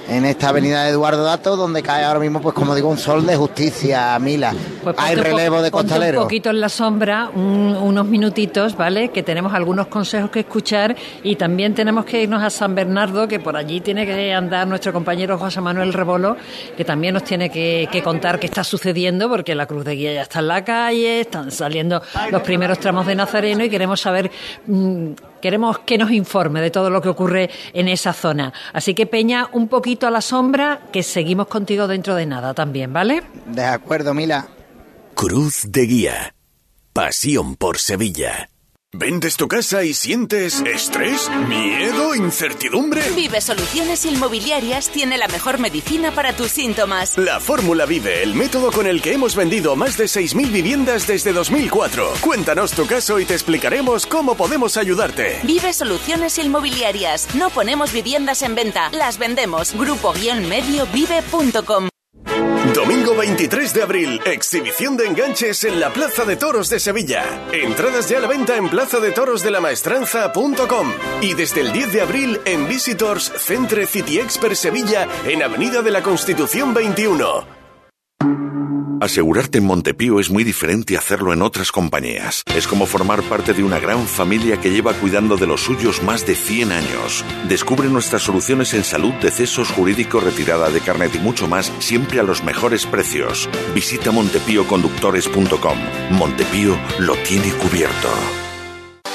en 0.08 0.24
esta 0.24 0.48
avenida 0.48 0.82
de 0.82 0.90
Eduardo 0.90 1.22
Dato, 1.22 1.54
donde 1.54 1.84
cae 1.84 2.02
ahora 2.02 2.18
mismo, 2.18 2.40
pues 2.40 2.52
como 2.52 2.74
digo, 2.74 2.88
un 2.88 2.98
sol 2.98 3.24
de 3.24 3.36
justicia, 3.36 4.18
Mila. 4.18 4.52
Pues 4.82 4.96
Hay 4.98 5.14
relevo 5.14 5.62
de 5.62 5.70
ponte 5.70 5.86
costaleros. 5.86 6.22
un 6.22 6.26
poquito 6.26 6.50
en 6.50 6.60
la 6.60 6.68
sombra, 6.68 7.30
un- 7.32 7.76
unos 7.80 8.06
minutitos, 8.06 8.76
¿vale? 8.76 9.10
Que 9.10 9.22
tenemos 9.22 9.54
algunos 9.54 9.86
consejos 9.86 10.28
que 10.30 10.40
escuchar 10.40 10.96
y 11.22 11.36
también 11.36 11.74
tenemos 11.76 12.04
que 12.06 12.22
irnos 12.22 12.42
a 12.42 12.50
San 12.50 12.74
Bernardo, 12.74 13.28
que 13.28 13.38
por 13.38 13.56
allí 13.56 13.80
tiene 13.82 14.04
que 14.04 14.32
andar 14.34 14.66
nuestro 14.66 14.92
compañero 14.92 15.38
José 15.38 15.60
Manuel 15.60 15.92
Rebolo, 15.92 16.36
que 16.76 16.84
también 16.84 17.14
nos 17.14 17.22
tiene 17.22 17.48
que, 17.48 17.88
que 17.92 18.02
contar 18.02 18.40
qué 18.40 18.46
está 18.46 18.64
sucediendo, 18.64 19.28
porque 19.28 19.54
la 19.54 19.66
Cruz 19.66 19.84
de 19.84 19.94
Guía 19.94 20.12
ya 20.14 20.22
está 20.22 20.40
en 20.40 20.48
la 20.48 20.64
calle, 20.64 21.20
están 21.20 21.52
saliendo 21.52 22.02
los 22.32 22.42
primeros 22.42 22.80
tramos 22.80 23.06
de 23.06 23.14
Nazareno 23.14 23.62
y 23.62 23.70
queremos 23.70 24.00
saber, 24.00 24.28
mm, 24.66 25.10
queremos 25.40 25.80
que 25.80 25.98
nos 25.98 26.10
informe 26.10 26.60
de 26.60 26.70
todo 26.70 26.90
lo 26.90 27.00
que 27.02 27.08
ocurre 27.08 27.50
en 27.72 27.88
esa 27.88 28.12
zona. 28.12 28.52
Así 28.72 28.94
que 28.94 29.06
Peña, 29.06 29.48
un 29.52 29.68
poquito 29.68 30.06
a 30.06 30.10
la 30.10 30.20
sombra, 30.20 30.82
que 30.92 31.02
seguimos 31.02 31.48
contigo 31.48 31.88
dentro 31.88 32.14
de 32.14 32.26
nada 32.26 32.54
también, 32.54 32.92
¿vale? 32.92 33.22
De 33.46 33.64
acuerdo, 33.64 34.14
Mila. 34.14 34.48
Cruz 35.14 35.64
de 35.68 35.82
Guía. 35.82 36.34
Pasión 36.92 37.56
por 37.56 37.78
Sevilla. 37.78 38.50
¿Vendes 38.92 39.36
tu 39.36 39.46
casa 39.46 39.84
y 39.84 39.94
sientes 39.94 40.62
estrés, 40.66 41.30
miedo, 41.46 42.12
incertidumbre? 42.16 43.00
Vive 43.14 43.40
Soluciones 43.40 44.04
Inmobiliarias 44.04 44.90
tiene 44.90 45.16
la 45.16 45.28
mejor 45.28 45.60
medicina 45.60 46.12
para 46.12 46.34
tus 46.34 46.48
síntomas. 46.50 47.16
La 47.16 47.38
Fórmula 47.38 47.86
Vive, 47.86 48.24
el 48.24 48.34
método 48.34 48.72
con 48.72 48.88
el 48.88 49.00
que 49.00 49.12
hemos 49.12 49.36
vendido 49.36 49.76
más 49.76 49.96
de 49.96 50.06
6.000 50.06 50.50
viviendas 50.50 51.06
desde 51.06 51.32
2004. 51.32 52.14
Cuéntanos 52.20 52.72
tu 52.72 52.84
caso 52.86 53.20
y 53.20 53.24
te 53.24 53.34
explicaremos 53.34 54.06
cómo 54.06 54.34
podemos 54.34 54.76
ayudarte. 54.76 55.38
Vive 55.44 55.72
Soluciones 55.72 56.36
Inmobiliarias. 56.38 57.32
No 57.36 57.50
ponemos 57.50 57.92
viviendas 57.92 58.42
en 58.42 58.56
venta, 58.56 58.90
las 58.90 59.18
vendemos. 59.18 59.72
Grupo-medio 59.72 60.86
vive.com. 60.92 61.90
Domingo 62.74 63.16
23 63.16 63.72
de 63.74 63.82
abril, 63.82 64.20
exhibición 64.24 64.96
de 64.96 65.06
enganches 65.06 65.64
en 65.64 65.80
la 65.80 65.92
Plaza 65.92 66.24
de 66.24 66.36
Toros 66.36 66.70
de 66.70 66.78
Sevilla. 66.78 67.24
Entradas 67.52 68.08
ya 68.08 68.18
a 68.18 68.20
la 68.20 68.28
venta 68.28 68.56
en 68.56 68.68
plazadetorosdelamaestranza.com 68.68 70.92
y 71.20 71.34
desde 71.34 71.62
el 71.62 71.72
10 71.72 71.92
de 71.92 72.02
abril 72.02 72.40
en 72.44 72.68
Visitors 72.68 73.32
Centre 73.36 73.86
City 73.86 74.20
Expert 74.20 74.54
Sevilla 74.54 75.08
en 75.24 75.42
Avenida 75.42 75.82
de 75.82 75.90
la 75.90 76.02
Constitución 76.02 76.72
21. 76.74 77.58
Asegurarte 79.00 79.56
en 79.56 79.64
Montepío 79.64 80.20
es 80.20 80.30
muy 80.30 80.44
diferente 80.44 80.94
a 80.94 80.98
hacerlo 80.98 81.32
en 81.32 81.40
otras 81.40 81.72
compañías. 81.72 82.42
Es 82.54 82.68
como 82.68 82.84
formar 82.84 83.22
parte 83.22 83.54
de 83.54 83.64
una 83.64 83.78
gran 83.78 84.06
familia 84.06 84.58
que 84.58 84.70
lleva 84.70 84.92
cuidando 84.92 85.38
de 85.38 85.46
los 85.46 85.62
suyos 85.62 86.02
más 86.02 86.26
de 86.26 86.34
100 86.34 86.70
años. 86.70 87.24
Descubre 87.48 87.88
nuestras 87.88 88.20
soluciones 88.20 88.74
en 88.74 88.84
salud, 88.84 89.14
decesos, 89.14 89.70
jurídico, 89.70 90.20
retirada 90.20 90.68
de 90.68 90.80
carnet 90.80 91.14
y 91.14 91.18
mucho 91.18 91.48
más, 91.48 91.72
siempre 91.78 92.20
a 92.20 92.24
los 92.24 92.44
mejores 92.44 92.84
precios. 92.84 93.48
Visita 93.74 94.10
montepíoconductores.com. 94.10 95.78
Montepío 96.10 96.78
lo 96.98 97.14
tiene 97.22 97.50
cubierto. 97.52 98.39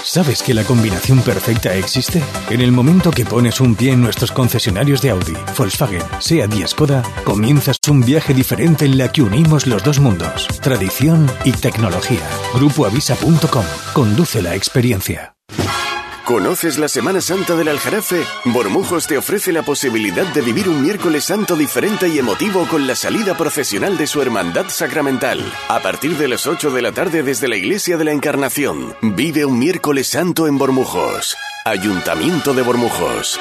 ¿Sabes 0.05 0.43
que 0.43 0.53
la 0.53 0.63
combinación 0.63 1.19
perfecta 1.21 1.73
existe? 1.73 2.23
En 2.51 2.61
el 2.61 2.71
momento 2.71 3.09
que 3.09 3.25
pones 3.25 3.59
un 3.59 3.75
pie 3.75 3.93
en 3.93 4.01
nuestros 4.01 4.31
concesionarios 4.31 5.01
de 5.01 5.09
Audi, 5.09 5.33
Volkswagen, 5.57 6.03
SEAT 6.19 6.53
y 6.53 6.67
Skoda, 6.67 7.01
comienzas 7.23 7.77
un 7.89 8.01
viaje 8.01 8.35
diferente 8.35 8.85
en 8.85 8.99
la 8.99 9.11
que 9.11 9.23
unimos 9.23 9.65
los 9.65 9.83
dos 9.83 9.99
mundos, 9.99 10.47
tradición 10.61 11.25
y 11.43 11.53
tecnología. 11.53 12.21
Grupoavisa.com. 12.53 13.65
Conduce 13.93 14.43
la 14.43 14.53
experiencia. 14.53 15.34
¿Conoces 16.26 16.80
la 16.80 16.88
Semana 16.88 17.21
Santa 17.21 17.55
del 17.55 17.67
Aljarafe? 17.67 18.23
Bormujos 18.45 19.05
te 19.05 19.15
ofrece 19.15 19.51
la 19.51 19.61
posibilidad 19.61 20.26
de 20.26 20.41
vivir 20.41 20.67
un 20.67 20.82
miércoles 20.82 21.23
santo 21.23 21.55
diferente 21.55 22.07
y 22.07 22.17
emotivo 22.17 22.65
con 22.65 22.88
la 22.88 22.95
salida 22.95 23.38
procesional 23.38 23.95
de 23.95 24.07
su 24.07 24.23
hermandad 24.23 24.65
sacramental. 24.69 25.39
A 25.69 25.82
partir 25.82 26.17
de 26.17 26.28
las 26.28 26.47
8 26.47 26.71
de 26.71 26.82
la 26.82 26.91
tarde 26.93 27.21
desde 27.21 27.47
la 27.47 27.57
Iglesia 27.57 27.97
de 27.97 28.05
la 28.05 28.11
Encarnación, 28.11 28.95
vive 29.03 29.45
un 29.45 29.59
miércoles 29.59 30.07
santo 30.07 30.47
en 30.47 30.57
Bormujos. 30.57 31.38
Ayuntamiento 31.63 32.55
de 32.55 32.63
Bormujos. 32.63 33.39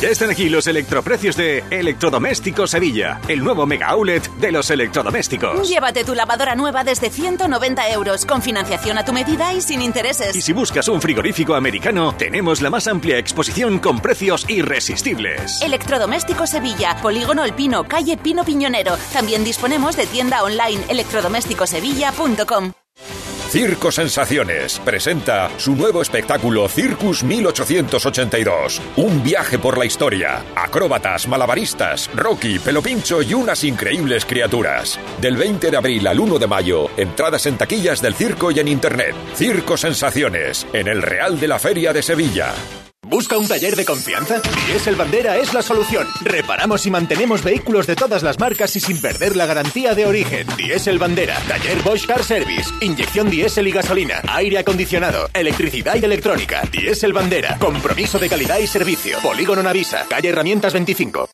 Ya 0.00 0.10
están 0.10 0.28
aquí 0.30 0.50
los 0.50 0.66
electroprecios 0.66 1.36
de 1.36 1.64
Electrodomésticos 1.70 2.70
Sevilla, 2.70 3.18
el 3.28 3.42
nuevo 3.42 3.64
mega 3.64 3.88
outlet 3.88 4.30
de 4.38 4.52
los 4.52 4.70
electrodomésticos. 4.70 5.66
Llévate 5.66 6.04
tu 6.04 6.14
lavadora 6.14 6.54
nueva 6.54 6.84
desde 6.84 7.08
190 7.08 7.88
euros, 7.92 8.26
con 8.26 8.42
financiación 8.42 8.98
a 8.98 9.06
tu 9.06 9.14
medida 9.14 9.54
y 9.54 9.62
sin 9.62 9.80
intereses. 9.80 10.36
Y 10.36 10.42
si 10.42 10.52
buscas 10.52 10.88
un 10.88 11.00
frigorífico 11.00 11.54
americano, 11.54 12.14
tenemos 12.14 12.60
la 12.60 12.68
más 12.68 12.86
amplia 12.88 13.16
exposición 13.16 13.78
con 13.78 14.00
precios 14.00 14.44
irresistibles. 14.50 15.62
Electrodomésticos 15.62 16.50
Sevilla, 16.50 16.98
Polígono 17.00 17.42
El 17.42 17.54
Pino, 17.54 17.84
calle 17.84 18.18
Pino 18.18 18.44
Piñonero. 18.44 18.98
También 19.14 19.44
disponemos 19.44 19.96
de 19.96 20.06
tienda 20.06 20.42
online 20.42 20.84
electrodomésticosevilla.com. 20.90 22.72
Circo 23.56 23.90
Sensaciones 23.90 24.78
presenta 24.80 25.48
su 25.56 25.74
nuevo 25.74 26.02
espectáculo 26.02 26.68
Circus 26.68 27.24
1882. 27.24 28.82
Un 28.96 29.22
viaje 29.22 29.58
por 29.58 29.78
la 29.78 29.86
historia. 29.86 30.44
Acróbatas, 30.54 31.26
malabaristas, 31.26 32.10
Rocky, 32.14 32.58
Pelopincho 32.58 33.22
y 33.22 33.32
unas 33.32 33.64
increíbles 33.64 34.26
criaturas. 34.26 35.00
Del 35.22 35.38
20 35.38 35.70
de 35.70 35.76
abril 35.78 36.06
al 36.06 36.20
1 36.20 36.38
de 36.38 36.46
mayo, 36.46 36.90
entradas 36.98 37.46
en 37.46 37.56
taquillas 37.56 38.02
del 38.02 38.14
circo 38.14 38.50
y 38.50 38.60
en 38.60 38.68
internet. 38.68 39.14
Circo 39.34 39.78
Sensaciones, 39.78 40.66
en 40.74 40.88
el 40.88 41.00
Real 41.00 41.40
de 41.40 41.48
la 41.48 41.58
Feria 41.58 41.94
de 41.94 42.02
Sevilla. 42.02 42.52
¿Busca 43.08 43.38
un 43.38 43.46
taller 43.46 43.76
de 43.76 43.84
confianza? 43.84 44.42
Diesel 44.66 44.96
Bandera 44.96 45.36
es 45.36 45.54
la 45.54 45.62
solución. 45.62 46.08
Reparamos 46.22 46.86
y 46.86 46.90
mantenemos 46.90 47.44
vehículos 47.44 47.86
de 47.86 47.94
todas 47.94 48.24
las 48.24 48.40
marcas 48.40 48.74
y 48.74 48.80
sin 48.80 49.00
perder 49.00 49.36
la 49.36 49.46
garantía 49.46 49.94
de 49.94 50.06
origen. 50.06 50.46
Diesel 50.56 50.98
Bandera, 50.98 51.38
taller 51.46 51.80
Bosch 51.82 52.04
Car 52.06 52.24
Service, 52.24 52.68
inyección 52.80 53.30
diésel 53.30 53.68
y 53.68 53.70
gasolina, 53.72 54.22
aire 54.28 54.58
acondicionado, 54.58 55.30
electricidad 55.32 55.94
y 55.94 56.04
electrónica. 56.04 56.62
Diesel 56.72 57.12
Bandera, 57.12 57.56
compromiso 57.58 58.18
de 58.18 58.28
calidad 58.28 58.58
y 58.58 58.66
servicio. 58.66 59.18
Polígono 59.22 59.62
Navisa, 59.62 60.06
calle 60.08 60.30
Herramientas 60.30 60.72
25. 60.72 61.28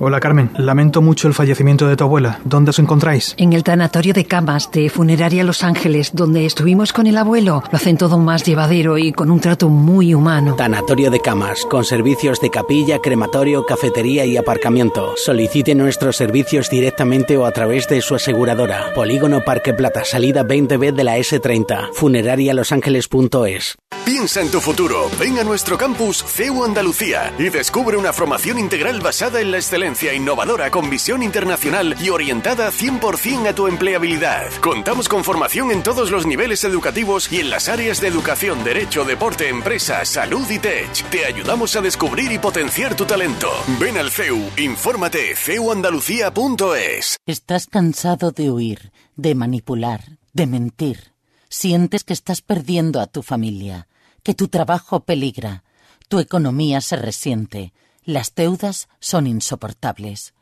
Hola 0.00 0.20
Carmen, 0.20 0.50
lamento 0.56 1.02
mucho 1.02 1.26
el 1.26 1.34
fallecimiento 1.34 1.88
de 1.88 1.96
tu 1.96 2.04
abuela. 2.04 2.38
¿Dónde 2.44 2.70
os 2.70 2.78
encontráis? 2.78 3.34
En 3.36 3.52
el 3.52 3.64
tanatorio 3.64 4.14
de 4.14 4.26
camas 4.26 4.70
de 4.70 4.90
Funeraria 4.90 5.42
Los 5.42 5.64
Ángeles, 5.64 6.10
donde 6.14 6.46
estuvimos 6.46 6.92
con 6.92 7.08
el 7.08 7.16
abuelo. 7.16 7.64
Lo 7.68 7.76
hacen 7.76 7.96
todo 7.96 8.16
más 8.16 8.44
llevadero 8.44 8.96
y 8.96 9.12
con 9.12 9.30
un 9.30 9.40
trato 9.40 9.68
muy 9.68 10.14
humano. 10.14 10.54
Tanatorio 10.54 11.10
de 11.10 11.18
camas, 11.18 11.64
con 11.68 11.84
servicios 11.84 12.40
de 12.40 12.50
capilla, 12.50 13.00
crematorio, 13.00 13.66
cafetería 13.66 14.24
y 14.24 14.36
aparcamiento. 14.36 15.14
Solicite 15.16 15.74
nuestros 15.74 16.16
servicios 16.16 16.70
directamente 16.70 17.36
o 17.36 17.44
a 17.44 17.50
través 17.50 17.88
de 17.88 18.00
su 18.00 18.14
aseguradora. 18.14 18.94
Polígono 18.94 19.40
Parque 19.44 19.74
Plata, 19.74 20.04
salida 20.04 20.44
20B 20.44 20.92
de 20.92 21.04
la 21.04 21.18
S30. 21.18 21.92
Funerarialosangeles.es. 21.94 23.76
Piensa 24.04 24.40
en 24.40 24.50
tu 24.50 24.60
futuro. 24.60 25.10
Ven 25.18 25.38
a 25.38 25.44
nuestro 25.44 25.76
campus 25.76 26.24
CEU 26.24 26.64
Andalucía 26.64 27.32
y 27.38 27.50
descubre 27.50 27.96
una 27.96 28.12
formación 28.12 28.58
integral 28.58 29.00
basada 29.00 29.40
en 29.40 29.50
la 29.50 29.58
excelencia 29.58 29.77
innovadora 30.14 30.70
con 30.70 30.90
visión 30.90 31.22
internacional 31.22 31.94
y 32.00 32.10
orientada 32.10 32.70
100% 32.70 33.48
a 33.48 33.54
tu 33.54 33.66
empleabilidad. 33.68 34.50
Contamos 34.60 35.08
con 35.08 35.22
formación 35.22 35.70
en 35.70 35.82
todos 35.82 36.10
los 36.10 36.26
niveles 36.26 36.64
educativos 36.64 37.30
y 37.32 37.40
en 37.40 37.50
las 37.50 37.68
áreas 37.68 38.00
de 38.00 38.08
educación, 38.08 38.64
derecho, 38.64 39.04
deporte, 39.04 39.48
empresa, 39.48 40.04
salud 40.04 40.48
y 40.50 40.58
tech. 40.58 40.90
Te 41.10 41.24
ayudamos 41.24 41.76
a 41.76 41.80
descubrir 41.80 42.32
y 42.32 42.38
potenciar 42.38 42.96
tu 42.96 43.04
talento. 43.04 43.48
Ven 43.78 43.96
al 43.98 44.10
CEU, 44.10 44.50
infórmate 44.56 45.36
ceuandalucía.es. 45.36 47.16
¿Estás 47.26 47.66
cansado 47.66 48.32
de 48.32 48.50
huir, 48.50 48.92
de 49.16 49.34
manipular, 49.34 50.18
de 50.32 50.46
mentir? 50.46 51.12
¿Sientes 51.48 52.04
que 52.04 52.12
estás 52.12 52.42
perdiendo 52.42 53.00
a 53.00 53.06
tu 53.06 53.22
familia, 53.22 53.86
que 54.22 54.34
tu 54.34 54.48
trabajo 54.48 55.00
peligra, 55.00 55.62
tu 56.08 56.18
economía 56.18 56.80
se 56.80 56.96
resiente, 56.96 57.72
las 58.08 58.34
deudas 58.34 58.88
son 59.00 59.26
insoportables? 59.26 60.34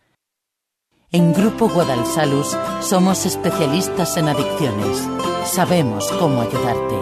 En 1.11 1.33
Grupo 1.35 1.69
Guadalsalus 1.69 2.57
somos 2.81 3.27
especialistas 3.27 4.17
en 4.17 4.29
adicciones. 4.29 5.03
Sabemos 5.45 6.11
cómo 6.13 6.43
ayudarte. 6.43 6.95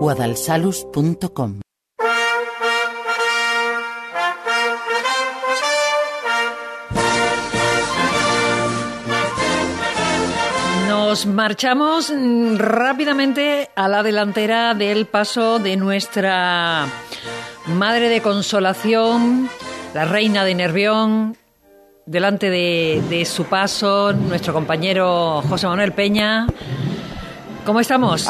guadalsalus.com 0.00 1.60
Nos 10.88 11.26
marchamos 11.26 12.12
rápidamente 12.56 13.70
a 13.76 13.86
la 13.86 14.02
delantera 14.02 14.74
del 14.74 15.06
paso 15.06 15.60
de 15.60 15.76
nuestra 15.76 16.86
Madre 17.66 18.08
de 18.08 18.22
Consolación, 18.22 19.48
la 19.94 20.04
Reina 20.04 20.44
de 20.44 20.54
Nervión. 20.54 21.36
Delante 22.06 22.50
de, 22.50 23.24
su 23.24 23.44
paso, 23.44 24.12
nuestro 24.12 24.52
compañero 24.52 25.42
José 25.48 25.68
Manuel 25.68 25.92
Peña. 25.92 26.48
¿Cómo 27.64 27.78
estamos? 27.78 28.28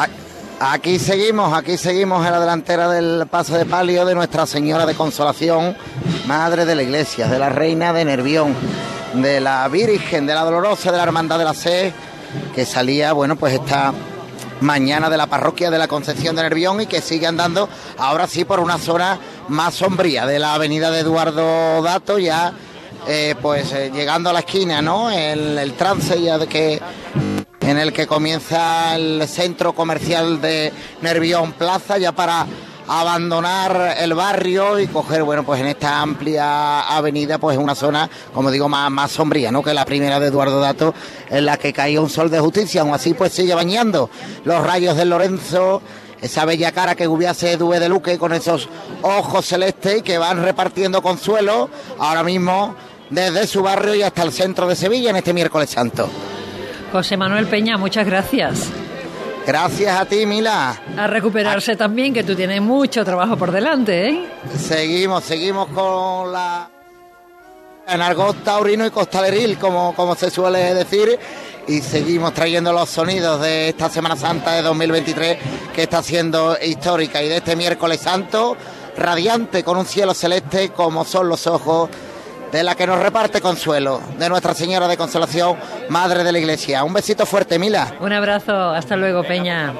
Aquí 0.59 0.99
seguimos, 0.99 1.57
aquí 1.57 1.79
seguimos 1.79 2.27
en 2.27 2.33
la 2.33 2.41
delantera 2.41 2.91
del 2.91 3.27
paso 3.31 3.57
de 3.57 3.65
palio 3.65 4.05
de 4.05 4.15
Nuestra 4.15 4.45
Señora 4.45 4.85
de 4.85 4.95
Consolación, 4.95 5.75
Madre 6.27 6.67
de 6.67 6.75
la 6.75 6.83
Iglesia, 6.83 7.27
de 7.29 7.39
la 7.39 7.49
Reina 7.49 7.95
de 7.95 8.05
Nervión, 8.05 8.55
de 9.15 9.41
la 9.41 9.67
Virgen, 9.69 10.27
de 10.27 10.35
la 10.35 10.45
Dolorosa, 10.45 10.91
de 10.91 10.99
la 10.99 11.05
Hermandad 11.05 11.39
de 11.39 11.45
la 11.45 11.55
Sed, 11.55 11.95
que 12.55 12.67
salía, 12.67 13.15
bueno, 13.15 13.37
pues 13.37 13.55
esta 13.55 13.95
mañana 14.61 15.11
de 15.11 15.17
la 15.17 15.27
parroquia 15.27 15.71
de 15.71 15.79
la 15.79 15.89
Concepción 15.89 16.37
de 16.37 16.43
Nervión 16.43 16.81
y 16.81 16.87
que 16.87 17.01
sigue 17.01 17.27
andando 17.27 17.69
ahora 17.99 18.27
sí 18.27 18.45
por 18.45 18.61
una 18.61 18.79
zona 18.79 19.19
más 19.49 19.75
sombría 19.75 20.27
de 20.27 20.39
la 20.39 20.55
avenida 20.55 20.91
de 20.91 21.01
Eduardo 21.01 21.83
Dato, 21.83 22.19
ya 22.19 22.53
eh, 23.09 23.35
pues 23.41 23.73
eh, 23.73 23.91
llegando 23.93 24.31
a 24.31 24.33
la 24.33 24.41
esquina, 24.41 24.83
¿no? 24.83 25.11
El, 25.11 25.59
el 25.59 25.73
trance 25.75 26.21
ya 26.21 26.39
de 26.39 26.47
que 26.47 26.81
en 27.61 27.79
el 27.79 27.93
que 27.93 28.07
comienza 28.07 28.97
el 28.97 29.27
centro 29.29 29.75
comercial 29.75 30.41
de 30.41 30.73
Nervión 31.03 31.53
Plaza, 31.53 31.99
ya 31.99 32.13
para 32.13 32.47
abandonar 32.93 33.95
el 33.99 34.15
barrio 34.15 34.81
y 34.81 34.89
coger, 34.89 35.23
bueno, 35.23 35.45
pues 35.45 35.61
en 35.61 35.69
esta 35.69 36.01
amplia 36.01 36.81
avenida, 36.81 37.39
pues 37.39 37.57
una 37.57 37.77
zona, 37.77 38.11
como 38.35 38.51
digo, 38.51 38.69
más, 38.69 38.91
más 38.91 39.13
sombría, 39.13 39.53
¿no? 39.53 39.63
Que 39.63 39.73
la 39.73 39.85
primera 39.85 40.19
de 40.19 40.27
Eduardo 40.27 40.61
Dato, 40.61 40.93
en 41.29 41.47
la 41.47 41.57
que 41.57 41.73
caía 41.73 42.01
un 42.01 42.11
sol 42.11 42.31
de 42.31 42.41
justicia, 42.41 42.81
aún 42.81 42.93
así 42.93 43.15
pues 43.15 43.33
sigue 43.33 43.55
bañando 43.55 44.11
los 44.45 44.67
rayos 44.67 44.97
de 44.97 45.05
Lorenzo, 45.05 45.83
esa 46.21 46.45
bella 46.45 46.73
cara 46.73 46.97
que 46.97 47.07
hubiese 47.07 47.57
Due 47.57 47.79
de 47.79 47.89
Luque 47.89 48.19
con 48.19 48.33
esos 48.33 48.69
ojos 49.03 49.47
celestes 49.47 50.03
que 50.03 50.19
van 50.19 50.43
repartiendo 50.43 51.01
consuelo 51.01 51.71
ahora 51.97 52.25
mismo 52.25 52.75
desde 53.09 53.47
su 53.47 53.63
barrio 53.63 53.95
y 53.95 54.03
hasta 54.03 54.25
el 54.25 54.33
centro 54.33 54.67
de 54.67 54.75
Sevilla 54.75 55.11
en 55.11 55.17
este 55.17 55.33
miércoles 55.33 55.71
santo. 55.71 56.11
José 56.91 57.17
Manuel 57.17 57.47
Peña, 57.47 57.79
muchas 57.79 58.05
gracias. 58.05 58.69
Gracias 59.51 60.01
a 60.01 60.05
ti, 60.05 60.27
Mila. 60.27 60.81
A 60.97 61.09
recuperarse 61.09 61.75
también, 61.75 62.15
que 62.15 62.23
tú 62.23 62.37
tienes 62.37 62.63
mucho 62.63 63.05
trabajo 63.05 63.37
por 63.37 63.51
delante, 63.51 64.09
¿eh? 64.09 64.29
Seguimos, 64.57 65.25
seguimos 65.25 65.67
con 65.71 66.31
la 66.31 66.71
En 67.89 68.01
argot 68.01 68.45
taurino 68.45 68.87
y 68.87 68.91
costaleril, 68.91 69.59
como, 69.59 69.93
como 69.97 70.15
se 70.15 70.31
suele 70.31 70.73
decir, 70.73 71.19
y 71.67 71.81
seguimos 71.81 72.33
trayendo 72.33 72.73
los 72.73 72.91
sonidos 72.91 73.41
de 73.41 73.71
esta 73.71 73.91
Semana 73.91 74.15
Santa 74.15 74.53
de 74.53 74.63
2023 74.63 75.39
que 75.75 75.83
está 75.83 76.01
siendo 76.01 76.57
histórica 76.65 77.21
y 77.21 77.29
de 77.29 77.39
este 77.39 77.57
miércoles 77.57 77.99
santo, 77.99 78.57
radiante 78.97 79.65
con 79.65 79.77
un 79.77 79.85
cielo 79.85 80.15
celeste 80.15 80.69
como 80.69 81.05
son 81.05 81.29
los 81.29 81.49
ojos 81.49 81.91
de 82.53 82.63
la 82.63 82.75
que 82.75 82.87
nos 82.87 82.99
reparte 82.99 83.41
consuelo, 83.41 84.01
de 84.19 84.29
Nuestra 84.29 84.55
Señora 84.55 84.89
de 84.89 84.97
Consolación, 84.97 85.57
Madre 85.89 86.25
de 86.25 86.33
la 86.33 86.39
Iglesia. 86.39 86.83
Un 86.85 86.93
besito 86.93 87.25
fuerte, 87.27 87.59
Mila. 87.59 87.95
Un 88.01 88.13
abrazo, 88.13 88.71
hasta 88.71 88.97
luego, 88.97 89.23
Peña. 89.23 89.73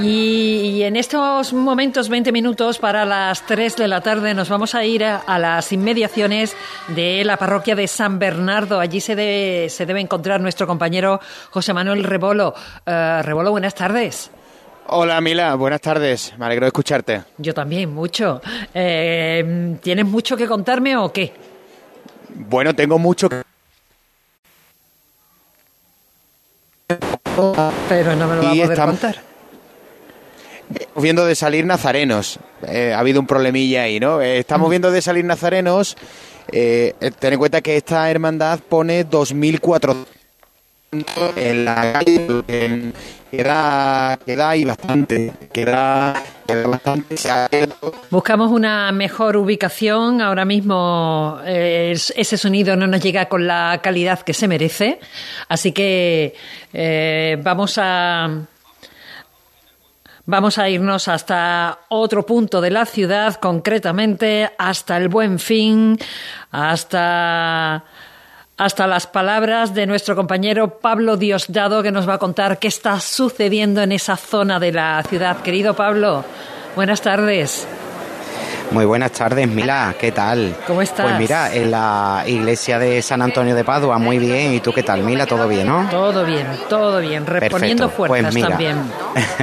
Y, 0.00 0.82
en 0.82 0.96
estos 0.96 1.52
momentos, 1.52 2.08
20 2.08 2.32
minutos 2.32 2.78
para 2.78 3.04
las 3.04 3.44
3 3.46 3.76
de 3.76 3.88
la 3.88 4.00
tarde, 4.00 4.34
nos 4.34 4.48
vamos 4.48 4.74
a 4.74 4.84
ir 4.84 5.04
a, 5.04 5.38
las 5.38 5.72
inmediaciones 5.72 6.54
de 6.88 7.24
la 7.24 7.36
parroquia 7.36 7.74
de 7.74 7.88
San 7.88 8.18
Bernardo. 8.18 8.78
Allí 8.78 9.00
se, 9.00 9.16
debe 9.16 10.00
encontrar 10.00 10.40
nuestro 10.40 10.66
compañero 10.66 11.20
José 11.50 11.72
Manuel 11.72 12.04
Rebolo. 12.04 12.54
Uh, 12.86 13.22
Rebolo, 13.22 13.50
buenas 13.50 13.74
tardes. 13.74 14.30
Hola 14.88 15.20
Mila, 15.20 15.54
buenas 15.54 15.80
tardes, 15.80 16.34
me 16.36 16.44
alegro 16.44 16.64
de 16.64 16.68
escucharte. 16.68 17.22
Yo 17.38 17.54
también, 17.54 17.94
mucho. 17.94 18.42
Eh, 18.74 19.76
¿Tienes 19.80 20.04
mucho 20.04 20.36
que 20.36 20.46
contarme 20.48 20.96
o 20.96 21.12
qué? 21.12 21.32
Bueno, 22.34 22.74
tengo 22.74 22.98
mucho 22.98 23.28
que... 23.28 23.42
Pero 27.88 28.16
no 28.16 28.28
me 28.28 28.36
lo 28.36 28.42
va 28.42 28.50
a 28.50 28.54
poder 28.54 28.78
contar. 28.78 29.16
Viendo 30.96 31.24
de 31.26 31.34
salir 31.34 31.64
nazarenos. 31.64 32.38
Eh, 32.66 32.92
ha 32.94 32.98
habido 32.98 33.20
un 33.20 33.26
problemilla 33.26 33.82
ahí, 33.82 34.00
¿no? 34.00 34.20
Eh, 34.20 34.38
estamos 34.38 34.68
viendo 34.70 34.90
de 34.90 35.02
salir 35.02 35.24
nazarenos. 35.24 35.96
Eh, 36.50 36.94
ten 37.18 37.32
en 37.34 37.38
cuenta 37.38 37.60
que 37.60 37.76
esta 37.76 38.10
hermandad 38.10 38.60
pone 38.60 39.06
2.400 39.06 40.21
en 40.92 41.64
la 41.64 41.92
calle. 41.92 42.92
Queda, 43.30 44.18
queda 44.26 44.50
ahí 44.50 44.64
bastante. 44.64 45.32
Queda 45.52 46.22
Buscamos 48.10 48.50
una 48.50 48.92
mejor 48.92 49.38
ubicación. 49.38 50.20
Ahora 50.20 50.44
mismo 50.44 51.38
eh, 51.46 51.92
ese 51.92 52.36
sonido 52.36 52.76
no 52.76 52.86
nos 52.86 53.00
llega 53.00 53.26
con 53.26 53.46
la 53.46 53.80
calidad 53.82 54.20
que 54.20 54.34
se 54.34 54.48
merece. 54.48 55.00
Así 55.48 55.72
que 55.72 56.34
eh, 56.74 57.38
vamos 57.42 57.78
a. 57.78 58.28
Vamos 60.24 60.56
a 60.58 60.68
irnos 60.68 61.08
hasta 61.08 61.80
otro 61.88 62.24
punto 62.24 62.60
de 62.60 62.70
la 62.70 62.86
ciudad, 62.86 63.34
concretamente 63.36 64.48
hasta 64.56 64.96
el 64.96 65.08
Buen 65.08 65.40
Fin, 65.40 65.98
hasta 66.52 67.84
hasta 68.56 68.86
las 68.86 69.06
palabras 69.06 69.74
de 69.74 69.86
nuestro 69.86 70.14
compañero 70.14 70.78
Pablo 70.78 71.16
Diosdado, 71.16 71.82
que 71.82 71.92
nos 71.92 72.08
va 72.08 72.14
a 72.14 72.18
contar 72.18 72.58
qué 72.58 72.68
está 72.68 73.00
sucediendo 73.00 73.82
en 73.82 73.92
esa 73.92 74.16
zona 74.16 74.60
de 74.60 74.72
la 74.72 75.02
ciudad. 75.08 75.42
Querido 75.42 75.74
Pablo, 75.74 76.24
buenas 76.76 77.00
tardes. 77.00 77.66
Muy 78.72 78.86
buenas 78.86 79.12
tardes, 79.12 79.46
Mila, 79.48 79.94
¿qué 80.00 80.12
tal? 80.12 80.56
¿Cómo 80.66 80.80
estás? 80.80 81.04
Pues 81.04 81.18
mira, 81.18 81.54
en 81.54 81.70
la 81.70 82.24
iglesia 82.26 82.78
de 82.78 83.02
San 83.02 83.20
Antonio 83.20 83.54
de 83.54 83.64
Padua, 83.64 83.98
muy 83.98 84.18
bien. 84.18 84.54
¿Y 84.54 84.60
tú 84.60 84.72
qué 84.72 84.82
tal, 84.82 85.02
Mila? 85.02 85.26
¿Todo 85.26 85.46
bien, 85.46 85.66
no? 85.66 85.86
Todo 85.90 86.24
bien, 86.24 86.46
todo 86.70 86.98
bien. 87.00 87.26
Reponiendo 87.26 87.90
pues 87.90 88.08
fuerzas 88.08 88.34
también. 88.34 88.78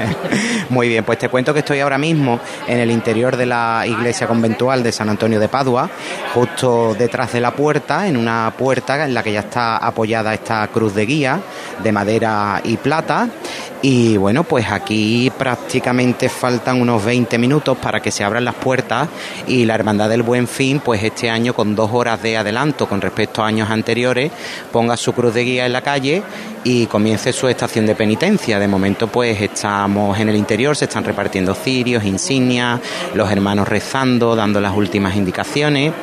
muy 0.69 0.87
bien, 0.87 1.03
pues 1.03 1.19
te 1.19 1.29
cuento 1.29 1.53
que 1.53 1.59
estoy 1.59 1.79
ahora 1.79 1.99
mismo 1.99 2.39
en 2.67 2.79
el 2.79 2.89
interior 2.89 3.37
de 3.37 3.45
la 3.45 3.83
iglesia 3.85 4.25
conventual 4.25 4.81
de 4.81 4.91
San 4.91 5.09
Antonio 5.09 5.39
de 5.39 5.47
Padua, 5.47 5.87
justo 6.33 6.95
detrás 6.97 7.31
de 7.31 7.39
la 7.39 7.51
puerta, 7.51 8.07
en 8.07 8.17
una 8.17 8.51
puerta 8.57 9.05
en 9.05 9.13
la 9.13 9.21
que 9.21 9.31
ya 9.31 9.41
está 9.41 9.77
apoyada 9.77 10.33
esta 10.33 10.67
cruz 10.69 10.95
de 10.95 11.05
guía 11.05 11.39
de 11.83 11.91
madera 11.91 12.61
y 12.63 12.77
plata. 12.77 13.29
Y 13.81 14.17
bueno, 14.17 14.43
pues 14.43 14.69
aquí 14.69 15.31
prácticamente 15.37 16.27
faltan 16.27 16.81
unos 16.81 17.03
20 17.05 17.37
minutos 17.37 17.77
para 17.77 18.01
que 18.01 18.11
se 18.11 18.25
abran 18.25 18.43
las 18.43 18.55
puertas 18.55 19.07
y 19.47 19.63
la 19.63 19.75
Hermandad 19.75 20.09
del 20.09 20.21
Buen 20.21 20.49
Fin, 20.49 20.81
pues 20.81 21.01
este 21.01 21.29
año 21.29 21.53
con 21.53 21.75
dos 21.75 21.89
horas 21.93 22.21
de 22.21 22.35
adelanto 22.35 22.89
con 22.89 22.99
respecto 22.99 23.41
a 23.41 23.47
años 23.47 23.69
anteriores, 23.69 24.31
ponga 24.73 24.97
su 24.97 25.13
cruz 25.13 25.33
de 25.33 25.45
guía 25.45 25.65
en 25.65 25.71
la 25.71 25.81
calle 25.81 26.21
y 26.65 26.87
comience 26.87 27.31
su 27.31 27.47
estación 27.47 27.85
de 27.85 27.95
penitencia. 27.95 28.59
De 28.59 28.67
momento, 28.67 29.07
pues 29.07 29.41
estamos 29.41 30.19
en 30.19 30.27
el 30.27 30.35
interior, 30.35 30.75
se 30.75 30.85
están 30.85 31.05
repartiendo 31.05 31.55
cirios, 31.55 32.03
insignias, 32.03 32.81
los 33.13 33.31
hermanos 33.31 33.69
rezando, 33.69 34.35
dando 34.35 34.59
las 34.59 34.75
últimas 34.75 35.15
indicaciones 35.15 35.93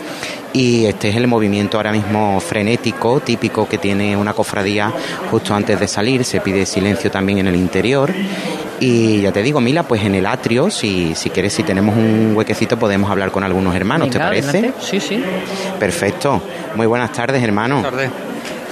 y 0.56 0.86
este 0.86 1.10
es 1.10 1.16
el 1.16 1.26
movimiento 1.26 1.76
ahora 1.76 1.92
mismo 1.92 2.40
frenético, 2.40 3.20
típico 3.20 3.68
que 3.68 3.76
tiene 3.76 4.16
una 4.16 4.32
cofradía 4.32 4.90
justo 5.30 5.54
antes 5.54 5.78
de 5.78 5.86
salir, 5.86 6.24
se 6.24 6.40
pide 6.40 6.64
silencio 6.64 7.10
también 7.10 7.40
en 7.40 7.48
el 7.48 7.56
interior 7.56 8.10
y 8.80 9.20
ya 9.20 9.32
te 9.32 9.42
digo, 9.42 9.60
Mila, 9.60 9.82
pues 9.82 10.02
en 10.02 10.14
el 10.14 10.24
atrio, 10.24 10.70
si, 10.70 11.14
si 11.14 11.28
quieres, 11.28 11.52
si 11.52 11.62
tenemos 11.62 11.94
un 11.94 12.32
huequecito, 12.34 12.78
podemos 12.78 13.10
hablar 13.10 13.30
con 13.30 13.44
algunos 13.44 13.74
hermanos, 13.74 14.08
¿te 14.08 14.18
parece? 14.18 14.72
Sí, 14.80 14.98
sí. 14.98 15.22
Perfecto. 15.78 16.40
Muy 16.74 16.86
buenas 16.86 17.12
tardes, 17.12 17.42
hermano. 17.42 17.76
Buenas 17.76 17.92
tardes. 17.92 18.10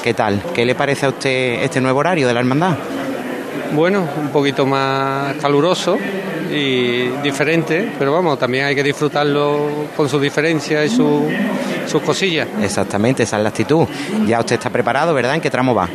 ¿Qué 0.02 0.14
tal? 0.14 0.42
¿Qué 0.54 0.64
le 0.64 0.74
parece 0.74 1.04
a 1.06 1.10
usted 1.10 1.62
este 1.62 1.82
nuevo 1.82 2.00
horario 2.00 2.26
de 2.26 2.32
la 2.32 2.40
hermandad? 2.40 2.76
Bueno, 3.72 4.06
un 4.20 4.28
poquito 4.28 4.64
más 4.64 5.34
caluroso, 5.36 5.98
y 6.54 7.08
diferente, 7.22 7.92
pero 7.98 8.12
vamos, 8.12 8.38
también 8.38 8.64
hay 8.64 8.74
que 8.74 8.82
disfrutarlo 8.82 9.88
con 9.96 10.08
sus 10.08 10.20
diferencias 10.20 10.86
y 10.86 10.88
sus 10.90 12.02
cosillas. 12.02 12.48
Exactamente, 12.62 13.22
esa 13.24 13.36
es 13.36 13.42
la 13.42 13.48
actitud. 13.48 13.86
Ya 14.26 14.40
usted 14.40 14.56
está 14.56 14.70
preparado, 14.70 15.12
¿verdad? 15.14 15.34
¿En 15.34 15.40
qué 15.40 15.50
tramo 15.50 15.74
va? 15.74 15.88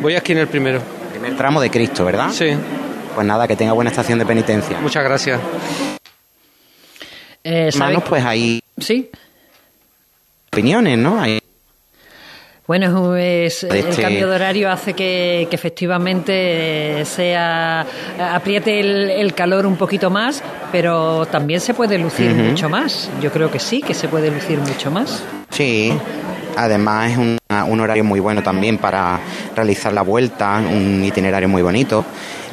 Voy 0.00 0.14
aquí 0.14 0.32
en 0.32 0.38
el 0.38 0.48
primero. 0.48 0.80
Primer 1.10 1.36
tramo 1.36 1.60
de 1.60 1.70
Cristo, 1.70 2.04
¿verdad? 2.04 2.30
Sí. 2.32 2.50
Pues 3.14 3.26
nada, 3.26 3.46
que 3.46 3.56
tenga 3.56 3.72
buena 3.72 3.90
estación 3.90 4.18
de 4.18 4.26
penitencia. 4.26 4.78
Muchas 4.80 5.04
gracias. 5.04 5.40
Eh, 7.42 7.70
Hermanos, 7.72 8.02
pues 8.08 8.24
ahí. 8.24 8.60
Sí. 8.78 9.10
Opiniones, 10.52 10.98
¿no? 10.98 11.20
Hay 11.20 11.40
bueno, 12.70 13.16
es, 13.16 13.64
el 13.64 13.78
este 13.78 14.00
cambio 14.00 14.28
de 14.28 14.36
horario 14.36 14.70
hace 14.70 14.92
que, 14.92 15.48
efectivamente 15.50 17.04
sea 17.04 17.84
apriete 18.32 18.78
el, 19.20 19.34
calor 19.34 19.66
un 19.66 19.74
poquito 19.74 20.08
más, 20.08 20.40
pero 20.70 21.26
también 21.26 21.58
se 21.58 21.74
puede 21.74 21.98
lucir 21.98 22.30
mucho 22.32 22.68
más. 22.68 23.10
Yo 23.20 23.32
creo 23.32 23.50
que 23.50 23.58
sí, 23.58 23.82
que 23.82 23.92
se 23.92 24.06
puede 24.06 24.30
lucir 24.30 24.60
mucho 24.60 24.88
más. 24.92 25.24
Sí, 25.48 25.92
además 26.56 27.10
es 27.10 27.18
un 27.18 27.80
horario 27.80 28.04
muy 28.04 28.20
bueno 28.20 28.40
también 28.40 28.78
para 28.78 29.18
realizar 29.56 29.92
la 29.92 30.02
vuelta, 30.02 30.62
un 30.72 31.02
itinerario 31.04 31.48
muy 31.48 31.62
bonito. 31.62 32.04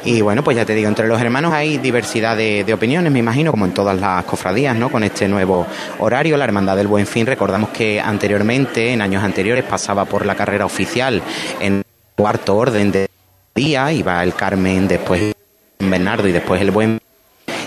Y 0.04 0.20
bueno, 0.20 0.42
pues 0.44 0.56
ya 0.56 0.64
te 0.64 0.74
digo, 0.74 0.88
entre 0.88 1.08
los 1.08 1.20
hermanos 1.20 1.52
hay 1.52 1.78
diversidad 1.78 2.36
de, 2.36 2.72
opiniones, 2.72 3.12
me 3.12 3.18
imagino, 3.18 3.50
como 3.50 3.66
en 3.66 3.72
todas 3.72 3.98
las 3.98 4.24
cofradías, 4.24 4.76
¿no? 4.76 4.90
Con 4.90 5.02
este 5.04 5.28
nuevo 5.28 5.66
horario, 5.98 6.36
la 6.36 6.44
Hermandad 6.44 6.76
del 6.76 6.86
Buen 6.86 7.06
Fin, 7.06 7.26
recordamos 7.26 7.70
que 7.70 8.00
anteriormente, 8.00 8.92
en 8.92 9.02
años 9.02 9.22
anteriores, 9.22 9.64
pasaba 9.64 10.04
por 10.04 10.24
la 10.24 10.34
carrera 10.34 10.64
oficial 10.64 11.20
en 11.60 11.82
cuarto 12.16 12.56
orden 12.56 12.92
de 12.92 13.08
día, 13.54 13.92
iba 13.92 14.22
el 14.22 14.34
Carmen, 14.34 14.86
después 14.88 15.34
Bernardo 15.78 16.28
y 16.28 16.32
después 16.32 16.60
el 16.62 16.70
Buen 16.70 17.00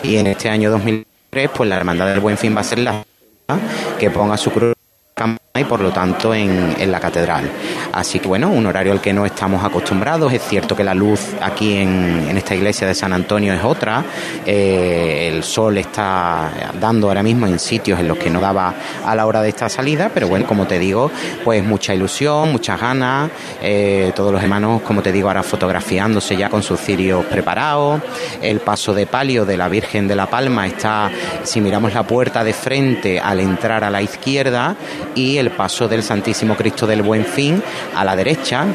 y 0.04 0.18
en 0.18 0.28
este 0.28 0.50
año 0.50 0.72
2003, 0.72 1.50
pues 1.56 1.70
la 1.70 1.78
Hermandad 1.78 2.08
del 2.08 2.20
Buen 2.20 2.38
Fin 2.38 2.56
va 2.56 2.62
a 2.62 2.64
ser 2.64 2.80
la 2.80 3.06
que 4.00 4.10
ponga 4.10 4.38
su 4.38 4.52
cruz 4.52 4.74
y 5.60 5.66
por 5.66 5.82
lo 5.82 5.92
tanto 5.92 6.34
en, 6.34 6.78
en, 6.80 6.92
la 6.94 7.02
catedral. 7.02 7.44
Así 7.92 8.20
que 8.20 8.28
bueno, 8.30 8.50
un 8.50 8.66
horario 8.66 8.94
al 8.94 9.02
que 9.02 9.12
no 9.12 9.26
estamos 9.26 9.62
acostumbrados. 9.66 10.32
Es 10.32 10.42
cierto 10.44 10.78
que 10.78 10.84
la 10.86 10.94
luz 10.94 11.20
aquí 11.42 11.76
en, 11.76 12.26
en 12.30 12.38
esta 12.38 12.56
iglesia 12.56 12.88
de 12.88 12.96
San 12.96 13.12
Antonio 13.12 13.54
es 13.54 13.62
otra. 13.62 14.02
Eh, 14.46 15.30
el 15.30 15.44
sol 15.44 15.78
está 15.78 16.72
dando 16.80 17.08
ahora 17.08 17.22
mismo 17.22 17.48
en 17.48 17.60
sitios 17.60 18.00
en 18.00 18.08
los 18.08 18.18
que 18.18 18.30
no 18.30 18.40
daba 18.40 18.74
a 19.06 19.14
la 19.14 19.26
hora 19.26 19.42
de 19.42 19.50
esta 19.50 19.68
salida, 19.68 20.10
pero 20.14 20.30
bueno, 20.30 20.46
como 20.48 20.68
te 20.68 20.80
digo, 20.80 21.12
pues 21.44 21.62
mucha 21.66 21.94
ilusión, 21.94 22.54
muchas 22.54 22.80
ganas. 22.80 23.30
Eh, 23.62 24.14
todos 24.16 24.32
los 24.32 24.42
hermanos, 24.42 24.82
como 24.84 25.02
te 25.02 25.12
digo, 25.12 25.28
ahora 25.28 25.44
fotografiándose 25.44 26.38
ya 26.38 26.48
con 26.48 26.64
sus 26.64 26.80
cirios 26.80 27.26
preparados. 27.26 28.02
El 28.42 28.62
paso 28.62 28.94
de 28.94 29.06
palio 29.06 29.46
de 29.46 29.58
la 29.58 29.68
Virgen 29.68 30.08
de 30.08 30.16
la 30.16 30.28
Palma 30.28 30.66
está, 30.66 31.12
si 31.44 31.60
miramos 31.60 31.94
la 31.94 32.04
puerta 32.04 32.42
de 32.42 32.54
frente 32.54 33.20
al 33.20 33.42
entrar 33.42 33.84
a 33.84 33.90
la 33.90 34.02
izquierda, 34.02 34.78
y 35.14 35.41
el 35.42 35.52
paso 35.52 35.88
del 35.88 36.04
Santísimo 36.04 36.56
Cristo 36.56 36.88
del 36.88 37.02
Buen 37.02 37.26
Fin 37.26 37.62
a 37.96 38.06
la 38.06 38.16
derecha 38.16 38.66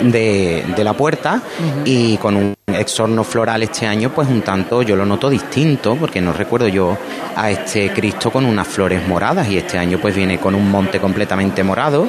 de, 0.00 0.64
la 0.78 0.94
puerta 0.94 1.42
y 1.84 2.16
con 2.16 2.36
un 2.36 2.54
exorno 2.66 3.22
floral 3.24 3.62
este 3.62 3.86
año 3.86 4.10
pues 4.10 4.28
un 4.28 4.40
tanto 4.40 4.80
yo 4.82 4.96
lo 4.96 5.04
noto 5.04 5.28
distinto 5.28 5.96
porque 5.96 6.20
no 6.20 6.32
recuerdo 6.32 6.68
yo 6.68 6.96
a 7.36 7.50
este 7.50 7.92
Cristo 7.92 8.30
con 8.30 8.46
unas 8.46 8.66
flores 8.66 9.06
moradas 9.06 9.48
y 9.48 9.58
este 9.58 9.76
año 9.76 9.98
pues 9.98 10.14
viene 10.14 10.38
con 10.38 10.54
un 10.54 10.70
monte 10.70 11.00
completamente 11.00 11.62
morado 11.62 12.08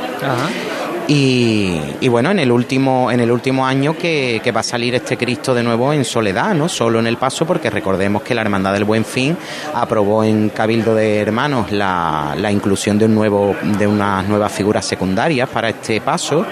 Y, 1.14 2.08
bueno, 2.08 2.32
en 2.32 2.40
el 2.40 2.54
último, 2.54 3.12
en 3.12 3.20
el 3.20 3.30
último 3.32 3.68
año 3.68 3.98
que, 3.98 4.42
va 4.56 4.62
a 4.62 4.64
salir 4.64 4.96
este 4.96 5.18
Cristo 5.18 5.54
de 5.54 5.62
nuevo 5.62 5.92
en 5.92 6.06
soledad, 6.06 6.56
¿no? 6.56 6.70
Solo 6.70 7.00
en 7.00 7.08
el 7.08 7.18
paso, 7.18 7.46
porque 7.46 7.70
recordemos 7.70 8.22
que 8.22 8.34
la 8.34 8.40
Hermandad 8.40 8.72
del 8.72 8.86
Buen 8.86 9.04
Fin 9.04 9.36
aprobó 9.74 10.24
en 10.24 10.48
Cabildo 10.48 10.96
de 10.96 11.20
Hermanos 11.20 11.70
la, 11.74 12.50
inclusión 12.50 12.98
de 12.98 13.06
un 13.06 13.16
nuevo, 13.16 13.54
de 13.78 13.88
unas 13.88 14.26
nuevas 14.26 14.54
figuras 14.54 14.86
secundarias 14.86 15.50
para 15.50 15.68
este 15.68 16.00
paso. 16.00 16.46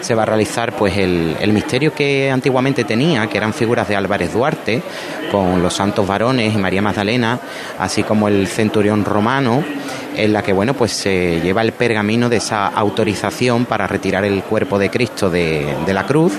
Se 0.00 0.14
va 0.14 0.22
a 0.22 0.26
realizar 0.26 0.76
pues 0.76 0.96
el, 0.96 1.36
el 1.40 1.52
misterio 1.52 1.92
que 1.92 2.30
antiguamente 2.30 2.84
tenía, 2.84 3.26
que 3.26 3.38
eran 3.38 3.52
figuras 3.52 3.88
de 3.88 3.96
Álvarez 3.96 4.32
Duarte, 4.32 4.80
con 5.32 5.60
los 5.60 5.74
santos 5.74 6.06
varones 6.06 6.54
y 6.54 6.58
María 6.58 6.82
Magdalena, 6.82 7.40
así 7.80 8.04
como 8.04 8.28
el 8.28 8.46
centurión 8.46 9.04
romano 9.04 9.64
en 10.16 10.32
la 10.32 10.42
que 10.42 10.52
bueno 10.52 10.74
pues 10.74 10.92
se 10.92 11.40
lleva 11.40 11.62
el 11.62 11.72
pergamino 11.72 12.28
de 12.28 12.36
esa 12.36 12.66
autorización 12.66 13.64
para 13.64 13.86
retirar 13.86 14.24
el 14.24 14.42
cuerpo 14.42 14.78
de 14.78 14.90
Cristo 14.90 15.30
de, 15.30 15.74
la 15.86 16.06
cruz. 16.06 16.32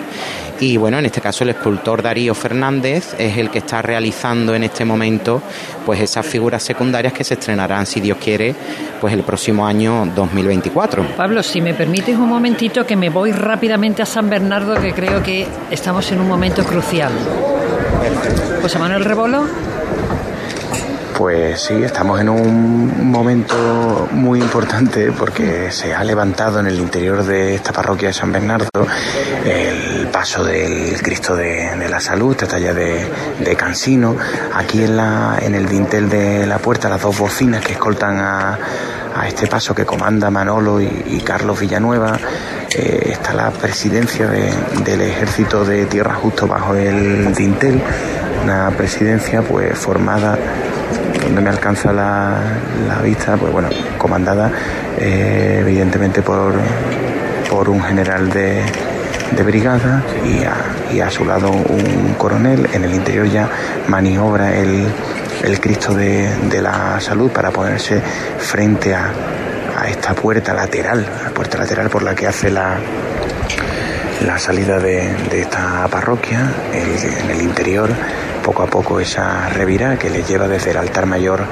Y 0.59 0.77
bueno 0.77 0.97
en 0.97 1.05
este 1.05 1.21
caso 1.21 1.43
el 1.43 1.49
escultor 1.51 2.01
Darío 2.01 2.33
Fernández 2.33 3.15
es 3.17 3.37
el 3.37 3.49
que 3.49 3.59
está 3.59 3.81
realizando 3.81 4.55
en 4.55 4.63
este 4.63 4.85
momento 4.85 5.41
pues 5.85 5.99
esas 5.99 6.25
figuras 6.25 6.63
secundarias 6.63 7.13
que 7.13 7.23
se 7.23 7.33
estrenarán 7.33 7.85
si 7.85 7.99
Dios 7.99 8.17
quiere 8.23 8.55
pues 9.01 9.13
el 9.13 9.23
próximo 9.23 9.67
año 9.67 10.05
2024 10.15 11.15
Pablo 11.17 11.43
si 11.43 11.59
me 11.59 11.73
permites 11.73 12.15
un 12.15 12.29
momentito 12.29 12.85
que 12.85 12.95
me 12.95 13.09
voy 13.09 13.33
rápidamente 13.33 14.01
a 14.01 14.05
San 14.05 14.29
Bernardo 14.29 14.79
que 14.81 14.93
creo 14.93 15.21
que 15.21 15.45
estamos 15.71 16.09
en 16.11 16.21
un 16.21 16.27
momento 16.27 16.63
crucial. 16.63 17.11
José 18.61 18.79
Manuel 18.79 19.03
Rebolo 19.03 19.45
pues 21.17 21.61
sí, 21.61 21.73
estamos 21.81 22.19
en 22.19 22.29
un 22.29 23.09
momento 23.09 24.07
muy 24.11 24.41
importante 24.41 25.11
porque 25.11 25.71
se 25.71 25.93
ha 25.93 26.03
levantado 26.03 26.59
en 26.59 26.67
el 26.67 26.77
interior 26.77 27.23
de 27.23 27.55
esta 27.55 27.71
parroquia 27.71 28.09
de 28.09 28.13
San 28.13 28.31
Bernardo 28.31 28.69
el 29.45 30.07
paso 30.07 30.43
del 30.43 31.01
Cristo 31.01 31.35
de, 31.35 31.87
la 31.89 31.99
Salud, 31.99 32.31
esta 32.31 32.47
talla 32.47 32.73
de, 32.73 33.55
Cansino. 33.57 34.15
Aquí 34.53 34.83
en, 34.83 34.97
la, 34.97 35.37
en 35.41 35.55
el 35.55 35.67
dintel 35.67 36.09
de 36.09 36.45
la 36.45 36.57
puerta, 36.57 36.89
las 36.89 37.01
dos 37.01 37.17
bocinas 37.17 37.63
que 37.63 37.73
escoltan 37.73 38.19
a, 38.19 38.59
este 39.27 39.47
paso 39.47 39.73
que 39.73 39.85
comanda 39.85 40.29
Manolo 40.29 40.81
y, 40.81 41.21
Carlos 41.23 41.59
Villanueva. 41.59 42.19
Eh, 42.71 43.11
está 43.11 43.33
la 43.33 43.51
presidencia 43.51 44.27
del 44.27 45.01
ejército 45.01 45.63
de 45.63 45.85
tierra 45.85 46.15
justo 46.15 46.45
bajo 46.45 46.75
el 46.75 47.33
dintel, 47.33 47.81
una 48.43 48.69
presidencia 48.71 49.41
pues 49.41 49.77
formada 49.77 50.37
donde 51.25 51.41
me 51.41 51.49
alcanza 51.49 51.91
la, 51.91 52.39
vista, 53.03 53.35
pues 53.35 53.51
bueno, 53.51 53.69
comandada 53.97 54.51
eh, 54.97 55.57
evidentemente 55.61 56.21
por, 56.21 56.53
por 57.49 57.69
un 57.69 57.81
general 57.81 58.29
de, 58.29 58.63
brigada 59.43 60.01
y 60.91 60.99
a, 60.99 61.09
su 61.09 61.25
lado 61.25 61.51
un 61.51 62.15
coronel. 62.17 62.69
En 62.73 62.83
el 62.83 62.93
interior 62.93 63.27
ya 63.27 63.49
maniobra 63.87 64.55
el, 64.55 64.87
Cristo 65.59 65.93
de, 65.93 66.61
la 66.61 66.99
Salud 66.99 67.31
para 67.31 67.51
ponerse 67.51 68.01
frente 68.37 68.93
a, 68.93 69.11
esta 69.89 70.13
puerta 70.13 70.53
lateral, 70.53 71.05
la 71.23 71.29
puerta 71.31 71.57
lateral 71.57 71.89
por 71.89 72.01
la 72.01 72.15
que 72.15 72.25
hace 72.25 72.49
la, 72.49 72.77
la 74.25 74.39
salida 74.39 74.79
de, 74.79 75.41
esta 75.41 75.87
parroquia. 75.89 76.49
en 76.73 77.29
el 77.29 77.41
interior 77.41 77.89
poco 78.45 78.61
a 78.61 78.67
poco 78.67 78.99
esa 78.99 79.49
revira 79.49 79.97
que 79.97 80.11
le 80.11 80.21
lleva 80.21 80.47
desde 80.47 80.69
el 80.69 80.77
altar 80.77 81.07
mayor 81.07 81.43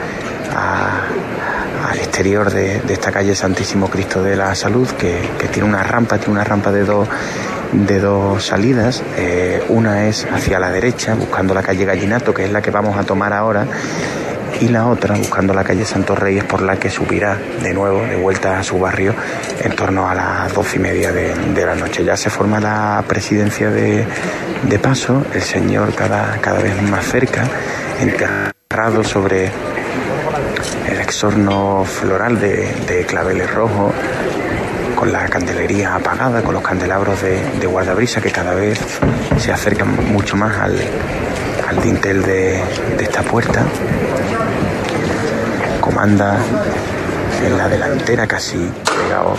al 0.56 1.98
exterior 1.98 2.52
de, 2.52 2.84
esta 2.88 3.12
calle 3.12 3.34
Santísimo 3.34 3.90
Cristo 3.90 4.22
de 4.22 4.36
la 4.36 4.54
Salud, 4.54 4.88
que, 4.92 5.20
tiene 5.52 5.68
una 5.68 5.82
rampa, 5.82 6.20
tiene 6.20 6.34
una 6.34 6.44
rampa 6.44 6.72
de 6.72 6.86
dos 6.86 7.10
de 7.72 8.00
dos 8.00 8.46
salidas. 8.46 9.02
Eh, 9.18 9.64
una 9.70 10.06
es 10.06 10.28
hacia 10.32 10.60
la 10.60 10.70
derecha, 10.70 11.16
buscando 11.16 11.56
la 11.56 11.64
calle 11.64 11.84
Gallinato, 11.84 12.32
que 12.32 12.46
es 12.46 12.52
la 12.52 12.62
que 12.62 12.70
vamos 12.70 12.96
a 12.96 13.04
tomar 13.04 13.34
ahora, 13.34 13.66
y 14.62 14.68
la 14.68 14.88
otra 14.88 15.16
buscando 15.16 15.54
la 15.54 15.64
calle 15.64 15.86
Santos 15.86 16.18
Reyes, 16.18 16.44
por 16.44 16.62
la 16.62 16.78
que 16.78 16.90
subirá 16.90 17.38
de 17.62 17.74
nuevo, 17.74 18.02
de 18.02 18.16
vuelta 18.16 18.60
a 18.60 18.64
su 18.64 18.80
barrio, 18.80 19.14
en 19.62 19.76
torno 19.76 20.10
a 20.10 20.16
las 20.16 20.54
doce 20.54 20.78
y 20.78 20.80
media 20.80 21.12
de, 21.12 21.66
la 21.66 21.76
noche. 21.76 22.04
Ya 22.04 22.18
se 22.18 22.30
forma 22.30 22.60
la 22.60 23.04
presidencia 23.08 23.70
de, 23.70 24.06
paso, 24.82 25.26
el 25.34 25.42
señor 25.42 25.94
cada, 25.96 26.38
cada 26.42 26.60
vez 26.60 26.82
más 26.82 27.06
cerca, 27.06 27.44
enterrado 28.00 29.04
sobre 29.04 29.52
el 30.90 31.00
exorno 31.00 31.86
floral 31.86 32.40
de, 32.40 33.06
claveles 33.08 33.54
rojos, 33.54 33.94
con 34.96 35.12
la 35.12 35.28
candelería 35.28 35.96
apagada, 35.96 36.42
con 36.42 36.54
los 36.54 36.64
candelabros 36.64 37.22
de, 37.22 37.42
de 37.60 37.68
guardabrisa 37.68 38.22
que 38.22 38.32
cada 38.32 38.54
vez 38.54 38.80
se 39.38 39.52
acercan 39.52 40.14
mucho 40.14 40.38
más 40.38 40.58
al, 40.60 40.80
al 41.68 41.82
dintel 41.82 42.24
de, 42.24 42.62
esta 43.00 43.22
puerta. 43.22 43.64
Comanda 45.84 46.38
en 47.46 47.58
la 47.58 47.68
delantera 47.68 48.26
casi 48.26 48.72
pegado. 48.86 49.36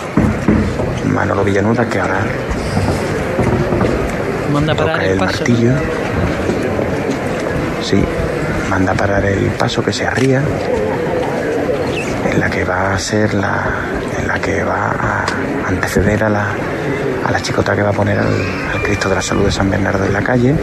Manolo 1.07 1.43
Villanuda 1.43 1.89
que 1.89 1.99
ahora 1.99 2.19
manda 4.53 4.75
parar 4.75 5.03
el, 5.03 5.19
martillo. 5.19 5.71
Sí, 7.81 7.99
manda 8.69 8.93
parar 8.93 9.25
el 9.25 9.45
paso 9.57 9.83
que 9.83 9.91
se 9.91 10.05
arría 10.05 10.43
en 12.31 12.39
la 12.39 12.47
que 12.51 12.63
va 12.63 12.93
a 12.93 12.99
ser 12.99 13.33
la 13.33 13.65
en 14.19 14.27
la 14.27 14.39
que 14.39 14.63
va 14.63 14.91
a 14.91 15.25
anteceder 15.67 16.25
a 16.25 16.29
la 16.29 16.45
a 17.25 17.31
la 17.31 17.41
chicota 17.41 17.75
que 17.75 17.81
va 17.81 17.89
a 17.89 17.93
poner 17.93 18.19
al, 18.19 18.35
al 18.71 18.83
Cristo 18.83 19.09
de 19.09 19.15
la 19.15 19.21
Salud 19.23 19.45
de 19.45 19.51
San 19.51 19.67
Bernardo 19.71 20.05
en 20.05 20.13
la 20.13 20.21
calle 20.21 20.53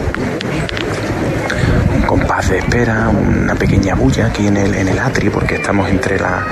compás 2.33 2.49
de 2.49 2.57
espera, 2.57 3.09
una 3.09 3.53
pequeña 3.53 3.93
bulla 3.93 4.25
aquí 4.27 4.47
en 4.47 4.57
el, 4.57 4.73
en 4.73 4.87
el 4.87 4.97
atri, 4.97 5.29
porque 5.29 5.55
estamos 5.55 5.87
entre 5.89 6.19
la, 6.19 6.43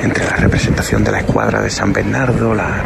entre 0.00 0.24
la 0.24 0.36
representación 0.36 1.02
de 1.02 1.10
la 1.10 1.18
escuadra 1.18 1.60
de 1.60 1.70
San 1.70 1.92
Bernardo, 1.92 2.54
la, 2.54 2.84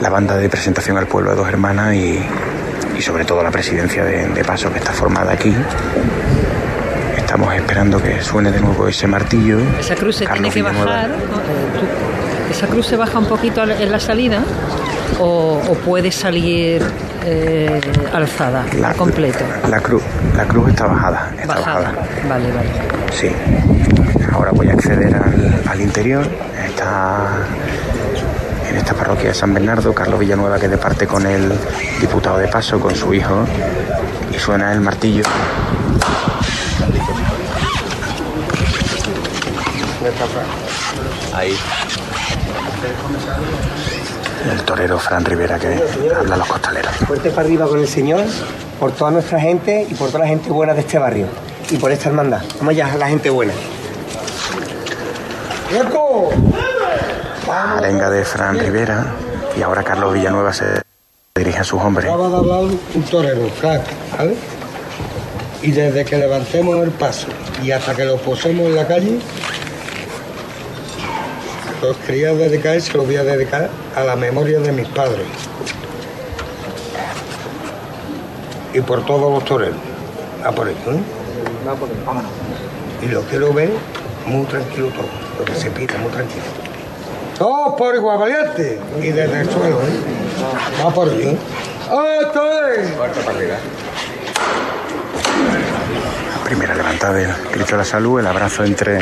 la, 0.00 0.10
banda 0.10 0.36
de 0.36 0.48
presentación 0.48 0.96
al 0.98 1.06
pueblo 1.06 1.30
de 1.30 1.36
dos 1.36 1.48
hermanas 1.48 1.94
y, 1.94 2.18
y 2.98 3.02
sobre 3.02 3.24
todo 3.24 3.40
la 3.42 3.52
presidencia 3.52 4.04
de, 4.04 4.44
paso 4.44 4.72
que 4.72 4.78
está 4.78 4.92
formada 4.92 5.32
aquí. 5.32 5.54
Estamos 7.16 7.54
esperando 7.54 8.02
que 8.02 8.20
suene 8.20 8.50
de 8.50 8.60
nuevo 8.60 8.88
ese 8.88 9.06
martillo. 9.06 9.60
Esa 9.78 9.94
cruz 9.94 10.16
se 10.16 10.26
tiene 10.26 10.50
que 10.50 10.62
bajar. 10.62 11.10
Esa 12.50 12.66
cruz 12.66 12.86
se 12.86 12.96
baja 12.96 13.16
un 13.16 13.26
poquito 13.26 13.62
en 13.62 13.92
la 13.92 14.00
salida 14.00 14.42
o, 15.20 15.62
o 15.68 15.74
puede 15.74 16.10
salir 16.10 16.82
eh, 17.30 17.80
alzada, 18.12 18.64
la, 18.80 18.94
completo. 18.94 19.44
La, 19.68 19.80
cruz, 19.80 20.02
la 20.34 20.44
cruz 20.46 20.70
está 20.70 20.86
bajada. 20.86 21.30
Está 21.38 21.54
bajada. 21.54 21.92
Vale, 22.28 22.52
vale. 22.52 22.70
Sí. 23.12 23.30
Ahora 24.32 24.52
voy 24.52 24.70
a 24.70 24.72
acceder 24.72 25.14
al, 25.68 25.80
interior. 25.80 26.26
Está 26.66 27.26
en 28.70 28.76
esta 28.76 28.94
parroquia 28.94 29.28
de 29.28 29.34
San 29.34 29.52
Bernardo, 29.52 29.94
Carlos 29.94 30.20
Villanueva 30.20 30.58
que 30.58 30.68
departe 30.68 31.06
con 31.06 31.26
el 31.26 31.52
diputado 32.00 32.38
de 32.38 32.48
paso, 32.48 32.80
con 32.80 32.94
su 32.94 33.12
hijo, 33.12 33.44
y 34.34 34.38
suena 34.38 34.72
el 34.72 34.80
martillo. 34.80 35.24
Ahí 41.34 41.54
el 44.48 44.62
torero 44.62 44.98
Fran 44.98 45.24
Rivera 45.24 45.58
que 45.58 45.80
habla 46.16 46.34
a 46.34 46.38
los 46.38 46.48
costaleros. 46.48 46.92
Fuerte 47.06 47.30
para 47.30 47.42
arriba 47.42 47.66
con 47.66 47.80
el 47.80 47.88
Señor, 47.88 48.24
por 48.80 48.92
toda 48.92 49.10
nuestra 49.10 49.40
gente 49.40 49.86
y 49.88 49.94
por 49.94 50.08
toda 50.08 50.20
la 50.20 50.28
gente 50.28 50.50
buena 50.50 50.74
de 50.74 50.80
este 50.80 50.98
barrio 50.98 51.26
y 51.70 51.76
por 51.76 51.92
esta 51.92 52.08
hermandad. 52.08 52.42
Vamos 52.58 52.72
allá, 52.72 52.96
la 52.96 53.08
gente 53.08 53.30
buena. 53.30 53.52
Arenga 57.50 58.10
de 58.10 58.24
Fran 58.24 58.58
Rivera 58.58 59.06
y 59.56 59.62
ahora 59.62 59.82
Carlos 59.82 60.14
Villanueva 60.14 60.52
se 60.52 60.82
dirige 61.34 61.58
a 61.58 61.64
sus 61.64 61.80
hombres. 61.80 62.06
Acaba 62.06 62.28
de 62.28 62.36
hablar 62.36 62.60
un 62.94 63.02
torero, 63.10 63.48
Frank, 63.60 63.82
¿vale? 64.16 64.34
Y 65.62 65.72
desde 65.72 66.04
que 66.04 66.16
levantemos 66.16 66.82
el 66.82 66.90
paso 66.90 67.26
y 67.62 67.72
hasta 67.72 67.94
que 67.94 68.04
lo 68.04 68.16
posemos 68.18 68.66
en 68.66 68.76
la 68.76 68.86
calle, 68.86 69.18
los 71.82 71.96
dedicar 72.38 72.76
y 72.76 72.80
se 72.80 72.96
los 72.96 73.06
voy 73.06 73.16
a 73.16 73.24
dedicar 73.24 73.70
a 73.98 74.04
la 74.04 74.14
memoria 74.14 74.60
de 74.60 74.70
mis 74.70 74.86
padres. 74.88 75.26
Y 78.72 78.80
por 78.80 79.04
todos 79.04 79.32
los 79.32 79.44
toreros. 79.44 79.76
A 80.44 80.52
por 80.52 80.68
esto, 80.68 80.92
¿eh? 80.92 81.00
Va 81.66 81.74
por 81.74 81.88
vámonos. 82.04 82.30
Y 83.02 83.06
lo 83.06 83.22
quiero 83.22 83.52
ver 83.52 83.70
muy 84.26 84.44
tranquilo 84.46 84.88
todo. 84.88 85.08
Lo 85.38 85.44
que 85.44 85.54
se 85.54 85.70
pita, 85.70 85.98
muy 85.98 86.12
tranquilo. 86.12 86.44
Todos 87.36 87.74
por 87.76 87.96
igual 87.96 88.18
valiente. 88.18 88.78
Y 89.02 89.08
desde 89.08 89.40
el 89.40 89.50
suelo, 89.50 89.80
¿eh? 89.80 90.84
Va 90.84 90.90
por 90.90 91.08
ello, 91.08 91.30
¿eh? 91.30 91.38
¡Esto 92.22 92.68
es! 92.68 92.96
La 92.96 93.58
primera 96.48 96.74
levantada 96.74 97.12
del 97.12 97.30
Cristo 97.52 97.72
de 97.72 97.78
la 97.78 97.84
Salud, 97.84 98.20
el 98.20 98.26
abrazo 98.26 98.64
entre 98.64 99.00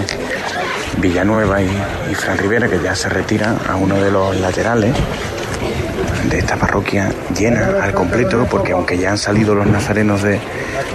Villanueva 0.99 1.63
y, 1.63 1.69
Fran 2.17 2.39
Rivera, 2.39 2.67
que 2.69 2.81
ya 2.83 2.97
se 2.97 3.09
retira 3.09 3.55
a 3.71 3.77
uno 3.77 3.95
de 4.03 4.11
los 4.11 4.35
laterales 4.41 4.93
de 6.29 6.39
esta 6.39 6.57
parroquia 6.57 7.09
llena 7.39 7.69
al 7.83 7.93
completo, 7.95 8.47
porque 8.51 8.73
aunque 8.73 8.99
ya 8.99 9.11
han 9.13 9.19
salido 9.19 9.55
los 9.55 9.67
nazarenos 9.67 10.23
de, 10.25 10.41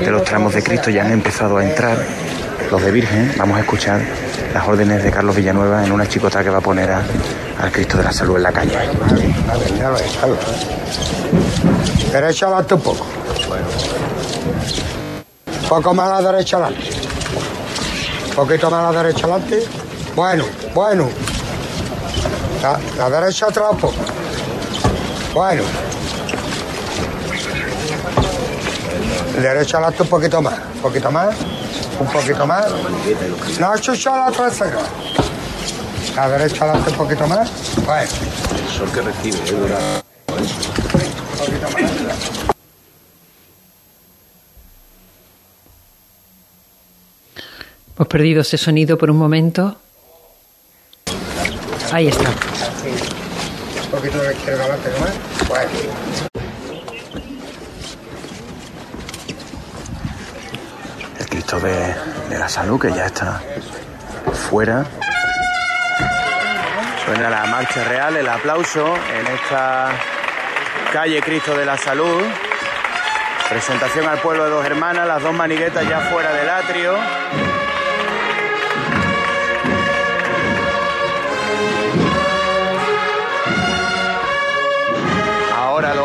de 0.01 0.11
los 0.11 0.25
tramos 0.25 0.53
de 0.53 0.61
Cristo, 0.61 0.89
ya 0.89 1.05
han 1.05 1.11
empezado 1.11 1.57
a 1.57 1.63
entrar 1.63 1.97
los 2.69 2.81
de 2.83 2.91
Virgen. 2.91 3.33
Vamos 3.37 3.55
a 3.57 3.61
escuchar 3.61 4.01
las 4.53 4.67
órdenes 4.67 5.03
de 5.03 5.09
Carlos 5.09 5.33
Villanueva 5.33 5.85
en 5.85 5.91
una 5.93 6.05
chicota 6.05 6.43
que 6.43 6.49
va 6.49 6.57
a 6.57 6.61
poner 6.61 6.91
a- 6.91 7.01
al 7.61 7.71
Cristo 7.71 7.97
de 7.97 8.03
la 8.03 8.11
Salud 8.11 8.35
en 8.35 8.43
la 8.43 8.51
calle. 8.51 8.73
Derecha 12.11 12.47
adelante 12.47 12.73
un 12.73 12.81
poco. 12.81 13.05
Poco 15.71 15.93
más 15.93 16.11
a 16.11 16.21
la 16.21 16.31
derecha 16.33 16.57
adelante. 16.57 16.89
Poquito 18.35 18.69
más 18.69 18.83
a 18.83 18.91
la 18.91 19.03
derecha 19.03 19.25
adelante. 19.25 19.63
Bueno, 20.13 20.43
bueno. 20.75 21.09
La, 22.97 23.09
derecha 23.09 23.45
atrás 23.45 23.67
un 23.71 23.77
poco. 23.77 23.95
Bueno. 25.33 25.63
Derecha 29.41 29.77
adelante 29.77 30.03
un 30.03 30.09
poquito 30.09 30.41
más. 30.41 30.55
Un 30.75 30.81
poquito 30.81 31.09
más. 31.09 31.35
Un 32.01 32.07
poquito 32.07 32.45
más. 32.45 32.65
No 33.57 33.77
chucha 33.77 34.25
la 34.25 34.31
trasera. 34.31 34.79
La 36.17 36.27
derecha 36.31 36.65
adelante 36.65 36.89
un 36.89 36.97
poquito 36.97 37.27
más. 37.27 37.49
Bueno. 37.85 38.11
El 38.59 38.67
sol 38.77 38.91
que 38.91 39.01
recibe, 39.03 39.37
Hemos 48.01 48.09
perdido 48.09 48.41
ese 48.41 48.57
sonido 48.57 48.97
por 48.97 49.11
un 49.11 49.17
momento. 49.17 49.75
Ahí 51.91 52.07
está. 52.07 52.31
Un 52.31 53.91
poquito 53.91 54.17
de. 54.17 54.29
El 61.19 61.25
Cristo 61.29 61.59
de, 61.59 61.93
de 62.31 62.39
la 62.39 62.49
Salud 62.49 62.81
que 62.81 62.89
ya 62.89 63.05
está 63.05 63.39
fuera. 64.49 64.83
Suena 67.05 67.29
la 67.29 67.45
marcha 67.45 67.83
real, 67.83 68.17
el 68.17 68.27
aplauso 68.27 68.95
en 68.95 69.27
esta 69.27 69.91
calle 70.91 71.21
Cristo 71.21 71.55
de 71.55 71.67
la 71.67 71.77
Salud. 71.77 72.23
Presentación 73.47 74.07
al 74.07 74.17
pueblo 74.21 74.45
de 74.45 74.49
dos 74.49 74.65
hermanas, 74.65 75.07
las 75.07 75.21
dos 75.21 75.35
maniguetas 75.35 75.87
ya 75.87 75.99
fuera 75.99 76.33
del 76.33 76.49
atrio. 76.49 76.95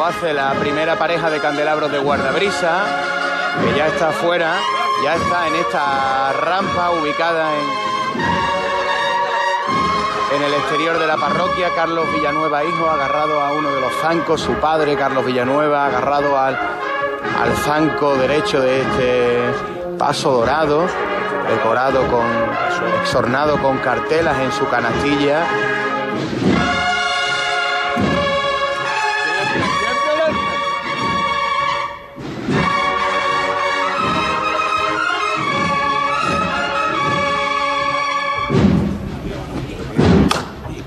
Hace 0.06 0.32
la 0.32 0.52
primera 0.52 0.96
pareja 0.96 1.28
de 1.30 1.40
candelabros 1.40 1.90
de 1.90 1.98
guardabrisa, 1.98 2.84
que 3.60 3.76
ya 3.76 3.88
está 3.88 4.10
afuera, 4.10 4.54
ya 5.02 5.16
está 5.16 5.48
en 5.48 5.56
esta 5.56 6.32
rampa 6.32 6.92
ubicada 6.92 7.50
en, 7.56 7.64
en 10.36 10.42
el 10.44 10.54
exterior 10.54 10.98
de 11.00 11.08
la 11.08 11.16
parroquia. 11.16 11.70
Carlos 11.74 12.06
Villanueva, 12.12 12.62
hijo, 12.62 12.88
agarrado 12.88 13.40
a 13.40 13.52
uno 13.52 13.72
de 13.72 13.80
los 13.80 13.92
zancos, 13.94 14.40
su 14.40 14.52
padre, 14.54 14.96
Carlos 14.96 15.26
Villanueva, 15.26 15.86
agarrado 15.86 16.38
al, 16.38 16.56
al 16.56 17.56
zanco 17.64 18.14
derecho 18.14 18.60
de 18.60 18.82
este 18.82 19.40
paso 19.98 20.30
dorado, 20.30 20.86
decorado 21.48 22.06
con, 22.08 22.26
exornado 23.02 23.60
con 23.60 23.78
cartelas 23.78 24.38
en 24.38 24.52
su 24.52 24.68
canastilla. 24.68 25.44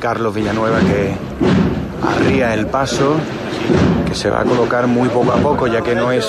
Carlos 0.10 0.34
Villanueva 0.34 0.80
que 0.80 1.14
arría 2.04 2.56
el 2.56 2.66
paso, 2.66 3.18
que 4.08 4.16
se 4.16 4.28
va 4.32 4.42
a 4.42 4.44
colocar 4.44 4.88
muy 4.88 5.08
poco 5.08 5.32
a 5.32 5.36
poco, 5.36 5.68
ya 5.68 5.84
que 5.84 5.94
no 5.94 6.12
es 6.12 6.26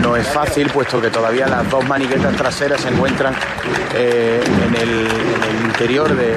no 0.00 0.14
es 0.14 0.24
fácil, 0.28 0.70
puesto 0.70 1.00
que 1.00 1.10
todavía 1.10 1.48
las 1.48 1.68
dos 1.68 1.84
maniquetas 1.88 2.36
traseras 2.36 2.80
se 2.80 2.90
encuentran 2.90 3.34
eh, 3.92 4.40
en, 4.68 4.74
el, 4.76 5.08
interior 5.66 6.14
de, 6.14 6.26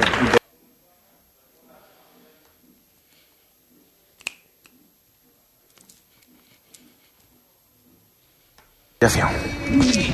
Y 9.70 10.12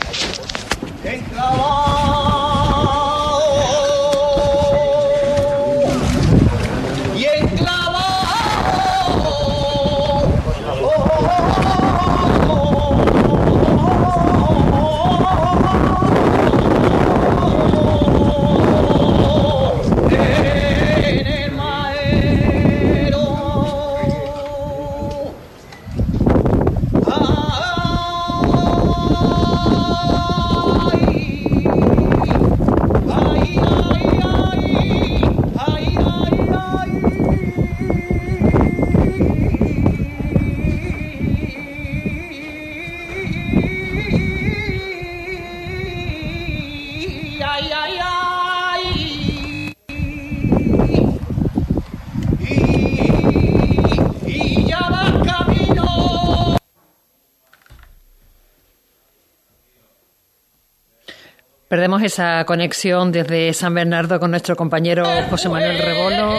Perdemos 61.74 62.02
esa 62.04 62.44
conexión 62.44 63.10
desde 63.10 63.52
San 63.52 63.74
Bernardo 63.74 64.20
con 64.20 64.30
nuestro 64.30 64.54
compañero 64.54 65.04
José 65.28 65.48
Manuel 65.48 65.76
Rebolo. 65.76 66.32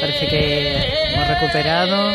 Parece 0.00 0.28
que 0.28 1.12
hemos 1.12 1.26
recuperado. 1.26 2.12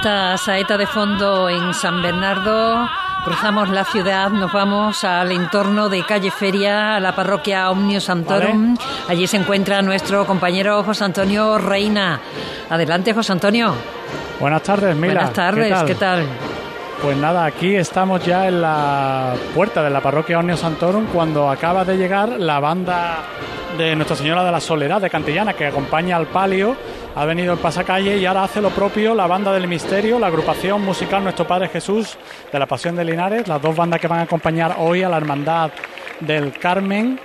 Esta 0.00 0.38
saeta 0.38 0.78
de 0.78 0.86
fondo 0.86 1.50
en 1.50 1.74
San 1.74 2.00
Bernardo 2.00 2.88
cruzamos 3.22 3.68
la 3.68 3.84
ciudad, 3.84 4.30
nos 4.30 4.50
vamos 4.50 5.04
al 5.04 5.30
entorno 5.30 5.90
de 5.90 6.02
Calle 6.06 6.30
Feria, 6.30 6.96
a 6.96 7.00
la 7.00 7.14
parroquia 7.14 7.70
Omnio 7.70 8.00
Santorum. 8.00 8.78
Allí 9.10 9.26
se 9.26 9.36
encuentra 9.36 9.82
nuestro 9.82 10.24
compañero 10.24 10.82
José 10.84 11.04
Antonio 11.04 11.58
Reina. 11.58 12.18
Adelante, 12.70 13.12
José 13.12 13.32
Antonio. 13.32 13.74
Buenas 14.40 14.62
tardes, 14.62 14.96
Mila. 14.96 15.12
Buenas 15.12 15.32
tardes, 15.34 15.82
¿qué 15.82 15.94
tal? 15.94 16.24
Pues 17.02 17.18
nada, 17.18 17.44
aquí 17.44 17.76
estamos 17.76 18.24
ya 18.24 18.48
en 18.48 18.62
la 18.62 19.34
puerta 19.54 19.82
de 19.82 19.90
la 19.90 20.00
parroquia 20.00 20.38
Omnio 20.38 20.56
Santorum 20.56 21.08
cuando 21.12 21.50
acaba 21.50 21.84
de 21.84 21.98
llegar 21.98 22.40
la 22.40 22.58
banda 22.58 23.18
de 23.76 23.94
Nuestra 23.96 24.16
Señora 24.16 24.44
de 24.44 24.50
la 24.50 24.60
Soledad 24.60 25.02
de 25.02 25.10
Cantillana 25.10 25.52
que 25.52 25.66
acompaña 25.66 26.16
al 26.16 26.26
palio. 26.26 26.74
Ha 27.16 27.24
venido 27.24 27.52
el 27.52 27.58
pasacalle 27.58 28.18
y 28.18 28.26
ahora 28.26 28.44
hace 28.44 28.60
lo 28.60 28.70
propio 28.70 29.14
la 29.14 29.26
banda 29.26 29.52
del 29.52 29.66
misterio, 29.66 30.18
la 30.18 30.28
agrupación 30.28 30.82
musical 30.82 31.24
Nuestro 31.24 31.46
Padre 31.46 31.68
Jesús 31.68 32.16
de 32.52 32.58
la 32.58 32.66
Pasión 32.66 32.94
de 32.94 33.04
Linares, 33.04 33.48
las 33.48 33.60
dos 33.60 33.74
bandas 33.74 34.00
que 34.00 34.06
van 34.06 34.20
a 34.20 34.22
acompañar 34.22 34.76
hoy 34.78 35.02
a 35.02 35.08
la 35.08 35.16
Hermandad 35.16 35.70
del 36.20 36.52
Carmen 36.52 37.18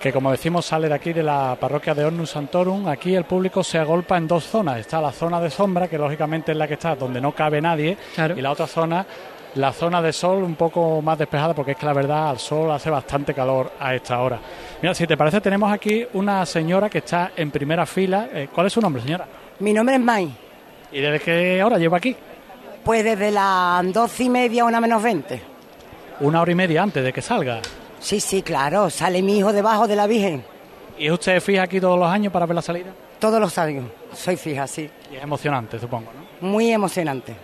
que 0.00 0.12
como 0.12 0.30
decimos 0.30 0.64
sale 0.64 0.88
de 0.88 0.94
aquí 0.94 1.12
de 1.12 1.22
la 1.22 1.56
parroquia 1.60 1.94
de 1.94 2.04
Ornus 2.04 2.30
Santorum. 2.30 2.88
Aquí 2.88 3.14
el 3.14 3.24
público 3.24 3.62
se 3.62 3.78
agolpa 3.78 4.16
en 4.16 4.26
dos 4.26 4.44
zonas. 4.44 4.78
Está 4.78 5.00
la 5.00 5.12
zona 5.12 5.40
de 5.40 5.50
sombra, 5.50 5.88
que 5.88 5.98
lógicamente 5.98 6.52
es 6.52 6.58
la 6.58 6.66
que 6.66 6.74
está 6.74 6.96
donde 6.96 7.20
no 7.20 7.32
cabe 7.32 7.60
nadie, 7.60 7.98
y 8.34 8.40
la 8.40 8.50
otra 8.50 8.66
zona, 8.66 9.04
la 9.54 9.72
zona 9.72 10.00
de 10.00 10.12
sol 10.12 10.42
un 10.42 10.54
poco 10.54 11.02
más 11.02 11.18
despejada, 11.18 11.54
porque 11.54 11.72
es 11.72 11.76
que 11.76 11.86
la 11.86 11.92
verdad 11.92 12.30
al 12.30 12.38
sol 12.38 12.70
hace 12.70 12.90
bastante 12.90 13.34
calor 13.34 13.72
a 13.80 13.94
esta 13.94 14.20
hora. 14.20 14.38
Mira, 14.80 14.94
si 14.94 15.06
te 15.06 15.16
parece, 15.16 15.40
tenemos 15.40 15.72
aquí 15.72 16.06
una 16.14 16.46
señora 16.46 16.88
que 16.88 16.98
está 16.98 17.32
en 17.36 17.50
primera 17.50 17.84
fila. 17.86 18.28
Eh, 18.32 18.48
¿Cuál 18.52 18.68
es 18.68 18.72
su 18.72 18.80
nombre, 18.80 19.02
señora? 19.02 19.26
Mi 19.58 19.72
nombre 19.72 19.96
es 19.96 20.00
May. 20.00 20.30
¿Y 20.92 21.00
desde 21.00 21.20
qué 21.20 21.62
hora 21.62 21.78
lleva 21.78 21.98
aquí? 21.98 22.16
Pues 22.84 23.04
desde 23.04 23.30
las 23.30 23.92
doce 23.92 24.24
y 24.24 24.28
media, 24.30 24.64
una 24.64 24.80
menos 24.80 25.02
veinte. 25.02 25.42
Una 26.20 26.40
hora 26.40 26.52
y 26.52 26.54
media 26.54 26.82
antes 26.82 27.02
de 27.02 27.12
que 27.12 27.22
salga. 27.22 27.60
Sí, 27.98 28.20
sí, 28.20 28.42
claro. 28.42 28.88
Sale 28.88 29.22
mi 29.22 29.38
hijo 29.38 29.52
debajo 29.52 29.86
de 29.86 29.96
la 29.96 30.06
Virgen. 30.06 30.44
¿Y 30.98 31.10
usted 31.10 31.40
fija 31.40 31.62
aquí 31.62 31.80
todos 31.80 31.98
los 31.98 32.08
años 32.08 32.32
para 32.32 32.46
ver 32.46 32.54
la 32.54 32.62
salida? 32.62 32.92
Todos 33.18 33.40
los 33.40 33.56
años. 33.58 33.86
Soy 34.14 34.36
fija, 34.36 34.66
sí. 34.66 34.88
Y 35.10 35.16
es 35.16 35.22
emocionante, 35.22 35.78
supongo, 35.78 36.10
¿no? 36.12 36.48
Muy 36.48 36.70
emocionante. 36.70 37.34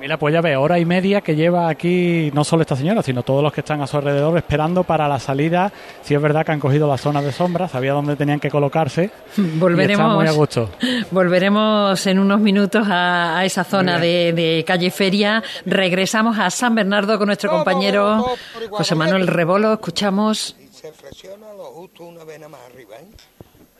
Mira, 0.00 0.16
pues 0.16 0.32
ya 0.32 0.40
ve, 0.40 0.56
hora 0.56 0.78
y 0.78 0.86
media 0.86 1.20
que 1.20 1.36
lleva 1.36 1.68
aquí 1.68 2.30
no 2.32 2.42
solo 2.42 2.62
esta 2.62 2.74
señora, 2.74 3.02
sino 3.02 3.22
todos 3.22 3.42
los 3.42 3.52
que 3.52 3.60
están 3.60 3.82
a 3.82 3.86
su 3.86 3.98
alrededor 3.98 4.34
esperando 4.38 4.82
para 4.82 5.06
la 5.06 5.18
salida. 5.18 5.70
Si 6.02 6.14
es 6.14 6.22
verdad 6.22 6.46
que 6.46 6.52
han 6.52 6.58
cogido 6.58 6.88
la 6.88 6.96
zona 6.96 7.20
de 7.20 7.30
sombra, 7.32 7.68
sabía 7.68 7.92
dónde 7.92 8.16
tenían 8.16 8.40
que 8.40 8.50
colocarse. 8.50 9.10
y 9.36 9.58
Volveremos, 9.58 10.16
muy 10.16 10.26
a 10.26 10.32
gusto. 10.32 10.70
volveremos 11.10 12.06
en 12.06 12.18
unos 12.18 12.40
minutos 12.40 12.88
a, 12.88 13.40
a 13.40 13.44
esa 13.44 13.62
zona 13.62 13.98
de, 13.98 14.32
de 14.32 14.64
calle 14.66 14.90
Feria. 14.90 15.42
Regresamos 15.66 16.38
a 16.38 16.48
San 16.48 16.74
Bernardo 16.74 17.18
con 17.18 17.26
nuestro 17.26 17.50
compañero 17.50 18.24
José 18.70 18.94
Manuel 18.94 19.26
Rebolo. 19.26 19.74
Escuchamos. 19.74 20.56
Se 20.70 20.90
flexiona 20.92 21.52
lo 21.52 21.64
justo 21.64 22.04
una 22.04 22.24
vena 22.24 22.48
más 22.48 22.60
arriba, 22.72 22.96
¿eh? 22.96 23.06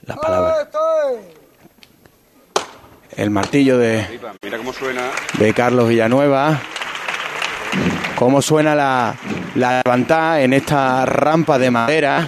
Las 0.05 0.19
palabras. 0.19 0.69
El 3.21 3.29
martillo 3.29 3.77
de, 3.77 4.19
Mira 4.43 4.57
cómo 4.57 4.73
suena. 4.73 5.03
de 5.39 5.53
Carlos 5.53 5.91
Villanueva. 5.91 6.59
Cómo 8.17 8.41
suena 8.41 8.75
la, 8.75 9.15
la 9.57 9.83
levantada 9.85 10.41
en 10.41 10.55
esta 10.55 11.05
rampa 11.05 11.59
de 11.59 11.71
madera. 11.71 12.27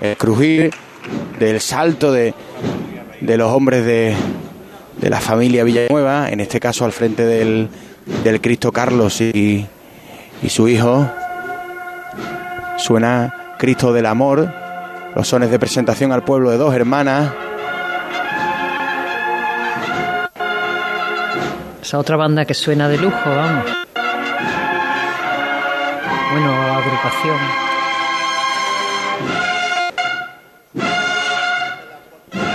El 0.00 0.16
crujir 0.16 0.72
del 1.38 1.60
salto 1.60 2.10
de, 2.10 2.34
de 3.20 3.36
los 3.36 3.52
hombres 3.52 3.84
de, 3.86 4.16
de 4.96 5.10
la 5.10 5.20
familia 5.20 5.62
Villanueva. 5.62 6.28
En 6.28 6.40
este 6.40 6.58
caso 6.58 6.84
al 6.84 6.92
frente 6.92 7.24
del, 7.24 7.68
del 8.24 8.40
Cristo 8.40 8.72
Carlos 8.72 9.20
y, 9.20 9.64
y 10.42 10.48
su 10.48 10.66
hijo. 10.66 11.08
Suena 12.78 13.54
Cristo 13.60 13.92
del 13.92 14.06
Amor. 14.06 14.52
Los 15.14 15.28
sones 15.28 15.52
de 15.52 15.58
presentación 15.60 16.10
al 16.10 16.24
pueblo 16.24 16.50
de 16.50 16.56
dos 16.56 16.74
hermanas. 16.74 17.30
Esa 21.92 21.98
otra 21.98 22.16
banda 22.16 22.46
que 22.46 22.54
suena 22.54 22.88
de 22.88 22.96
lujo, 22.96 23.20
vamos. 23.26 23.66
Bueno, 26.30 26.54
agrupación. 26.74 27.36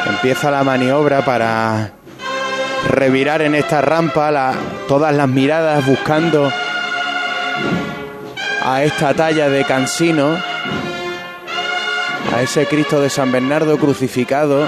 Empieza 0.07 0.49
la 0.49 0.63
maniobra 0.63 1.23
para 1.23 1.91
revirar 2.89 3.43
en 3.43 3.53
esta 3.53 3.79
rampa 3.81 4.53
todas 4.87 5.13
las 5.13 5.29
miradas 5.29 5.85
buscando 5.85 6.51
a 8.65 8.81
esta 8.81 9.13
talla 9.13 9.49
de 9.49 9.63
Cansino, 9.65 10.35
a 12.35 12.41
ese 12.41 12.65
Cristo 12.65 12.99
de 12.99 13.11
San 13.11 13.31
Bernardo 13.31 13.77
crucificado 13.77 14.67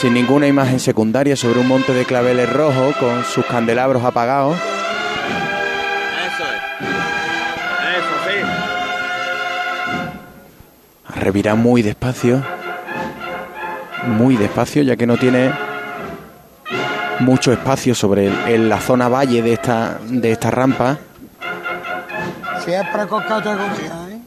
sin 0.00 0.14
ninguna 0.14 0.46
imagen 0.46 0.80
secundaria 0.80 1.36
sobre 1.36 1.60
un 1.60 1.68
monte 1.68 1.92
de 1.92 2.04
claveles 2.04 2.50
rojos 2.52 2.96
con 2.96 3.22
sus 3.24 3.44
candelabros 3.46 4.02
apagados. 4.04 4.56
Eso 6.26 6.44
es. 6.44 6.88
Eso, 7.98 8.14
sí. 8.26 8.36
A 11.06 11.20
revirar 11.20 11.56
muy 11.56 11.82
despacio, 11.82 12.42
muy 14.06 14.36
despacio, 14.36 14.82
ya 14.82 14.96
que 14.96 15.06
no 15.06 15.16
tiene 15.18 15.52
mucho 17.18 17.52
espacio 17.52 17.94
sobre 17.94 18.28
el- 18.28 18.38
en 18.48 18.68
la 18.70 18.80
zona 18.80 19.08
valle 19.08 19.42
de 19.42 19.52
esta, 19.52 19.98
de 20.08 20.32
esta 20.32 20.50
rampa. 20.50 20.96
Siempre 22.64 23.06
con 23.06 23.22
categoría, 23.24 23.92
¿eh? 24.10 24.18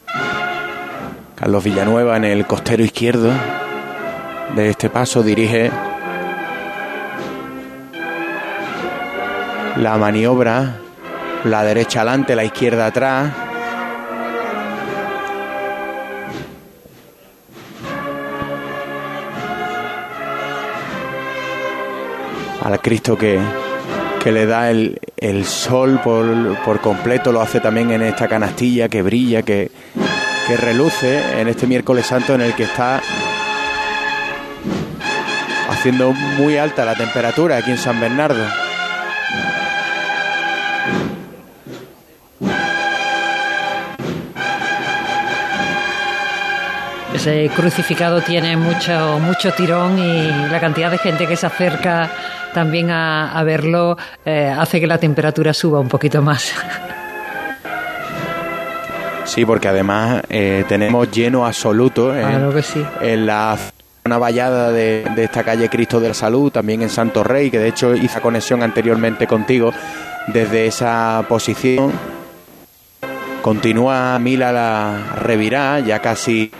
Carlos 1.36 1.64
Villanueva 1.64 2.16
en 2.18 2.26
el 2.26 2.46
costero 2.46 2.84
izquierdo 2.84 3.32
de 4.56 4.70
este 4.70 4.90
paso 4.90 5.24
dirige 5.24 5.72
la 9.78 9.98
maniobra, 9.98 10.78
la 11.46 11.64
derecha 11.64 12.02
adelante, 12.02 12.36
la 12.36 12.44
izquierda 12.44 12.86
atrás. 12.86 13.32
Al 22.64 22.80
Cristo 22.80 23.18
que, 23.18 23.40
que 24.24 24.32
le 24.32 24.46
da 24.46 24.70
el, 24.70 25.00
el 25.18 25.46
sol 25.46 26.00
por, 26.04 26.26
por 26.64 26.80
completo, 26.80 27.32
lo 27.32 27.42
hace 27.42 27.60
también 27.60 27.92
en 27.92 28.04
esta 28.04 28.28
canastilla 28.28 28.88
que 28.88 29.02
brilla, 29.02 29.42
que, 29.42 29.70
que 30.48 30.58
reluce 30.58 31.42
en 31.42 31.48
este 31.50 31.68
miércoles 31.68 32.06
santo 32.06 32.36
en 32.36 32.42
el 32.42 32.54
que 32.54 32.64
está 32.64 33.02
haciendo 35.70 36.14
muy 36.14 36.58
alta 36.58 36.86
la 36.86 36.96
temperatura 36.96 37.58
aquí 37.58 37.72
en 37.72 37.78
San 37.78 38.00
Bernardo. 38.00 38.44
Ese 47.14 47.50
crucificado 47.56 48.22
tiene 48.22 48.58
mucho, 48.58 49.20
mucho 49.20 49.52
tirón 49.52 50.00
y 50.00 50.28
la 50.50 50.60
cantidad 50.60 50.90
de 50.90 50.98
gente 50.98 51.28
que 51.28 51.36
se 51.36 51.46
acerca 51.46 52.10
también 52.54 52.90
a, 52.90 53.38
a 53.38 53.44
verlo 53.44 53.98
eh, 54.26 54.54
hace 54.58 54.80
que 54.80 54.88
la 54.88 54.98
temperatura 54.98 55.54
suba 55.54 55.80
un 55.80 55.88
poquito 55.88 56.22
más. 56.24 56.54
Sí, 59.26 59.46
porque 59.46 59.68
además 59.68 60.24
eh, 60.30 60.66
tenemos 60.68 61.10
lleno 61.12 61.46
absoluto 61.46 62.16
en, 62.16 62.28
Claro 62.28 62.54
que 62.54 62.62
sí. 62.64 62.84
en 63.02 63.26
la 63.28 63.58
zona 64.04 64.18
vallada 64.18 64.72
de, 64.72 65.06
de 65.16 65.24
esta 65.24 65.44
calle 65.44 65.70
Cristo 65.70 66.02
de 66.02 66.10
la 66.10 66.14
Salud, 66.14 66.52
también 66.52 66.82
en 66.82 66.90
Santo 66.90 67.24
Rey, 67.24 67.50
que 67.50 67.60
de 67.60 67.70
hecho 67.70 67.96
hice 67.96 68.20
conexión 68.20 68.62
anteriormente 68.62 69.28
contigo 69.28 69.72
desde 70.28 70.68
esa 70.68 71.26
posición. 71.30 71.92
Continúa 73.42 74.20
Mila 74.20 74.52
la 74.52 75.16
revirá, 75.22 75.80
ya 75.80 76.00
casi 76.00 76.52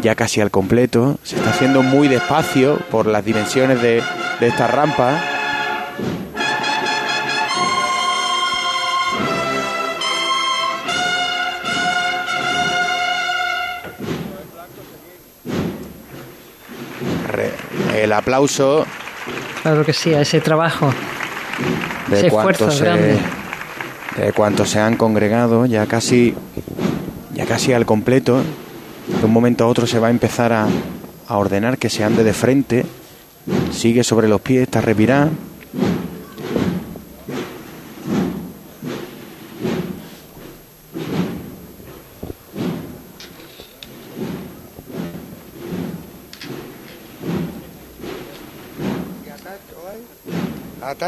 ya 0.00 0.14
casi 0.14 0.40
al 0.40 0.50
completo. 0.50 1.18
Se 1.22 1.36
está 1.36 1.50
haciendo 1.50 1.82
muy 1.82 2.08
despacio 2.08 2.78
por 2.90 3.06
las 3.06 3.24
dimensiones 3.24 3.82
de, 3.82 4.02
de 4.40 4.46
esta 4.46 4.66
rampa. 4.66 5.20
El 17.94 18.12
aplauso 18.12 18.86
Claro 19.62 19.84
que 19.84 19.92
sí, 19.94 20.12
a 20.12 20.20
ese 20.20 20.40
trabajo. 20.40 20.92
de 22.08 22.16
Ese 22.18 22.26
esfuerzo 22.26 22.70
se, 22.70 22.84
grande. 22.84 23.18
de 24.18 24.32
cuántos 24.32 24.68
se 24.70 24.80
han 24.80 24.96
congregado 24.96 25.64
ya 25.66 25.86
casi 25.86 26.34
ya 27.32 27.46
casi 27.46 27.72
al 27.72 27.86
completo 27.86 28.42
de 29.08 29.24
un 29.24 29.32
momento 29.32 29.64
a 29.64 29.68
otro 29.68 29.86
se 29.86 29.98
va 29.98 30.08
a 30.08 30.10
empezar 30.10 30.52
a, 30.52 30.66
a 31.28 31.36
ordenar 31.38 31.78
que 31.78 31.88
se 31.90 32.04
ande 32.04 32.22
de 32.24 32.32
frente 32.32 32.84
sigue 33.72 34.04
sobre 34.04 34.28
los 34.28 34.40
pies 34.40 34.62
está 34.64 34.80
revirá 34.80 35.28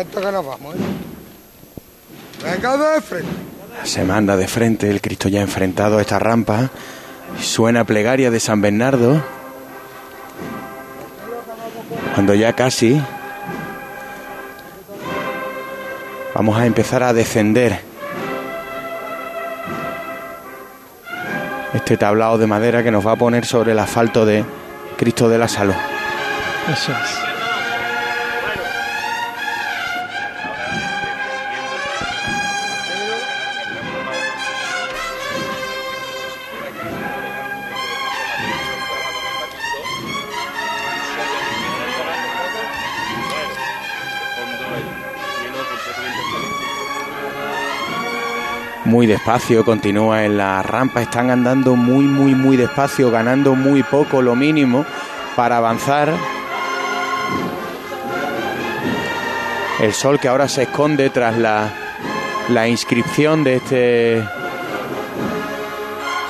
Que 0.04 0.20
nos 0.32 0.44
vamos, 0.44 0.74
¿eh? 0.74 0.78
Venga 2.44 2.76
de 2.76 3.00
frente. 3.00 3.28
se 3.84 4.04
manda 4.04 4.36
de 4.36 4.46
frente 4.46 4.90
el 4.90 5.00
Cristo 5.00 5.28
ya 5.28 5.40
enfrentado 5.40 5.96
a 5.98 6.02
esta 6.02 6.18
rampa 6.18 6.70
suena 7.40 7.84
plegaria 7.84 8.30
de 8.30 8.38
San 8.38 8.60
Bernardo 8.60 9.22
cuando 12.14 12.34
ya 12.34 12.52
casi 12.52 13.00
vamos 16.34 16.58
a 16.58 16.66
empezar 16.66 17.02
a 17.02 17.12
descender 17.14 17.80
este 21.72 21.96
tablado 21.96 22.36
de 22.36 22.46
madera 22.46 22.82
que 22.82 22.90
nos 22.90 23.06
va 23.06 23.12
a 23.12 23.16
poner 23.16 23.46
sobre 23.46 23.72
el 23.72 23.78
asfalto 23.78 24.26
de 24.26 24.44
Cristo 24.96 25.28
de 25.28 25.38
la 25.38 25.48
Salud. 25.48 25.74
Eso 26.72 26.92
es. 26.92 27.35
Muy 48.96 49.06
despacio, 49.06 49.62
continúa 49.62 50.24
en 50.24 50.38
la 50.38 50.62
rampa, 50.62 51.02
están 51.02 51.28
andando 51.28 51.76
muy, 51.76 52.06
muy, 52.06 52.34
muy 52.34 52.56
despacio, 52.56 53.10
ganando 53.10 53.54
muy 53.54 53.82
poco, 53.82 54.22
lo 54.22 54.34
mínimo, 54.34 54.86
para 55.36 55.58
avanzar. 55.58 56.14
El 59.80 59.92
sol 59.92 60.18
que 60.18 60.28
ahora 60.28 60.48
se 60.48 60.62
esconde 60.62 61.10
tras 61.10 61.36
la, 61.36 61.68
la 62.48 62.68
inscripción 62.68 63.44
de 63.44 63.56
este 63.56 64.24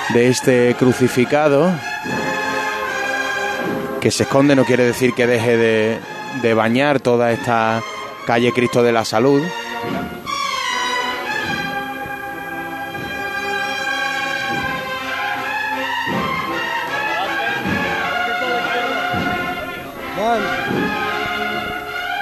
de 0.09 0.29
este 0.29 0.75
crucificado 0.77 1.71
que 4.01 4.11
se 4.11 4.25
esconde 4.25 4.57
no 4.57 4.65
quiere 4.65 4.85
decir 4.85 5.13
que 5.15 5.29
deje 5.29 5.57
de, 5.57 6.01
de 6.43 6.55
bañar 6.55 6.99
toda 6.99 7.31
esta 7.31 7.81
calle 8.27 8.51
Cristo 8.51 8.83
de 8.83 8.91
la 8.91 9.05
Salud 9.05 9.41